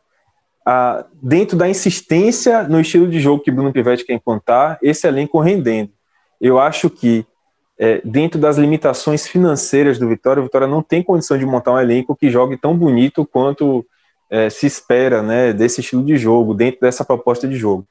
a, 0.66 1.04
dentro 1.22 1.56
da 1.56 1.68
insistência 1.68 2.62
no 2.64 2.80
estilo 2.80 3.08
de 3.08 3.20
jogo 3.20 3.42
que 3.42 3.50
Bruno 3.50 3.72
Pivetti 3.72 4.04
quer 4.04 4.14
implantar, 4.14 4.78
esse 4.82 5.06
elenco 5.06 5.40
rendendo. 5.40 5.92
Eu 6.40 6.58
acho 6.58 6.88
que, 6.88 7.26
é, 7.78 8.00
dentro 8.04 8.40
das 8.40 8.56
limitações 8.56 9.26
financeiras 9.26 9.98
do 9.98 10.08
Vitória, 10.08 10.40
o 10.40 10.44
Vitória 10.44 10.66
não 10.66 10.82
tem 10.82 11.02
condição 11.02 11.38
de 11.38 11.46
montar 11.46 11.72
um 11.72 11.78
elenco 11.78 12.16
que 12.16 12.30
jogue 12.30 12.56
tão 12.56 12.76
bonito 12.76 13.26
quanto 13.26 13.84
é, 14.30 14.50
se 14.50 14.66
espera 14.66 15.22
né, 15.22 15.52
desse 15.52 15.80
estilo 15.80 16.04
de 16.04 16.16
jogo, 16.16 16.54
dentro 16.54 16.80
dessa 16.80 17.04
proposta 17.04 17.46
de 17.46 17.56
jogo. 17.56 17.86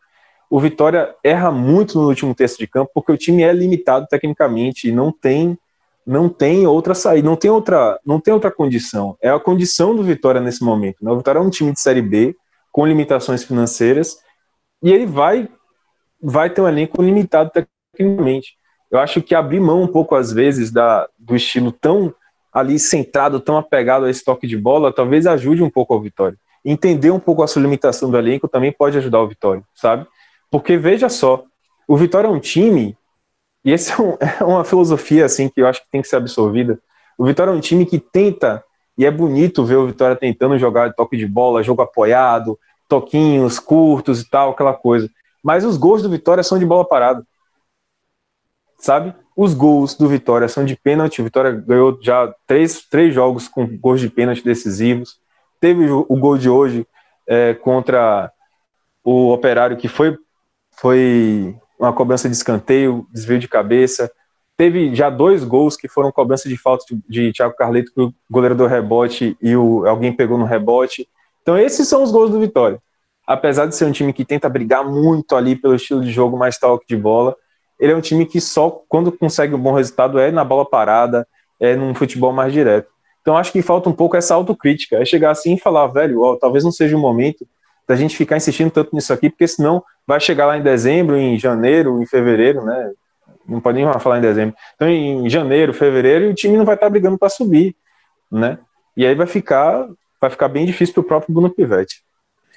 O 0.49 0.59
Vitória 0.59 1.13
erra 1.23 1.51
muito 1.51 1.99
no 1.99 2.07
último 2.07 2.33
terço 2.33 2.57
de 2.57 2.67
campo 2.67 2.91
porque 2.93 3.11
o 3.11 3.17
time 3.17 3.43
é 3.43 3.51
limitado 3.51 4.07
tecnicamente 4.09 4.87
e 4.87 4.91
não 4.91 5.11
tem 5.11 5.57
não 6.07 6.29
tem 6.29 6.65
outra 6.65 6.95
saída, 6.95 7.27
não 7.27 7.35
tem 7.35 7.51
outra, 7.51 7.99
não 8.05 8.17
tem 8.17 8.33
outra 8.33 8.49
condição. 8.49 9.17
É 9.21 9.29
a 9.29 9.37
condição 9.37 9.93
do 9.93 10.01
Vitória 10.01 10.39
nesse 10.39 10.63
momento. 10.63 11.03
Né? 11.03 11.11
O 11.11 11.17
Vitória 11.17 11.39
é 11.39 11.41
um 11.41 11.49
time 11.49 11.73
de 11.73 11.81
série 11.81 12.01
B, 12.01 12.33
com 12.71 12.85
limitações 12.85 13.43
financeiras, 13.43 14.15
e 14.81 14.89
ele 14.89 15.05
vai, 15.05 15.49
vai 16.21 16.49
ter 16.49 16.61
um 16.61 16.67
elenco 16.67 17.01
limitado 17.01 17.51
tecnicamente. 17.93 18.55
Eu 18.89 18.99
acho 18.99 19.21
que 19.21 19.35
abrir 19.35 19.59
mão 19.59 19.81
um 19.81 19.87
pouco, 19.87 20.15
às 20.15 20.31
vezes, 20.31 20.71
da, 20.71 21.09
do 21.19 21.35
estilo 21.35 21.73
tão 21.73 22.15
ali 22.53 22.79
centrado, 22.79 23.41
tão 23.41 23.57
apegado 23.57 24.05
a 24.05 24.09
esse 24.09 24.23
toque 24.23 24.47
de 24.47 24.55
bola, 24.55 24.93
talvez 24.93 25.27
ajude 25.27 25.61
um 25.61 25.69
pouco 25.69 25.93
ao 25.93 26.01
Vitória. 26.01 26.37
Entender 26.63 27.11
um 27.11 27.19
pouco 27.19 27.43
a 27.43 27.47
sua 27.47 27.61
limitação 27.61 28.09
do 28.09 28.17
elenco 28.17 28.47
também 28.47 28.71
pode 28.71 28.97
ajudar 28.97 29.21
o 29.21 29.27
Vitória, 29.27 29.61
sabe? 29.75 30.07
Porque 30.49 30.77
veja 30.77 31.09
só, 31.09 31.43
o 31.87 31.97
Vitória 31.97 32.27
é 32.27 32.31
um 32.31 32.39
time, 32.39 32.97
e 33.63 33.73
essa 33.73 33.93
é, 34.01 34.01
um, 34.01 34.17
é 34.19 34.43
uma 34.43 34.63
filosofia 34.63 35.25
assim 35.25 35.49
que 35.49 35.61
eu 35.61 35.67
acho 35.67 35.81
que 35.81 35.91
tem 35.91 36.01
que 36.01 36.07
ser 36.07 36.17
absorvida. 36.17 36.79
O 37.17 37.25
Vitória 37.25 37.51
é 37.51 37.53
um 37.53 37.59
time 37.59 37.85
que 37.85 37.99
tenta, 37.99 38.63
e 38.97 39.05
é 39.05 39.11
bonito 39.11 39.65
ver 39.65 39.75
o 39.75 39.87
Vitória 39.87 40.15
tentando 40.15 40.57
jogar 40.57 40.93
toque 40.93 41.17
de 41.17 41.27
bola, 41.27 41.63
jogo 41.63 41.81
apoiado, 41.81 42.57
toquinhos 42.87 43.59
curtos 43.59 44.21
e 44.21 44.29
tal, 44.29 44.51
aquela 44.51 44.73
coisa. 44.73 45.09
Mas 45.43 45.63
os 45.63 45.77
gols 45.77 46.01
do 46.01 46.09
Vitória 46.09 46.43
são 46.43 46.57
de 46.57 46.65
bola 46.65 46.87
parada. 46.87 47.25
Sabe? 48.77 49.13
Os 49.35 49.53
gols 49.53 49.95
do 49.95 50.07
Vitória 50.07 50.47
são 50.47 50.65
de 50.65 50.75
pênalti. 50.75 51.21
O 51.21 51.23
Vitória 51.23 51.51
ganhou 51.51 51.97
já 52.01 52.33
três, 52.45 52.85
três 52.87 53.13
jogos 53.13 53.47
com 53.47 53.65
gols 53.77 53.99
de 53.99 54.09
pênalti 54.09 54.43
decisivos. 54.43 55.19
Teve 55.59 55.89
o, 55.89 56.05
gol 56.15 56.37
de 56.37 56.49
hoje 56.49 56.87
é, 57.27 57.53
contra 57.53 58.31
o 59.03 59.31
Operário, 59.31 59.77
que 59.77 59.87
foi, 59.87 60.17
foi 60.79 61.55
uma 61.79 61.93
cobrança 61.93 62.29
de 62.29 62.35
escanteio, 62.35 63.07
desvio 63.11 63.39
de 63.39 63.47
cabeça. 63.47 64.11
Teve 64.55 64.93
já 64.95 65.09
dois 65.09 65.43
gols 65.43 65.75
que 65.75 65.87
foram 65.87 66.11
cobrança 66.11 66.47
de 66.49 66.57
falta 66.57 66.85
de, 67.07 67.31
Thiago 67.31 67.55
Carleto, 67.55 67.91
que 67.93 68.01
o 68.01 68.13
goleiro 68.29 68.55
deu 68.55 68.67
rebote 68.67 69.37
e 69.41 69.55
o, 69.55 69.85
alguém 69.85 70.11
pegou 70.11 70.37
no 70.37 70.45
rebote. 70.45 71.07
Então, 71.41 71.57
esses 71.57 71.87
são 71.87 72.03
os 72.03 72.11
gols 72.11 72.31
do 72.31 72.39
Vitória. 72.39 72.79
Apesar 73.25 73.65
de 73.65 73.75
ser 73.75 73.85
um 73.85 73.91
time 73.91 74.13
que 74.13 74.25
tenta 74.25 74.49
brigar 74.49 74.85
muito 74.85 75.35
ali 75.35 75.55
pelo 75.55 75.75
estilo 75.75 76.01
de 76.01 76.11
jogo 76.11 76.37
mais 76.37 76.57
toque 76.57 76.85
de 76.87 76.95
bola, 76.95 77.35
ele 77.79 77.91
é 77.91 77.95
um 77.95 78.01
time 78.01 78.25
que 78.25 78.41
só 78.41 78.69
quando 78.87 79.11
consegue 79.11 79.53
um 79.53 79.59
bom 79.59 79.73
resultado 79.73 80.17
é 80.17 80.31
na 80.31 80.43
bola 80.43 80.65
parada, 80.67 81.27
é 81.59 81.75
num 81.75 81.93
futebol 81.93 82.31
mais 82.31 82.51
direto. 82.51 82.89
Então, 83.21 83.37
acho 83.37 83.51
que 83.51 83.61
falta 83.61 83.89
um 83.89 83.93
pouco 83.93 84.15
essa 84.15 84.33
autocrítica. 84.33 84.97
É 84.97 85.05
chegar 85.05 85.31
assim 85.31 85.55
e 85.55 85.59
falar, 85.59 85.87
velho, 85.87 86.21
ó, 86.21 86.35
talvez 86.35 86.63
não 86.63 86.71
seja 86.71 86.95
o 86.95 86.99
momento 86.99 87.45
da 87.87 87.95
gente 87.95 88.17
ficar 88.17 88.37
insistindo 88.37 88.69
tanto 88.69 88.93
nisso 88.93 89.13
aqui, 89.13 89.29
porque 89.29 89.47
senão 89.47 89.83
vai 90.05 90.19
chegar 90.19 90.45
lá 90.45 90.57
em 90.57 90.63
dezembro, 90.63 91.17
em 91.17 91.39
janeiro, 91.39 92.01
em 92.01 92.05
fevereiro, 92.05 92.63
né? 92.63 92.91
Não 93.47 93.61
pode 93.61 93.81
nem 93.81 93.99
falar 93.99 94.17
em 94.17 94.21
dezembro. 94.21 94.55
Então, 94.75 94.89
em 94.89 95.29
janeiro, 95.29 95.73
fevereiro, 95.73 96.25
e 96.25 96.29
o 96.29 96.35
time 96.35 96.57
não 96.57 96.65
vai 96.65 96.75
estar 96.75 96.89
brigando 96.89 97.17
para 97.17 97.29
subir, 97.29 97.75
né? 98.29 98.59
E 98.95 99.05
aí 99.05 99.15
vai 99.15 99.27
ficar 99.27 99.87
vai 100.19 100.29
ficar 100.29 100.47
bem 100.47 100.65
difícil 100.65 100.95
para 100.95 101.01
o 101.01 101.05
próprio 101.05 101.33
Bruno 101.33 101.49
Pivetti. 101.49 102.03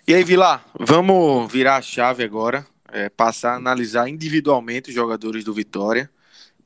E 0.08 0.14
aí, 0.14 0.24
Vila, 0.24 0.62
vamos 0.78 1.52
virar 1.52 1.76
a 1.76 1.82
chave 1.82 2.24
agora, 2.24 2.66
é, 2.90 3.08
passar 3.08 3.52
a 3.52 3.56
analisar 3.56 4.08
individualmente 4.08 4.88
os 4.88 4.94
jogadores 4.94 5.44
do 5.44 5.52
Vitória. 5.52 6.10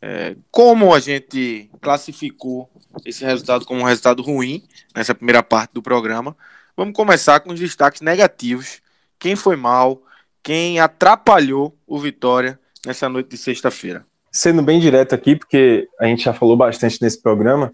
É, 0.00 0.36
como 0.50 0.94
a 0.94 1.00
gente 1.00 1.68
classificou 1.80 2.70
esse 3.04 3.24
resultado 3.24 3.64
como 3.64 3.80
um 3.80 3.84
resultado 3.84 4.22
ruim 4.22 4.62
nessa 4.94 5.14
primeira 5.14 5.42
parte 5.42 5.74
do 5.74 5.82
programa, 5.82 6.36
vamos 6.76 6.94
começar 6.94 7.40
com 7.40 7.52
os 7.52 7.60
destaques 7.60 8.00
negativos. 8.00 8.80
Quem 9.18 9.36
foi 9.36 9.56
mal, 9.56 10.02
quem 10.42 10.80
atrapalhou 10.80 11.76
o 11.86 11.98
Vitória 11.98 12.58
nessa 12.84 13.08
noite 13.08 13.30
de 13.30 13.36
sexta-feira. 13.36 14.04
Sendo 14.30 14.62
bem 14.62 14.80
direto 14.80 15.14
aqui, 15.14 15.36
porque 15.36 15.88
a 15.98 16.06
gente 16.06 16.24
já 16.24 16.32
falou 16.32 16.56
bastante 16.56 17.00
nesse 17.00 17.20
programa, 17.22 17.72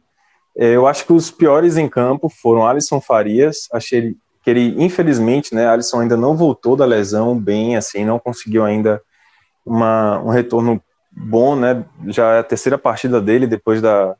é, 0.57 0.77
eu 0.77 0.87
acho 0.87 1.07
que 1.07 1.13
os 1.13 1.31
piores 1.31 1.77
em 1.77 1.89
campo 1.89 2.29
foram 2.29 2.67
Alisson 2.67 3.01
Farias. 3.01 3.69
Achei 3.73 4.15
que 4.43 4.51
ele, 4.51 4.75
infelizmente, 4.83 5.55
né, 5.55 5.67
Alisson 5.67 6.01
ainda 6.01 6.17
não 6.17 6.37
voltou 6.37 6.77
da 6.77 6.85
lesão 6.85 7.39
bem, 7.39 7.77
assim, 7.77 8.05
não 8.05 8.19
conseguiu 8.19 8.65
ainda 8.65 9.01
uma, 9.65 10.19
um 10.21 10.29
retorno 10.29 10.83
bom, 11.11 11.57
né? 11.57 11.85
Já 12.09 12.37
é 12.37 12.39
a 12.41 12.45
terceira 12.45 12.79
partida 12.79 13.21
dele 13.21 13.47
depois 13.47 13.81
da, 13.81 14.17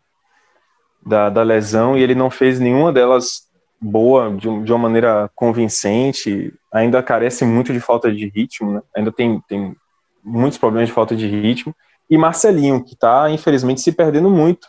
da, 1.05 1.31
da 1.31 1.43
lesão 1.43 1.97
e 1.97 2.03
ele 2.03 2.15
não 2.15 2.31
fez 2.31 2.59
nenhuma 2.59 2.93
delas 2.93 3.50
boa, 3.81 4.31
de, 4.37 4.63
de, 4.63 4.73
uma 4.73 4.79
maneira 4.79 5.31
convincente. 5.35 6.53
Ainda 6.73 7.03
carece 7.03 7.45
muito 7.45 7.73
de 7.73 7.81
falta 7.81 8.13
de 8.13 8.29
ritmo, 8.29 8.75
né? 8.75 8.83
Ainda 8.97 9.11
tem, 9.11 9.41
tem 9.49 9.75
muitos 10.23 10.59
problemas 10.59 10.89
de 10.89 10.95
falta 10.95 11.17
de 11.17 11.27
ritmo. 11.27 11.75
E 12.09 12.19
Marcelinho, 12.19 12.85
que 12.85 12.95
está, 12.95 13.31
infelizmente, 13.31 13.81
se 13.81 13.93
perdendo 13.93 14.29
muito 14.29 14.69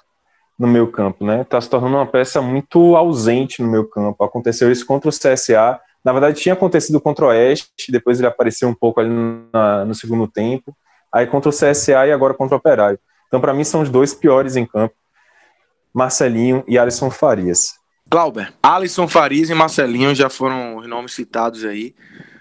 no 0.58 0.68
meu 0.68 0.88
campo, 0.92 1.26
né? 1.26 1.44
Tá 1.44 1.60
se 1.60 1.70
tornando 1.70 1.96
uma 1.96 2.06
peça 2.06 2.42
muito 2.42 2.96
ausente 2.96 3.62
no 3.62 3.68
meu 3.68 3.88
campo. 3.88 4.24
Aconteceu 4.24 4.72
isso 4.72 4.86
contra 4.86 5.10
o 5.10 5.12
CSA. 5.12 5.80
Na 6.06 6.12
verdade, 6.12 6.40
tinha 6.40 6.54
acontecido 6.54 7.02
contra 7.02 7.26
o 7.26 7.28
Oeste, 7.30 7.92
depois 7.92 8.20
ele 8.20 8.28
apareceu 8.28 8.70
um 8.70 8.74
pouco 8.74 9.00
ali 9.00 9.10
na, 9.52 9.86
no 9.86 9.96
segundo 9.96 10.28
tempo. 10.28 10.76
Aí 11.14 11.28
contra 11.28 11.50
o 11.50 11.54
CSA 11.54 12.08
e 12.08 12.12
agora 12.12 12.34
contra 12.34 12.56
o 12.56 12.60
Operário. 12.60 13.00
Então, 13.28 13.42
para 13.42 13.54
mim, 13.54 13.64
são 13.64 13.82
os 13.82 13.90
dois 13.90 14.14
piores 14.14 14.56
em 14.56 14.66
campo: 14.66 14.94
Marcelinho 15.94 16.64
e 16.68 16.78
Alisson 16.78 17.10
Farias. 17.10 17.81
Glauber, 18.12 18.54
Alisson 18.62 19.08
Farias 19.08 19.50
e 19.50 19.54
Marcelinho 19.54 20.14
já 20.14 20.30
foram 20.30 20.76
os 20.76 20.86
nomes 20.86 21.14
citados 21.14 21.64
aí. 21.64 21.96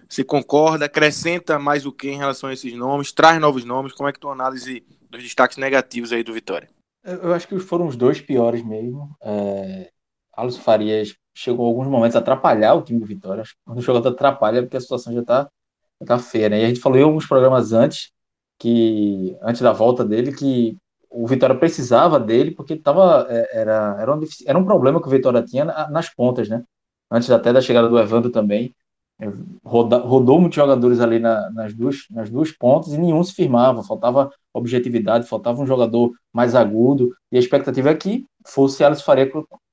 Você 0.08 0.24
concorda? 0.24 0.86
Acrescenta 0.86 1.60
mais 1.60 1.86
o 1.86 1.92
que 1.92 2.10
em 2.10 2.16
relação 2.16 2.50
a 2.50 2.52
esses 2.52 2.74
nomes? 2.74 3.12
Traz 3.12 3.40
novos 3.40 3.64
nomes? 3.64 3.92
Como 3.92 4.08
é 4.08 4.12
que 4.12 4.18
tu 4.18 4.28
análise 4.28 4.84
dos 5.08 5.22
destaques 5.22 5.58
negativos 5.58 6.12
aí 6.12 6.24
do 6.24 6.32
Vitória? 6.32 6.68
Eu 7.04 7.32
acho 7.32 7.46
que 7.46 7.56
foram 7.60 7.86
os 7.86 7.94
dois 7.94 8.20
piores 8.20 8.64
mesmo. 8.64 9.16
É, 9.22 9.92
Alisson 10.36 10.60
Farias 10.60 11.14
chegou 11.32 11.66
em 11.66 11.68
alguns 11.68 11.86
momentos 11.86 12.16
a 12.16 12.18
atrapalhar 12.18 12.74
o 12.74 12.82
time 12.82 12.98
do 12.98 13.06
Vitória. 13.06 13.44
Quando 13.64 13.78
o 13.78 13.82
jogador 13.82 14.08
atrapalha, 14.08 14.58
é 14.58 14.62
porque 14.62 14.76
a 14.76 14.80
situação 14.80 15.12
já 15.12 15.20
está 15.20 15.48
tá 16.04 16.18
feia, 16.18 16.48
né? 16.48 16.62
E 16.62 16.64
a 16.64 16.68
gente 16.68 16.80
falou 16.80 16.98
em 16.98 17.04
alguns 17.04 17.28
programas 17.28 17.72
antes, 17.72 18.10
que 18.58 19.36
antes 19.40 19.60
da 19.60 19.72
volta 19.72 20.04
dele, 20.04 20.32
que 20.32 20.76
o 21.10 21.26
Vitória 21.26 21.56
precisava 21.56 22.20
dele 22.20 22.52
porque 22.52 22.76
tava, 22.76 23.26
é, 23.28 23.60
era, 23.60 23.96
era, 24.00 24.16
um, 24.16 24.20
era 24.46 24.58
um 24.58 24.64
problema 24.64 25.00
que 25.00 25.08
o 25.08 25.10
Vitória 25.10 25.42
tinha 25.42 25.64
nas 25.64 26.08
pontas, 26.08 26.48
né? 26.48 26.62
Antes 27.10 27.30
até 27.30 27.52
da 27.52 27.60
chegada 27.60 27.88
do 27.88 27.98
Evandro 27.98 28.30
também. 28.30 28.74
É, 29.20 29.26
roda, 29.64 29.98
rodou 29.98 30.40
muitos 30.40 30.56
jogadores 30.56 31.00
ali 31.00 31.18
na, 31.18 31.50
nas, 31.50 31.74
duas, 31.74 32.06
nas 32.10 32.30
duas 32.30 32.52
pontas 32.52 32.92
e 32.92 32.98
nenhum 32.98 33.22
se 33.22 33.34
firmava, 33.34 33.82
faltava 33.82 34.30
objetividade, 34.54 35.28
faltava 35.28 35.60
um 35.60 35.66
jogador 35.66 36.12
mais 36.32 36.54
agudo, 36.54 37.10
e 37.30 37.36
a 37.36 37.40
expectativa 37.40 37.90
é 37.90 37.94
que 37.94 38.26
fosse 38.46 38.82
Alisson 38.82 39.04
Farias, 39.04 39.30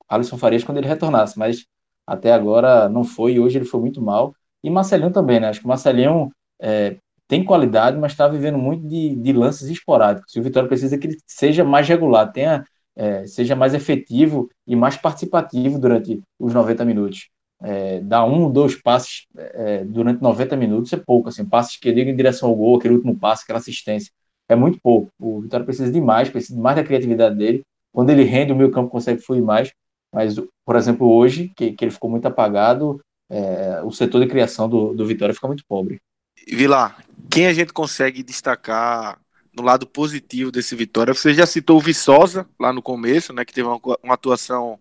Alisson 0.08 0.36
Farias 0.38 0.64
quando 0.64 0.78
ele 0.78 0.86
retornasse, 0.88 1.38
mas 1.38 1.66
até 2.06 2.32
agora 2.32 2.88
não 2.88 3.04
foi, 3.04 3.34
e 3.34 3.40
hoje 3.40 3.58
ele 3.58 3.64
foi 3.64 3.80
muito 3.80 4.02
mal. 4.02 4.34
E 4.62 4.70
Marcelinho 4.70 5.12
também, 5.12 5.40
né? 5.40 5.48
Acho 5.48 5.60
que 5.60 5.66
o 5.66 5.68
Marcelinho 5.68 6.30
é, 6.60 6.98
tem 7.28 7.44
qualidade, 7.44 7.98
mas 7.98 8.12
está 8.12 8.26
vivendo 8.26 8.58
muito 8.58 8.86
de, 8.88 9.14
de, 9.14 9.32
lances 9.32 9.68
esporádicos. 9.68 10.34
E 10.34 10.40
o 10.40 10.42
Vitória 10.42 10.68
precisa 10.68 10.98
que 10.98 11.06
ele 11.06 11.16
seja 11.26 11.62
mais 11.62 11.86
regular, 11.88 12.32
tenha, 12.32 12.64
é, 12.96 13.26
seja 13.26 13.54
mais 13.54 13.74
efetivo 13.74 14.48
e 14.66 14.74
mais 14.74 14.96
participativo 14.96 15.78
durante 15.78 16.20
os 16.38 16.54
90 16.54 16.84
minutos 16.84 17.28
é, 17.60 18.00
dar 18.00 18.24
um, 18.24 18.50
dois 18.50 18.80
passes 18.80 19.26
é, 19.36 19.84
durante 19.84 20.22
90 20.22 20.56
minutos 20.56 20.92
é 20.92 20.96
pouco, 20.96 21.28
assim, 21.28 21.44
passes 21.44 21.76
que 21.76 21.90
ligam 21.90 22.12
em 22.12 22.16
direção 22.16 22.48
ao 22.48 22.54
gol, 22.54 22.76
aquele 22.76 22.94
último 22.94 23.18
passe, 23.18 23.42
aquela 23.42 23.58
assistência, 23.58 24.12
é 24.48 24.54
muito 24.54 24.78
pouco. 24.80 25.10
O 25.18 25.40
Vitória 25.40 25.64
precisa 25.64 25.90
de 25.90 26.00
mais, 26.00 26.30
precisa 26.30 26.58
mais 26.58 26.76
da 26.76 26.84
criatividade 26.84 27.36
dele. 27.36 27.62
Quando 27.92 28.10
ele 28.10 28.22
rende, 28.22 28.52
o 28.52 28.56
meio 28.56 28.70
campo 28.70 28.90
consegue 28.90 29.20
fluir 29.20 29.42
mais, 29.42 29.72
mas, 30.12 30.36
por 30.64 30.76
exemplo, 30.76 31.10
hoje, 31.10 31.52
que, 31.56 31.72
que 31.72 31.84
ele 31.84 31.90
ficou 31.90 32.08
muito 32.08 32.26
apagado, 32.26 33.00
é, 33.30 33.82
o 33.82 33.90
setor 33.90 34.20
de 34.20 34.28
criação 34.28 34.68
do, 34.68 34.94
do 34.94 35.04
Vitória 35.04 35.34
fica 35.34 35.46
muito 35.46 35.64
pobre. 35.68 36.00
Vilar, 36.46 37.04
quem 37.30 37.46
a 37.46 37.52
gente 37.52 37.72
consegue 37.72 38.22
destacar 38.22 39.18
no 39.56 39.62
lado 39.62 39.86
positivo 39.86 40.52
desse 40.52 40.74
Vitória? 40.74 41.14
Você 41.14 41.34
já 41.34 41.46
citou 41.46 41.78
o 41.78 41.80
Viçosa 41.80 42.46
lá 42.58 42.72
no 42.72 42.82
começo, 42.82 43.32
né, 43.32 43.44
que 43.44 43.52
teve 43.52 43.66
uma, 43.66 43.80
uma 44.02 44.14
atuação 44.14 44.78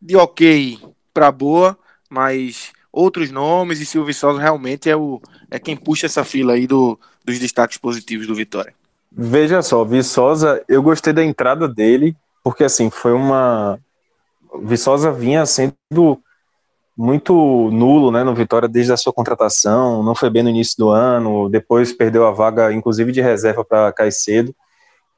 de 0.00 0.16
ok 0.16 0.78
para 1.12 1.30
boa, 1.30 1.78
mas 2.08 2.72
outros 2.92 3.30
nomes 3.30 3.80
e 3.80 3.86
Silvio 3.86 4.06
Viçosa 4.06 4.40
realmente 4.40 4.88
é, 4.88 4.96
o, 4.96 5.20
é 5.50 5.58
quem 5.58 5.76
puxa 5.76 6.06
essa 6.06 6.24
fila 6.24 6.54
aí 6.54 6.66
do, 6.66 6.98
dos 7.24 7.38
destaques 7.38 7.78
positivos 7.78 8.26
do 8.26 8.34
Vitória. 8.34 8.74
Veja 9.10 9.62
só, 9.62 9.84
Viçosa, 9.84 10.62
eu 10.68 10.82
gostei 10.82 11.12
da 11.12 11.24
entrada 11.24 11.66
dele, 11.66 12.16
porque 12.42 12.64
assim, 12.64 12.90
foi 12.90 13.12
uma. 13.12 13.78
Viçosa 14.62 15.10
vinha 15.12 15.44
sendo 15.44 16.22
muito 16.98 17.70
nulo 17.70 18.10
né, 18.10 18.24
no 18.24 18.34
Vitória 18.34 18.68
desde 18.68 18.92
a 18.92 18.96
sua 18.96 19.12
contratação, 19.12 20.02
não 20.02 20.16
foi 20.16 20.28
bem 20.28 20.42
no 20.42 20.48
início 20.48 20.74
do 20.76 20.90
ano, 20.90 21.48
depois 21.48 21.92
perdeu 21.92 22.26
a 22.26 22.32
vaga, 22.32 22.72
inclusive 22.72 23.12
de 23.12 23.20
reserva 23.20 23.64
para 23.64 23.92
Caicedo, 23.92 24.52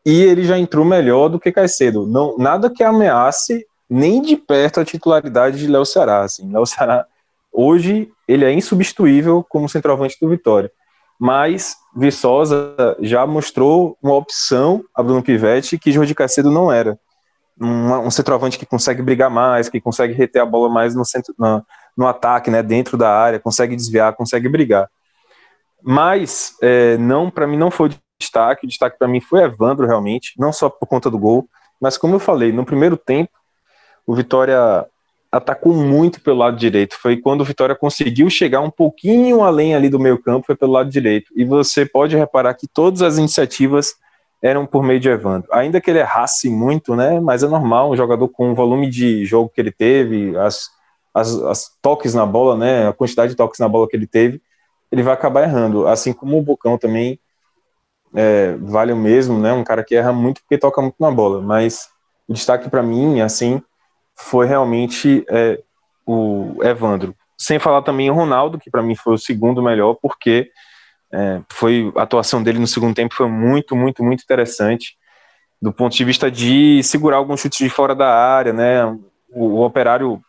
e 0.04 0.20
ele 0.22 0.44
já 0.44 0.58
entrou 0.58 0.84
melhor 0.84 1.30
do 1.30 1.40
que 1.40 1.50
Caicedo. 1.50 2.06
Não, 2.06 2.36
nada 2.36 2.68
que 2.68 2.84
ameace 2.84 3.66
nem 3.88 4.20
de 4.20 4.36
perto 4.36 4.80
a 4.80 4.84
titularidade 4.84 5.58
de 5.58 5.66
Léo 5.66 5.86
Ceará. 5.86 6.20
Assim. 6.20 6.52
Léo 6.52 6.66
Ceará, 6.66 7.06
hoje, 7.50 8.10
ele 8.28 8.44
é 8.44 8.52
insubstituível 8.52 9.44
como 9.48 9.68
centroavante 9.68 10.18
do 10.20 10.28
Vitória. 10.28 10.70
Mas 11.18 11.76
Viçosa 11.96 12.74
já 13.00 13.26
mostrou 13.26 13.96
uma 14.02 14.14
opção 14.14 14.84
a 14.94 15.02
Bruno 15.02 15.22
Pivetti 15.22 15.78
que 15.78 15.92
Jorge 15.92 16.14
Caicedo 16.14 16.50
não 16.50 16.70
era. 16.70 16.98
Um, 17.60 18.06
um 18.06 18.10
centroavante 18.10 18.58
que 18.58 18.64
consegue 18.64 19.02
brigar 19.02 19.28
mais, 19.28 19.68
que 19.68 19.80
consegue 19.80 20.14
reter 20.14 20.40
a 20.40 20.46
bola 20.46 20.68
mais 20.68 20.94
no, 20.94 21.04
centro, 21.04 21.34
no, 21.96 22.06
ataque, 22.06 22.50
né, 22.50 22.62
dentro 22.62 22.96
da 22.96 23.10
área, 23.10 23.38
consegue 23.38 23.76
desviar, 23.76 24.14
consegue 24.14 24.48
brigar. 24.48 24.88
Mas 25.82 26.56
é, 26.62 26.96
não, 26.96 27.30
para 27.30 27.46
mim 27.46 27.58
não 27.58 27.70
foi 27.70 27.90
destaque. 28.18 28.64
O 28.64 28.68
destaque 28.68 28.98
para 28.98 29.08
mim 29.08 29.20
foi 29.20 29.42
Evandro 29.42 29.86
realmente, 29.86 30.32
não 30.38 30.52
só 30.52 30.70
por 30.70 30.86
conta 30.86 31.10
do 31.10 31.18
gol, 31.18 31.48
mas 31.80 31.98
como 31.98 32.14
eu 32.14 32.20
falei, 32.20 32.52
no 32.52 32.64
primeiro 32.64 32.96
tempo 32.96 33.32
o 34.06 34.14
Vitória 34.14 34.86
atacou 35.30 35.72
muito 35.72 36.20
pelo 36.20 36.38
lado 36.38 36.56
direito. 36.56 36.96
Foi 36.96 37.16
quando 37.16 37.42
o 37.42 37.44
Vitória 37.44 37.74
conseguiu 37.74 38.28
chegar 38.28 38.60
um 38.60 38.70
pouquinho 38.70 39.42
além 39.42 39.74
ali 39.74 39.88
do 39.88 39.98
meio 39.98 40.20
campo, 40.20 40.46
foi 40.46 40.56
pelo 40.56 40.72
lado 40.72 40.90
direito. 40.90 41.32
E 41.36 41.44
você 41.44 41.86
pode 41.86 42.16
reparar 42.16 42.54
que 42.54 42.66
todas 42.66 43.02
as 43.02 43.18
iniciativas 43.18 43.94
eram 44.42 44.66
por 44.66 44.82
meio 44.82 44.98
de 44.98 45.08
Evandro. 45.08 45.48
Ainda 45.52 45.80
que 45.80 45.90
ele 45.90 45.98
errasse 45.98 46.48
muito, 46.48 46.96
né? 46.96 47.20
Mas 47.20 47.42
é 47.42 47.48
normal, 47.48 47.90
um 47.90 47.96
jogador 47.96 48.28
com 48.28 48.52
o 48.52 48.54
volume 48.54 48.88
de 48.88 49.24
jogo 49.24 49.50
que 49.54 49.60
ele 49.60 49.70
teve, 49.70 50.36
as, 50.38 50.70
as, 51.14 51.34
as, 51.42 51.78
toques 51.82 52.14
na 52.14 52.24
bola, 52.24 52.56
né? 52.56 52.88
A 52.88 52.92
quantidade 52.92 53.32
de 53.32 53.36
toques 53.36 53.60
na 53.60 53.68
bola 53.68 53.88
que 53.88 53.96
ele 53.96 54.06
teve, 54.06 54.40
ele 54.90 55.02
vai 55.02 55.14
acabar 55.14 55.42
errando. 55.42 55.86
Assim 55.86 56.12
como 56.12 56.38
o 56.38 56.42
Bocão 56.42 56.78
também 56.78 57.18
é, 58.14 58.56
vale 58.60 58.92
o 58.92 58.96
mesmo, 58.96 59.38
né? 59.38 59.52
Um 59.52 59.64
cara 59.64 59.84
que 59.84 59.94
erra 59.94 60.12
muito 60.12 60.40
porque 60.40 60.58
toca 60.58 60.80
muito 60.80 60.96
na 60.98 61.10
bola. 61.10 61.42
Mas 61.42 61.88
o 62.26 62.32
destaque 62.32 62.70
para 62.70 62.82
mim, 62.82 63.20
assim, 63.20 63.62
foi 64.16 64.46
realmente 64.46 65.24
é, 65.28 65.60
o 66.06 66.56
Evandro. 66.62 67.14
Sem 67.36 67.58
falar 67.58 67.82
também 67.82 68.10
o 68.10 68.14
Ronaldo, 68.14 68.58
que 68.58 68.70
para 68.70 68.82
mim 68.82 68.94
foi 68.94 69.14
o 69.14 69.18
segundo 69.18 69.62
melhor, 69.62 69.96
porque 70.00 70.50
é, 71.12 71.40
foi 71.48 71.92
a 71.96 72.02
atuação 72.02 72.42
dele 72.42 72.58
no 72.58 72.66
segundo 72.66 72.94
tempo 72.94 73.14
foi 73.14 73.28
muito, 73.28 73.74
muito, 73.74 74.02
muito 74.04 74.22
interessante 74.22 74.96
do 75.60 75.72
ponto 75.72 75.94
de 75.94 76.04
vista 76.04 76.30
de 76.30 76.82
segurar 76.82 77.16
alguns 77.18 77.40
chutes 77.40 77.58
de 77.58 77.68
fora 77.68 77.94
da 77.94 78.08
área, 78.08 78.52
né? 78.52 78.86
O, 79.28 79.44
o 79.44 79.64
operário 79.64 80.20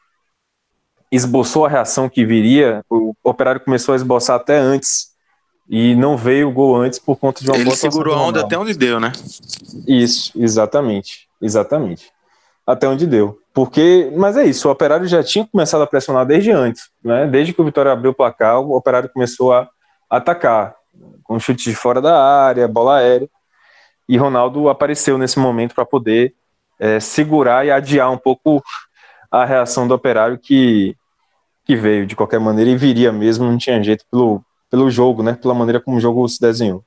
esboçou 1.12 1.66
a 1.66 1.70
reação 1.70 2.10
que 2.10 2.26
viria, 2.26 2.84
o 2.90 3.14
operário 3.24 3.62
começou 3.62 3.94
a 3.94 3.96
esboçar 3.96 4.36
até 4.36 4.58
antes 4.58 5.12
e 5.70 5.96
não 5.96 6.18
veio 6.18 6.50
o 6.50 6.52
gol 6.52 6.76
antes 6.76 7.00
por 7.00 7.18
conta 7.18 7.42
de 7.42 7.50
uma 7.50 7.56
Ele 7.56 7.66
boa 7.66 7.76
segurou 7.76 8.16
a 8.16 8.22
onda 8.22 8.42
até 8.42 8.58
onde 8.58 8.74
deu, 8.74 9.00
né? 9.00 9.12
Isso, 9.88 10.32
exatamente, 10.36 11.28
exatamente. 11.42 12.12
Até 12.68 12.88
onde 12.88 13.08
deu. 13.08 13.40
Porque, 13.54 14.12
mas 14.16 14.38
é 14.38 14.46
isso, 14.46 14.68
o 14.68 14.72
Operário 14.72 15.08
já 15.08 15.24
tinha 15.24 15.46
começado 15.46 15.82
a 15.82 15.88
pressionar 15.88 16.26
desde 16.26 16.52
antes, 16.52 16.90
né? 17.04 17.28
Desde 17.28 17.54
que 17.54 17.62
o 17.62 17.66
Vitória 17.66 17.92
abriu 17.92 18.12
o 18.12 18.16
placar, 18.16 18.60
o 18.60 18.76
Operário 18.76 19.10
começou 19.10 19.54
a 19.54 19.70
atacar, 20.12 20.76
com 21.24 21.40
chute 21.40 21.70
de 21.70 21.76
fora 21.76 22.02
da 22.02 22.22
área, 22.22 22.68
bola 22.68 22.98
aérea. 22.98 23.30
E 24.08 24.18
Ronaldo 24.18 24.68
apareceu 24.68 25.18
nesse 25.18 25.40
momento 25.40 25.74
para 25.74 25.86
poder 25.86 26.36
é, 26.78 27.00
segurar 27.00 27.66
e 27.66 27.72
adiar 27.72 28.12
um 28.12 28.18
pouco 28.18 28.62
a 29.32 29.46
reação 29.46 29.88
do 29.88 29.94
Operário 29.94 30.38
que, 30.38 30.96
que 31.64 31.76
veio 31.76 32.06
de 32.06 32.16
qualquer 32.16 32.40
maneira 32.40 32.70
e 32.70 32.76
viria 32.76 33.12
mesmo, 33.12 33.46
não 33.46 33.58
tinha 33.58 33.82
jeito 33.82 34.06
pelo, 34.12 34.44
pelo 34.70 34.92
jogo, 34.92 35.24
né? 35.24 35.34
Pela 35.34 35.54
maneira 35.54 35.80
como 35.80 35.96
o 35.96 36.02
jogo 36.02 36.28
se 36.28 36.42
desenhou. 36.42 36.84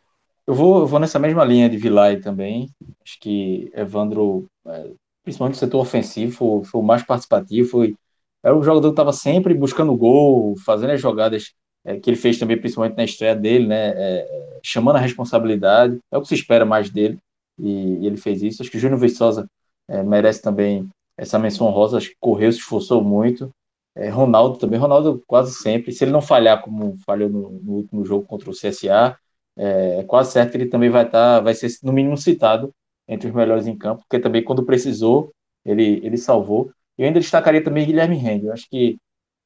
Eu 0.46 0.54
vou, 0.54 0.80
eu 0.80 0.86
vou 0.86 1.00
nessa 1.00 1.18
mesma 1.18 1.42
linha 1.42 1.70
de 1.70 1.78
Vilay 1.78 2.18
também. 2.20 2.68
Acho 3.02 3.18
que 3.18 3.72
Evandro 3.74 4.46
é, 4.66 4.90
principalmente 5.24 5.56
o 5.56 5.58
setor 5.58 5.80
ofensivo, 5.80 6.32
foi, 6.32 6.64
foi 6.64 6.80
o 6.80 6.84
mais 6.84 7.02
participativo, 7.02 7.68
foi, 7.68 7.96
era 8.42 8.54
o 8.54 8.62
jogador 8.62 8.88
que 8.88 8.92
estava 8.92 9.12
sempre 9.12 9.54
buscando 9.54 9.96
gol, 9.96 10.54
fazendo 10.64 10.90
as 10.90 11.00
jogadas 11.00 11.54
é, 11.84 11.98
que 11.98 12.10
ele 12.10 12.16
fez 12.16 12.38
também, 12.38 12.58
principalmente 12.58 12.96
na 12.96 13.04
estreia 13.04 13.36
dele, 13.36 13.66
né, 13.66 13.92
é, 13.94 14.58
chamando 14.62 14.96
a 14.96 15.00
responsabilidade, 15.00 15.98
é 16.10 16.16
o 16.16 16.22
que 16.22 16.28
se 16.28 16.34
espera 16.34 16.64
mais 16.64 16.90
dele, 16.90 17.18
e, 17.58 17.98
e 18.00 18.06
ele 18.06 18.16
fez 18.16 18.42
isso. 18.42 18.62
Acho 18.62 18.70
que 18.70 18.76
o 18.76 18.80
Júnior 18.80 18.98
Viçosa 19.00 19.46
é, 19.88 20.02
merece 20.02 20.42
também 20.42 20.88
essa 21.16 21.38
menção 21.38 21.68
rosa, 21.70 21.98
acho 21.98 22.10
que 22.10 22.16
correu, 22.20 22.50
se 22.50 22.58
esforçou 22.58 23.02
muito. 23.02 23.50
É, 23.96 24.08
Ronaldo 24.08 24.58
também, 24.58 24.78
Ronaldo 24.78 25.22
quase 25.26 25.54
sempre, 25.54 25.92
se 25.92 26.02
ele 26.02 26.10
não 26.10 26.20
falhar 26.20 26.60
como 26.62 26.98
falhou 27.06 27.28
no, 27.28 27.50
no 27.50 27.72
último 27.74 28.04
jogo 28.04 28.26
contra 28.26 28.50
o 28.50 28.52
CSA, 28.52 29.16
é, 29.56 30.00
é 30.00 30.04
quase 30.04 30.32
certo 30.32 30.52
que 30.52 30.56
ele 30.56 30.66
também 30.66 30.90
vai 30.90 31.04
estar, 31.04 31.36
tá, 31.36 31.40
vai 31.40 31.54
ser 31.54 31.68
no 31.82 31.92
mínimo 31.92 32.16
citado 32.16 32.72
entre 33.06 33.28
os 33.28 33.34
melhores 33.34 33.66
em 33.66 33.76
campo, 33.76 34.02
porque 34.08 34.22
também 34.22 34.42
quando 34.42 34.64
precisou, 34.64 35.30
ele, 35.64 36.00
ele 36.04 36.16
salvou. 36.16 36.70
Eu 36.98 37.06
ainda 37.06 37.20
destacaria 37.20 37.62
também 37.62 37.86
Guilherme 37.86 38.16
Rende. 38.16 38.46
Eu 38.46 38.52
acho 38.52 38.68
que 38.68 38.96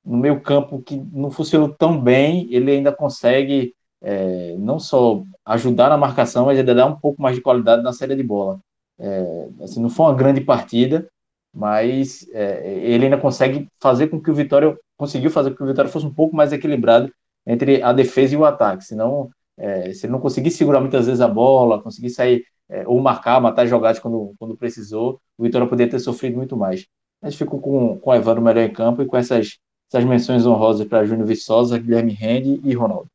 no 0.04 0.16
meio 0.16 0.40
campo 0.40 0.82
que 0.82 0.96
não 1.12 1.30
funcionou 1.30 1.68
tão 1.68 2.00
bem, 2.00 2.48
ele 2.50 2.70
ainda 2.70 2.92
consegue 2.92 3.74
é, 4.00 4.56
não 4.58 4.78
só 4.78 5.22
ajudar 5.44 5.88
na 5.88 5.96
marcação, 5.96 6.46
mas 6.46 6.58
ainda 6.58 6.74
dar 6.74 6.86
um 6.86 6.96
pouco 6.96 7.20
mais 7.20 7.36
de 7.36 7.42
qualidade 7.42 7.82
na 7.82 7.92
série 7.92 8.16
de 8.16 8.22
bola. 8.22 8.60
É, 8.98 9.48
assim, 9.62 9.80
não 9.80 9.90
foi 9.90 10.06
uma 10.06 10.14
grande 10.14 10.40
partida, 10.40 11.08
mas 11.52 12.26
é, 12.32 12.78
ele 12.80 13.04
ainda 13.04 13.18
consegue 13.18 13.68
fazer 13.80 14.08
com 14.08 14.20
que 14.20 14.30
o 14.30 14.34
Vitória 14.34 14.76
conseguiu 14.96 15.30
fazer 15.30 15.50
com 15.50 15.56
que 15.56 15.62
o 15.62 15.66
Vitória 15.66 15.90
fosse 15.90 16.06
um 16.06 16.14
pouco 16.14 16.34
mais 16.36 16.52
equilibrado 16.52 17.12
entre 17.46 17.82
a 17.82 17.92
defesa 17.92 18.34
e 18.34 18.36
o 18.36 18.44
ataque. 18.44 18.84
Senão, 18.84 19.30
é, 19.56 19.92
se 19.92 20.06
ele 20.06 20.12
não 20.12 20.20
conseguir 20.20 20.50
segurar 20.50 20.80
muitas 20.80 21.06
vezes 21.06 21.20
a 21.20 21.28
bola, 21.28 21.82
conseguir 21.82 22.10
sair 22.10 22.44
é, 22.68 22.86
ou 22.86 23.00
marcar, 23.00 23.40
matar 23.40 23.66
jogadas 23.66 23.98
quando, 23.98 24.34
quando 24.38 24.56
precisou, 24.56 25.20
o 25.36 25.42
Vitória 25.44 25.66
poderia 25.66 25.90
ter 25.90 25.98
sofrido 25.98 26.36
muito 26.36 26.56
mais. 26.56 26.86
Mas 27.22 27.34
ficou 27.34 27.60
com, 27.60 27.98
com 27.98 28.10
o 28.10 28.14
Evandro 28.14 28.42
melhor 28.42 28.62
em 28.62 28.72
campo 28.72 29.02
e 29.02 29.06
com 29.06 29.16
essas, 29.16 29.58
essas 29.88 30.04
menções 30.04 30.46
honrosas 30.46 30.86
para 30.86 31.04
Júnior 31.04 31.26
Viçosa, 31.26 31.78
Guilherme 31.78 32.12
Rende 32.12 32.60
e 32.62 32.74
Ronaldo. 32.74 33.08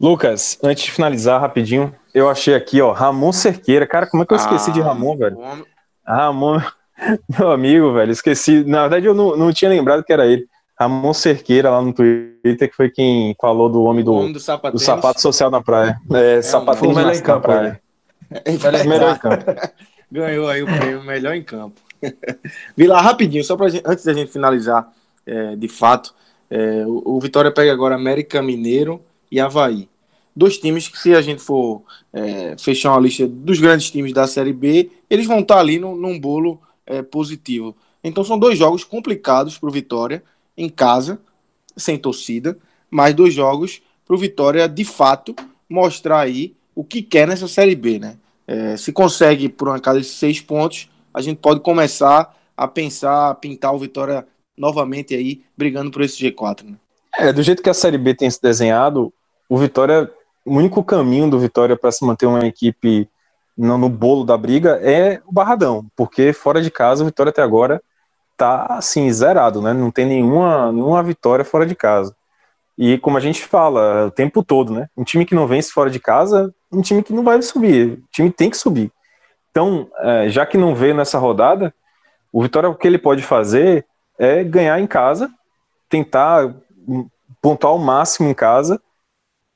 Lucas, 0.00 0.58
antes 0.62 0.84
de 0.84 0.90
finalizar 0.90 1.40
rapidinho, 1.40 1.94
eu 2.12 2.28
achei 2.28 2.54
aqui, 2.54 2.82
ó, 2.82 2.92
Ramon 2.92 3.32
Cerqueira. 3.32 3.86
Cara, 3.86 4.06
como 4.06 4.22
é 4.22 4.26
que 4.26 4.32
eu 4.32 4.36
esqueci 4.36 4.70
ah, 4.70 4.72
de 4.72 4.80
Ramon, 4.80 5.16
velho? 5.16 5.38
Homem... 5.38 5.64
Ramon, 6.04 6.60
meu 7.38 7.50
amigo, 7.52 7.92
velho, 7.92 8.10
esqueci. 8.10 8.64
Na 8.64 8.82
verdade, 8.82 9.06
eu 9.06 9.14
não, 9.14 9.36
não 9.36 9.52
tinha 9.52 9.70
lembrado 9.70 10.02
que 10.04 10.12
era 10.12 10.26
ele. 10.26 10.46
Ramon 10.78 11.14
Cerqueira 11.14 11.70
lá 11.70 11.80
no 11.80 11.92
Twitter, 11.92 12.68
que 12.68 12.74
foi 12.74 12.90
quem 12.90 13.36
falou 13.40 13.68
do 13.68 13.84
homem 13.84 14.04
do, 14.04 14.26
do, 14.26 14.32
do 14.72 14.78
sapato 14.78 15.20
social 15.20 15.50
na 15.50 15.62
praia. 15.62 15.96
É, 16.12 16.38
é 16.38 16.42
sapatinho 16.42 16.90
um 16.90 16.94
na 16.94 17.40
praia. 17.40 17.80
melhor 18.84 19.14
em 19.14 19.18
campo. 19.18 19.44
Ganhou 20.10 20.48
aí 20.48 20.62
o 20.62 20.66
prêmio 20.66 21.02
melhor 21.04 21.34
em 21.34 21.42
campo. 21.42 21.80
Vila, 22.76 23.00
rapidinho, 23.00 23.44
só 23.44 23.56
pra 23.56 23.68
gente, 23.68 23.84
antes 23.86 24.04
da 24.04 24.12
gente 24.12 24.32
finalizar, 24.32 24.92
é, 25.26 25.56
de 25.56 25.68
fato, 25.68 26.14
é, 26.50 26.86
o, 26.86 27.16
o, 27.16 27.20
Vitória 27.20 27.50
pega 27.50 27.72
agora 27.72 27.94
América 27.94 28.42
Mineiro 28.42 29.02
e 29.30 29.40
Havaí. 29.40 29.88
Dois 30.34 30.58
times 30.58 30.88
que, 30.88 30.98
se 30.98 31.14
a 31.14 31.20
gente 31.20 31.42
for 31.42 31.82
é, 32.12 32.56
fechar 32.58 32.92
uma 32.92 33.00
lista 33.00 33.26
dos 33.26 33.60
grandes 33.60 33.90
times 33.90 34.12
da 34.12 34.26
Série 34.26 34.52
B, 34.52 34.90
eles 35.08 35.26
vão 35.26 35.40
estar 35.40 35.58
ali 35.58 35.78
no, 35.78 35.94
num 35.96 36.18
bolo 36.18 36.60
é, 36.86 37.02
positivo. 37.02 37.76
Então 38.02 38.24
são 38.24 38.38
dois 38.38 38.58
jogos 38.58 38.84
complicados 38.84 39.58
para 39.58 39.68
o 39.68 39.72
Vitória, 39.72 40.22
em 40.56 40.68
casa, 40.68 41.20
sem 41.76 41.96
torcida, 41.96 42.58
mas 42.90 43.14
dois 43.14 43.32
jogos 43.32 43.82
para 44.04 44.14
o 44.14 44.18
Vitória, 44.18 44.68
de 44.68 44.84
fato, 44.84 45.34
mostrar 45.68 46.20
aí 46.20 46.54
o 46.74 46.84
que 46.84 47.02
quer 47.02 47.26
nessa 47.26 47.48
Série 47.48 47.74
B, 47.74 47.98
né? 47.98 48.16
É, 48.46 48.76
se 48.76 48.92
consegue, 48.92 49.48
por 49.48 49.68
uma 49.68 49.80
casa, 49.80 50.00
esses 50.00 50.16
seis 50.16 50.40
pontos, 50.40 50.90
a 51.14 51.20
gente 51.20 51.38
pode 51.38 51.60
começar 51.60 52.36
a 52.56 52.68
pensar, 52.68 53.30
a 53.30 53.34
pintar 53.34 53.74
o 53.74 53.78
Vitória 53.78 54.26
novamente 54.56 55.14
aí, 55.14 55.42
brigando 55.56 55.90
por 55.90 56.02
esse 56.02 56.16
G4, 56.22 56.64
né? 56.64 56.76
É, 57.18 57.32
do 57.32 57.42
jeito 57.42 57.62
que 57.62 57.68
a 57.68 57.74
Série 57.74 57.98
B 57.98 58.14
tem 58.14 58.30
se 58.30 58.40
desenhado, 58.40 59.12
o 59.48 59.58
Vitória, 59.58 60.10
o 60.44 60.56
único 60.56 60.82
caminho 60.82 61.28
do 61.28 61.38
Vitória 61.38 61.76
para 61.76 61.92
se 61.92 62.04
manter 62.04 62.26
uma 62.26 62.46
equipe 62.46 63.08
no, 63.56 63.76
no, 63.76 63.88
bolo 63.88 64.24
da 64.24 64.36
briga 64.36 64.80
é 64.82 65.20
o 65.26 65.32
Barradão, 65.32 65.86
porque 65.94 66.32
fora 66.32 66.62
de 66.62 66.70
casa 66.70 67.02
o 67.02 67.06
Vitória 67.06 67.30
até 67.30 67.42
agora 67.42 67.82
tá 68.36 68.66
assim, 68.70 69.12
zerado, 69.12 69.60
né? 69.60 69.72
Não 69.72 69.90
tem 69.90 70.06
nenhuma, 70.06 70.72
nenhuma 70.72 71.02
vitória 71.02 71.44
fora 71.44 71.66
de 71.66 71.74
casa. 71.74 72.16
E 72.76 72.98
como 72.98 73.18
a 73.18 73.20
gente 73.20 73.42
fala 73.44 74.06
o 74.06 74.10
tempo 74.10 74.42
todo, 74.42 74.72
né? 74.72 74.88
Um 74.96 75.04
time 75.04 75.26
que 75.26 75.34
não 75.34 75.46
vence 75.46 75.70
fora 75.70 75.90
de 75.90 76.00
casa, 76.00 76.52
um 76.72 76.80
time 76.80 77.02
que 77.02 77.12
não 77.12 77.22
vai 77.22 77.40
subir. 77.42 77.92
O 77.92 78.04
time 78.10 78.30
tem 78.30 78.48
que 78.48 78.56
subir. 78.56 78.90
Então, 79.50 79.88
é, 79.98 80.28
já 80.30 80.46
que 80.46 80.56
não 80.56 80.74
veio 80.74 80.94
nessa 80.94 81.18
rodada, 81.18 81.74
o 82.32 82.42
Vitória 82.42 82.68
o 82.70 82.74
que 82.74 82.86
ele 82.88 82.98
pode 82.98 83.22
fazer 83.22 83.86
é 84.22 84.44
ganhar 84.44 84.78
em 84.78 84.86
casa, 84.86 85.28
tentar 85.88 86.54
pontuar 87.42 87.74
o 87.74 87.78
máximo 87.78 88.28
em 88.28 88.34
casa 88.34 88.80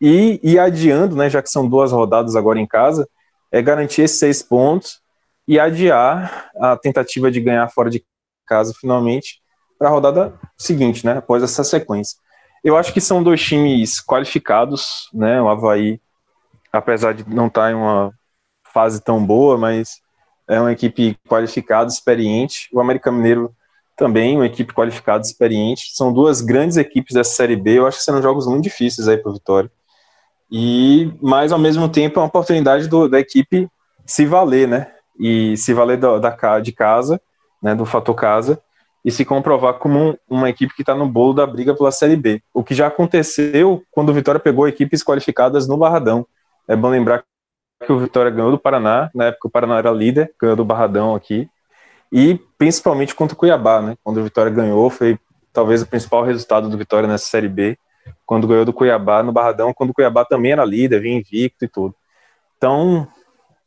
e 0.01 0.41
ir 0.43 0.59
adiando, 0.59 1.15
né? 1.15 1.31
Já 1.31 1.41
que 1.41 1.49
são 1.49 1.69
duas 1.69 1.93
rodadas 1.93 2.35
agora 2.35 2.59
em 2.59 2.67
casa, 2.67 3.09
é 3.53 3.63
garantir 3.63 4.03
esses 4.03 4.19
seis 4.19 4.43
pontos 4.43 5.01
e 5.47 5.61
adiar 5.61 6.51
a 6.57 6.77
tentativa 6.77 7.31
de 7.31 7.41
ganhar 7.41 7.69
fora 7.69 7.89
de 7.89 8.05
casa 8.45 8.75
finalmente 8.81 9.41
para 9.79 9.87
a 9.87 9.91
rodada 9.93 10.35
seguinte, 10.59 11.07
né? 11.07 11.19
Após 11.19 11.45
essa 11.45 11.63
sequência. 11.63 12.19
Eu 12.65 12.77
acho 12.77 12.93
que 12.93 13.01
são 13.01 13.23
dois 13.23 13.41
times 13.41 14.05
qualificados, 14.05 15.09
né? 15.15 15.41
O 15.41 15.49
Havaí, 15.49 16.01
apesar 16.73 17.15
de 17.15 17.25
não 17.29 17.47
estar 17.47 17.67
tá 17.67 17.71
em 17.71 17.75
uma 17.75 18.13
fase 18.75 19.01
tão 19.01 19.25
boa, 19.25 19.57
mas 19.57 20.01
é 20.49 20.61
uma 20.61 20.73
equipe 20.73 21.17
qualificada, 21.29 21.89
experiente. 21.89 22.69
O 22.73 22.81
América 22.81 23.13
Mineiro 23.13 23.55
também, 23.97 24.37
uma 24.37 24.47
equipe 24.47 24.75
qualificada, 24.75 25.25
experiente. 25.25 25.95
São 25.95 26.13
duas 26.13 26.41
grandes 26.41 26.77
equipes 26.77 27.15
dessa 27.15 27.35
Série 27.35 27.57
B. 27.57 27.79
Eu 27.79 27.87
acho 27.87 27.99
que 27.99 28.05
serão 28.05 28.23
jogos 28.23 28.47
muito 28.47 28.63
difíceis 28.63 29.09
aí 29.09 29.17
para 29.17 29.31
o 29.31 29.35
Vitória. 29.35 29.71
E, 30.51 31.11
mas 31.21 31.51
ao 31.51 31.59
mesmo 31.59 31.89
tempo, 31.89 32.19
é 32.19 32.23
uma 32.23 32.29
oportunidade 32.29 32.89
do, 32.89 33.09
da 33.09 33.19
equipe 33.19 33.69
se 34.05 34.27
valer, 34.27 34.69
né? 34.69 34.93
E 35.19 35.57
se 35.57 35.73
valer 35.73 35.97
da, 35.97 36.19
da 36.19 36.61
de 36.61 36.73
casa, 36.73 37.21
né? 37.63 37.75
Do 37.75 37.87
fator 37.87 38.15
casa 38.15 38.61
e 39.07 39.11
se 39.13 39.25
comprovar 39.25 39.75
como 39.75 40.11
um, 40.11 40.17
uma 40.29 40.51
equipe 40.51 40.75
que 40.75 40.83
está 40.83 40.93
no 40.93 41.07
bolo 41.07 41.33
da 41.33 41.47
briga 41.47 41.73
pela 41.73 41.93
Série 41.93 42.17
B. 42.17 42.43
O 42.53 42.65
que 42.65 42.75
já 42.75 42.89
aconteceu 42.89 43.85
quando 43.93 44.09
o 44.09 44.13
Vitória 44.13 44.41
pegou 44.41 44.67
equipes 44.67 45.01
qualificadas 45.05 45.69
no 45.69 45.77
Barradão. 45.77 46.27
É 46.67 46.75
bom 46.75 46.89
lembrar 46.89 47.23
que 47.85 47.93
o 47.93 48.01
Vitória 48.01 48.33
ganhou 48.33 48.51
do 48.51 48.59
Paraná, 48.59 49.09
na 49.15 49.27
época 49.27 49.47
o 49.47 49.51
Paraná 49.51 49.79
era 49.79 49.93
líder, 49.93 50.35
ganhou 50.41 50.57
do 50.57 50.65
Barradão 50.65 51.15
aqui, 51.15 51.49
e 52.13 52.41
principalmente 52.57 53.15
contra 53.15 53.35
o 53.35 53.39
Cuiabá, 53.39 53.81
né? 53.81 53.97
Quando 54.03 54.19
o 54.19 54.25
Vitória 54.25 54.51
ganhou, 54.51 54.89
foi 54.91 55.19
talvez 55.53 55.83
o 55.83 55.87
principal 55.87 56.23
resultado 56.25 56.69
do 56.69 56.79
Vitória 56.79 57.09
nessa 57.09 57.27
Série 57.27 57.49
B, 57.49 57.79
quando 58.25 58.47
ganhou 58.47 58.65
do 58.65 58.73
Cuiabá 58.73 59.23
no 59.23 59.33
Barradão, 59.33 59.73
quando 59.73 59.91
o 59.91 59.95
Cuiabá 59.95 60.25
também 60.25 60.53
era 60.53 60.65
líder, 60.65 61.01
vinha 61.01 61.19
invicto 61.19 61.65
e 61.65 61.69
tudo. 61.69 61.95
Então, 62.57 63.09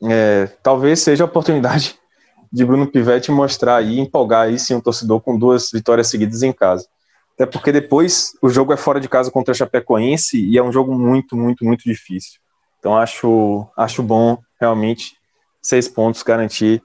é, 0.04 0.48
talvez 0.64 1.00
seja 1.00 1.24
a 1.24 1.28
oportunidade 1.28 1.98
de 2.52 2.66
Bruno 2.66 2.88
Pivetti 2.88 3.32
mostrar 3.32 3.78
aí, 3.78 4.00
empolgar 4.00 4.48
aí 4.48 4.58
sim 4.58 4.76
o 4.76 4.82
torcedor 4.82 5.22
com 5.22 5.38
duas 5.38 5.70
vitórias 5.72 6.08
seguidas 6.08 6.44
em 6.44 6.54
casa. 6.54 6.88
Até 7.34 7.46
porque 7.46 7.72
depois 7.72 8.34
o 8.42 8.50
jogo 8.50 8.74
é 8.74 8.78
fora 8.78 9.00
de 9.00 9.08
casa 9.08 9.32
contra 9.32 9.54
a 9.54 9.56
Chapecoense 9.56 10.44
e 10.44 10.58
é 10.58 10.64
um 10.64 10.72
jogo 10.72 10.94
muito, 10.94 11.38
muito, 11.38 11.64
muito 11.64 11.84
difícil. 11.84 12.40
Então 12.80 12.98
acho, 12.98 13.66
acho 13.78 14.04
bom 14.04 14.38
realmente 14.60 15.14
seis 15.62 15.88
pontos 15.88 16.22
garantir 16.22 16.82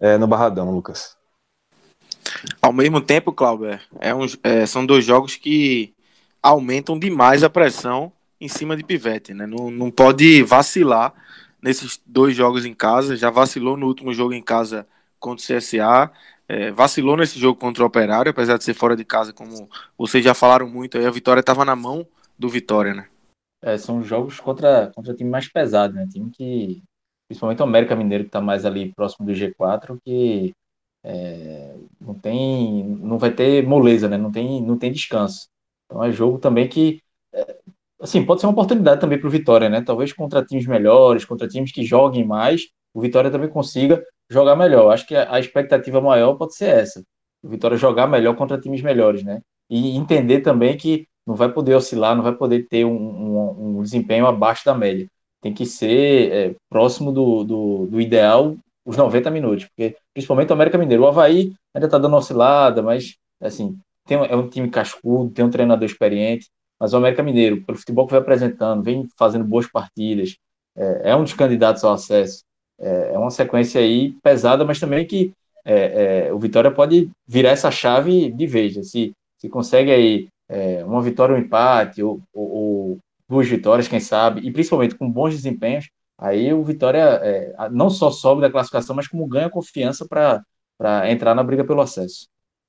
é, 0.00 0.18
no 0.18 0.26
Barradão, 0.26 0.70
Lucas. 0.70 1.16
Ao 2.60 2.72
mesmo 2.72 3.00
tempo, 3.00 3.32
Cláudio, 3.32 3.78
é 4.00 4.14
um, 4.14 4.26
é, 4.42 4.66
são 4.66 4.84
dois 4.84 5.04
jogos 5.04 5.36
que 5.36 5.94
aumentam 6.42 6.98
demais 6.98 7.42
a 7.42 7.50
pressão 7.50 8.12
em 8.40 8.48
cima 8.48 8.76
de 8.76 8.84
Pivete, 8.84 9.32
né? 9.32 9.46
Não, 9.46 9.70
não 9.70 9.90
pode 9.90 10.42
vacilar 10.42 11.14
nesses 11.62 12.00
dois 12.04 12.36
jogos 12.36 12.64
em 12.64 12.74
casa. 12.74 13.16
Já 13.16 13.30
vacilou 13.30 13.76
no 13.76 13.86
último 13.86 14.12
jogo 14.12 14.34
em 14.34 14.42
casa 14.42 14.86
contra 15.18 15.42
o 15.42 15.58
CSA. 15.58 16.10
É, 16.46 16.70
vacilou 16.70 17.16
nesse 17.16 17.38
jogo 17.38 17.58
contra 17.58 17.82
o 17.82 17.86
Operário, 17.86 18.30
apesar 18.30 18.58
de 18.58 18.64
ser 18.64 18.74
fora 18.74 18.94
de 18.94 19.04
casa, 19.04 19.32
como 19.32 19.66
vocês 19.96 20.22
já 20.22 20.34
falaram 20.34 20.68
muito, 20.68 20.98
aí 20.98 21.06
a 21.06 21.10
vitória 21.10 21.40
estava 21.40 21.64
na 21.64 21.74
mão 21.74 22.06
do 22.38 22.50
Vitória, 22.50 22.92
né? 22.92 23.06
É, 23.62 23.78
são 23.78 24.02
jogos 24.02 24.38
contra, 24.40 24.92
contra 24.94 25.14
time 25.14 25.30
mais 25.30 25.48
pesado, 25.48 25.94
né? 25.94 26.06
Time 26.12 26.30
que, 26.30 26.82
principalmente 27.28 27.60
o 27.60 27.64
América 27.64 27.96
Mineiro, 27.96 28.24
que 28.24 28.28
está 28.28 28.40
mais 28.40 28.64
ali 28.64 28.92
próximo 28.94 29.26
do 29.26 29.32
G4, 29.32 29.98
que 30.04 30.54
é, 31.04 31.76
não 32.00 32.14
tem, 32.14 32.84
não 32.84 33.18
vai 33.18 33.30
ter 33.32 33.66
moleza, 33.66 34.08
né? 34.08 34.16
Não 34.16 34.32
tem, 34.32 34.62
não 34.62 34.78
tem 34.78 34.90
descanso. 34.92 35.48
Então 35.86 36.02
é 36.02 36.10
jogo 36.12 36.38
também 36.38 36.68
que, 36.68 37.02
é, 37.32 37.58
assim, 38.00 38.24
pode 38.24 38.40
ser 38.40 38.46
uma 38.46 38.52
oportunidade 38.52 39.00
também 39.00 39.18
para 39.18 39.28
o 39.28 39.30
Vitória, 39.30 39.68
né? 39.68 39.82
Talvez 39.82 40.12
contra 40.12 40.44
times 40.44 40.66
melhores, 40.66 41.24
contra 41.24 41.48
times 41.48 41.72
que 41.72 41.84
joguem 41.84 42.24
mais, 42.26 42.68
o 42.94 43.00
Vitória 43.00 43.30
também 43.30 43.48
consiga 43.50 44.02
jogar 44.30 44.56
melhor. 44.56 44.92
Acho 44.92 45.06
que 45.06 45.14
a, 45.16 45.38
expectativa 45.38 46.00
maior 46.00 46.34
pode 46.34 46.54
ser 46.56 46.66
essa. 46.70 47.04
O 47.42 47.48
Vitória 47.48 47.76
jogar 47.76 48.06
melhor 48.06 48.36
contra 48.36 48.58
times 48.58 48.82
melhores, 48.82 49.22
né? 49.22 49.40
E 49.68 49.96
entender 49.96 50.40
também 50.40 50.76
que 50.76 51.06
não 51.26 51.34
vai 51.34 51.52
poder 51.52 51.74
oscilar, 51.74 52.14
não 52.14 52.22
vai 52.22 52.34
poder 52.34 52.66
ter 52.68 52.84
um, 52.84 52.92
um, 52.92 53.78
um 53.78 53.82
desempenho 53.82 54.26
abaixo 54.26 54.64
da 54.64 54.74
média. 54.74 55.08
Tem 55.44 55.52
que 55.52 55.66
ser 55.66 56.32
é, 56.32 56.54
próximo 56.70 57.12
do, 57.12 57.44
do, 57.44 57.86
do, 57.86 58.00
ideal 58.00 58.56
os 58.82 58.96
90 58.96 59.30
minutos, 59.30 59.66
porque 59.66 59.94
principalmente 60.14 60.48
o 60.48 60.54
América 60.54 60.78
Mineiro. 60.78 61.02
O 61.02 61.06
Havaí 61.06 61.52
ainda 61.74 61.86
está 61.86 61.98
dando 61.98 62.16
oscilada, 62.16 62.82
mas 62.82 63.16
assim, 63.40 63.78
tem, 64.06 64.16
é 64.16 64.34
um 64.34 64.48
time 64.48 64.70
cascudo, 64.70 65.30
tem 65.30 65.44
um 65.44 65.50
treinador 65.50 65.84
experiente, 65.84 66.48
mas 66.80 66.94
o 66.94 66.96
América 66.96 67.22
Mineiro, 67.22 67.62
pelo 67.62 67.76
futebol 67.76 68.06
que 68.06 68.12
vem 68.12 68.20
apresentando, 68.20 68.82
vem 68.82 69.06
fazendo 69.18 69.44
boas 69.44 69.66
partidas, 69.70 70.36
é, 70.76 71.10
é 71.10 71.16
um 71.16 71.22
dos 71.22 71.34
candidatos 71.34 71.84
ao 71.84 71.92
acesso 71.92 72.42
é, 72.78 73.12
é 73.14 73.18
uma 73.18 73.30
sequência 73.30 73.80
aí 73.80 74.12
pesada, 74.22 74.64
mas 74.64 74.80
também 74.80 75.06
que 75.06 75.32
é, 75.64 76.26
é, 76.28 76.32
o 76.32 76.38
Vitória 76.38 76.70
pode 76.70 77.10
virar 77.26 77.50
essa 77.50 77.70
chave 77.70 78.30
de 78.30 78.46
vez. 78.46 78.74
Se, 78.88 79.12
se 79.38 79.48
consegue 79.48 79.90
aí 79.90 80.28
é, 80.48 80.84
uma 80.84 81.00
vitória, 81.00 81.34
um 81.34 81.38
empate, 81.38 82.02
ou, 82.02 82.20
ou, 82.32 82.50
duas 83.28 83.48
vitórias, 83.48 83.88
quem 83.88 84.00
sabe, 84.00 84.40
e 84.46 84.52
principalmente 84.52 84.94
com 84.94 85.10
bons 85.10 85.34
desempenhos, 85.34 85.88
aí 86.18 86.52
o 86.52 86.62
Vitória 86.62 87.20
é, 87.22 87.54
não 87.70 87.90
só 87.90 88.10
sobe 88.10 88.40
da 88.40 88.50
classificação, 88.50 88.94
mas 88.94 89.08
como 89.08 89.26
ganha 89.26 89.50
confiança 89.50 90.06
para 90.06 91.10
entrar 91.10 91.34
na 91.34 91.42
briga 91.42 91.64
pelo 91.64 91.80
acesso. 91.80 92.26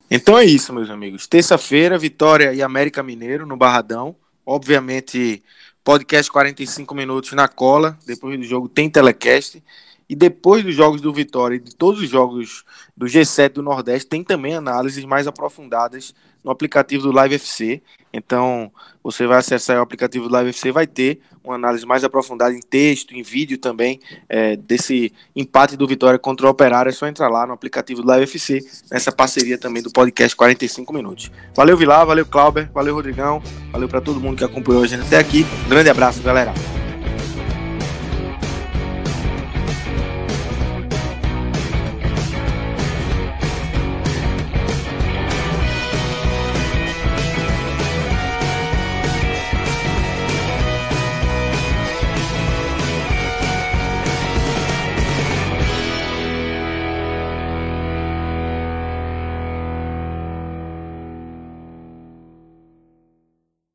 Então 0.10 0.38
é 0.38 0.46
isso, 0.46 0.72
meus 0.72 0.90
amigos. 0.90 1.28
Terça-feira, 1.28 1.98
Vitória 1.98 2.54
e 2.54 2.62
América 2.62 3.02
Mineiro 3.02 3.46
no 3.46 3.58
Barradão. 3.58 4.16
Obviamente, 4.46 5.44
podcast 5.84 6.32
45 6.32 6.94
minutos 6.94 7.32
na 7.34 7.48
cola. 7.48 7.98
Depois 8.06 8.38
do 8.38 8.46
jogo 8.46 8.70
tem 8.70 8.90
telecast. 8.90 9.64
E 10.10 10.16
depois 10.16 10.64
dos 10.64 10.76
jogos 10.76 11.02
do 11.02 11.14
Vitória 11.14 11.56
e 11.56 11.60
de 11.60 11.76
todos 11.76 12.02
os 12.02 12.10
jogos 12.10 12.64
do 12.96 13.06
G7 13.06 13.54
do 13.54 13.64
Nordeste, 13.64 14.08
tem 14.08 14.24
também 14.24 14.56
análises 14.56 15.04
mais 15.04 15.28
aprofundadas 15.28 16.14
no 16.44 16.52
aplicativo 16.52 17.04
do 17.04 17.12
Live 17.12 17.36
FC. 17.36 17.82
Então, 18.14 18.72
você 19.04 19.26
vai 19.26 19.40
acessar 19.40 19.80
o 19.80 19.82
aplicativo 19.82 20.28
do 20.28 20.34
Live 20.34 20.52
FC, 20.52 20.72
vai 20.72 20.86
ter 20.86 21.20
uma 21.44 21.56
análise 21.56 21.86
mais 21.86 22.04
aprofundada 22.04 22.54
em 22.54 22.60
texto, 22.60 23.16
em 23.16 23.24
vídeo 23.24 23.58
também, 23.58 24.00
é, 24.30 24.56
desse 24.56 25.12
empate 25.36 25.76
do 25.76 25.88
Vitória 25.88 26.20
contra 26.20 26.46
o 26.46 26.50
Operário. 26.50 26.90
É 26.90 26.94
só 26.94 27.08
entrar 27.08 27.30
lá 27.30 27.48
no 27.48 27.54
aplicativo 27.54 28.02
do 28.02 28.08
Live 28.08 28.24
FC, 28.24 28.60
nessa 28.92 29.12
parceria 29.12 29.58
também 29.58 29.82
do 29.82 29.92
podcast 29.92 30.36
45 30.36 30.94
Minutos. 30.94 31.32
Valeu, 31.56 31.76
Vilar, 31.76 32.06
valeu, 32.06 32.26
Clauber, 32.26 32.70
valeu, 32.72 32.94
Rodrigão, 32.94 33.42
valeu 33.72 33.90
para 33.90 34.02
todo 34.02 34.20
mundo 34.20 34.38
que 34.38 34.44
acompanhou 34.44 34.84
a 34.84 34.88
gente 34.88 35.02
até 35.02 35.18
aqui. 35.18 35.46
Grande 35.68 35.90
abraço, 35.90 36.22
galera. 36.22 36.54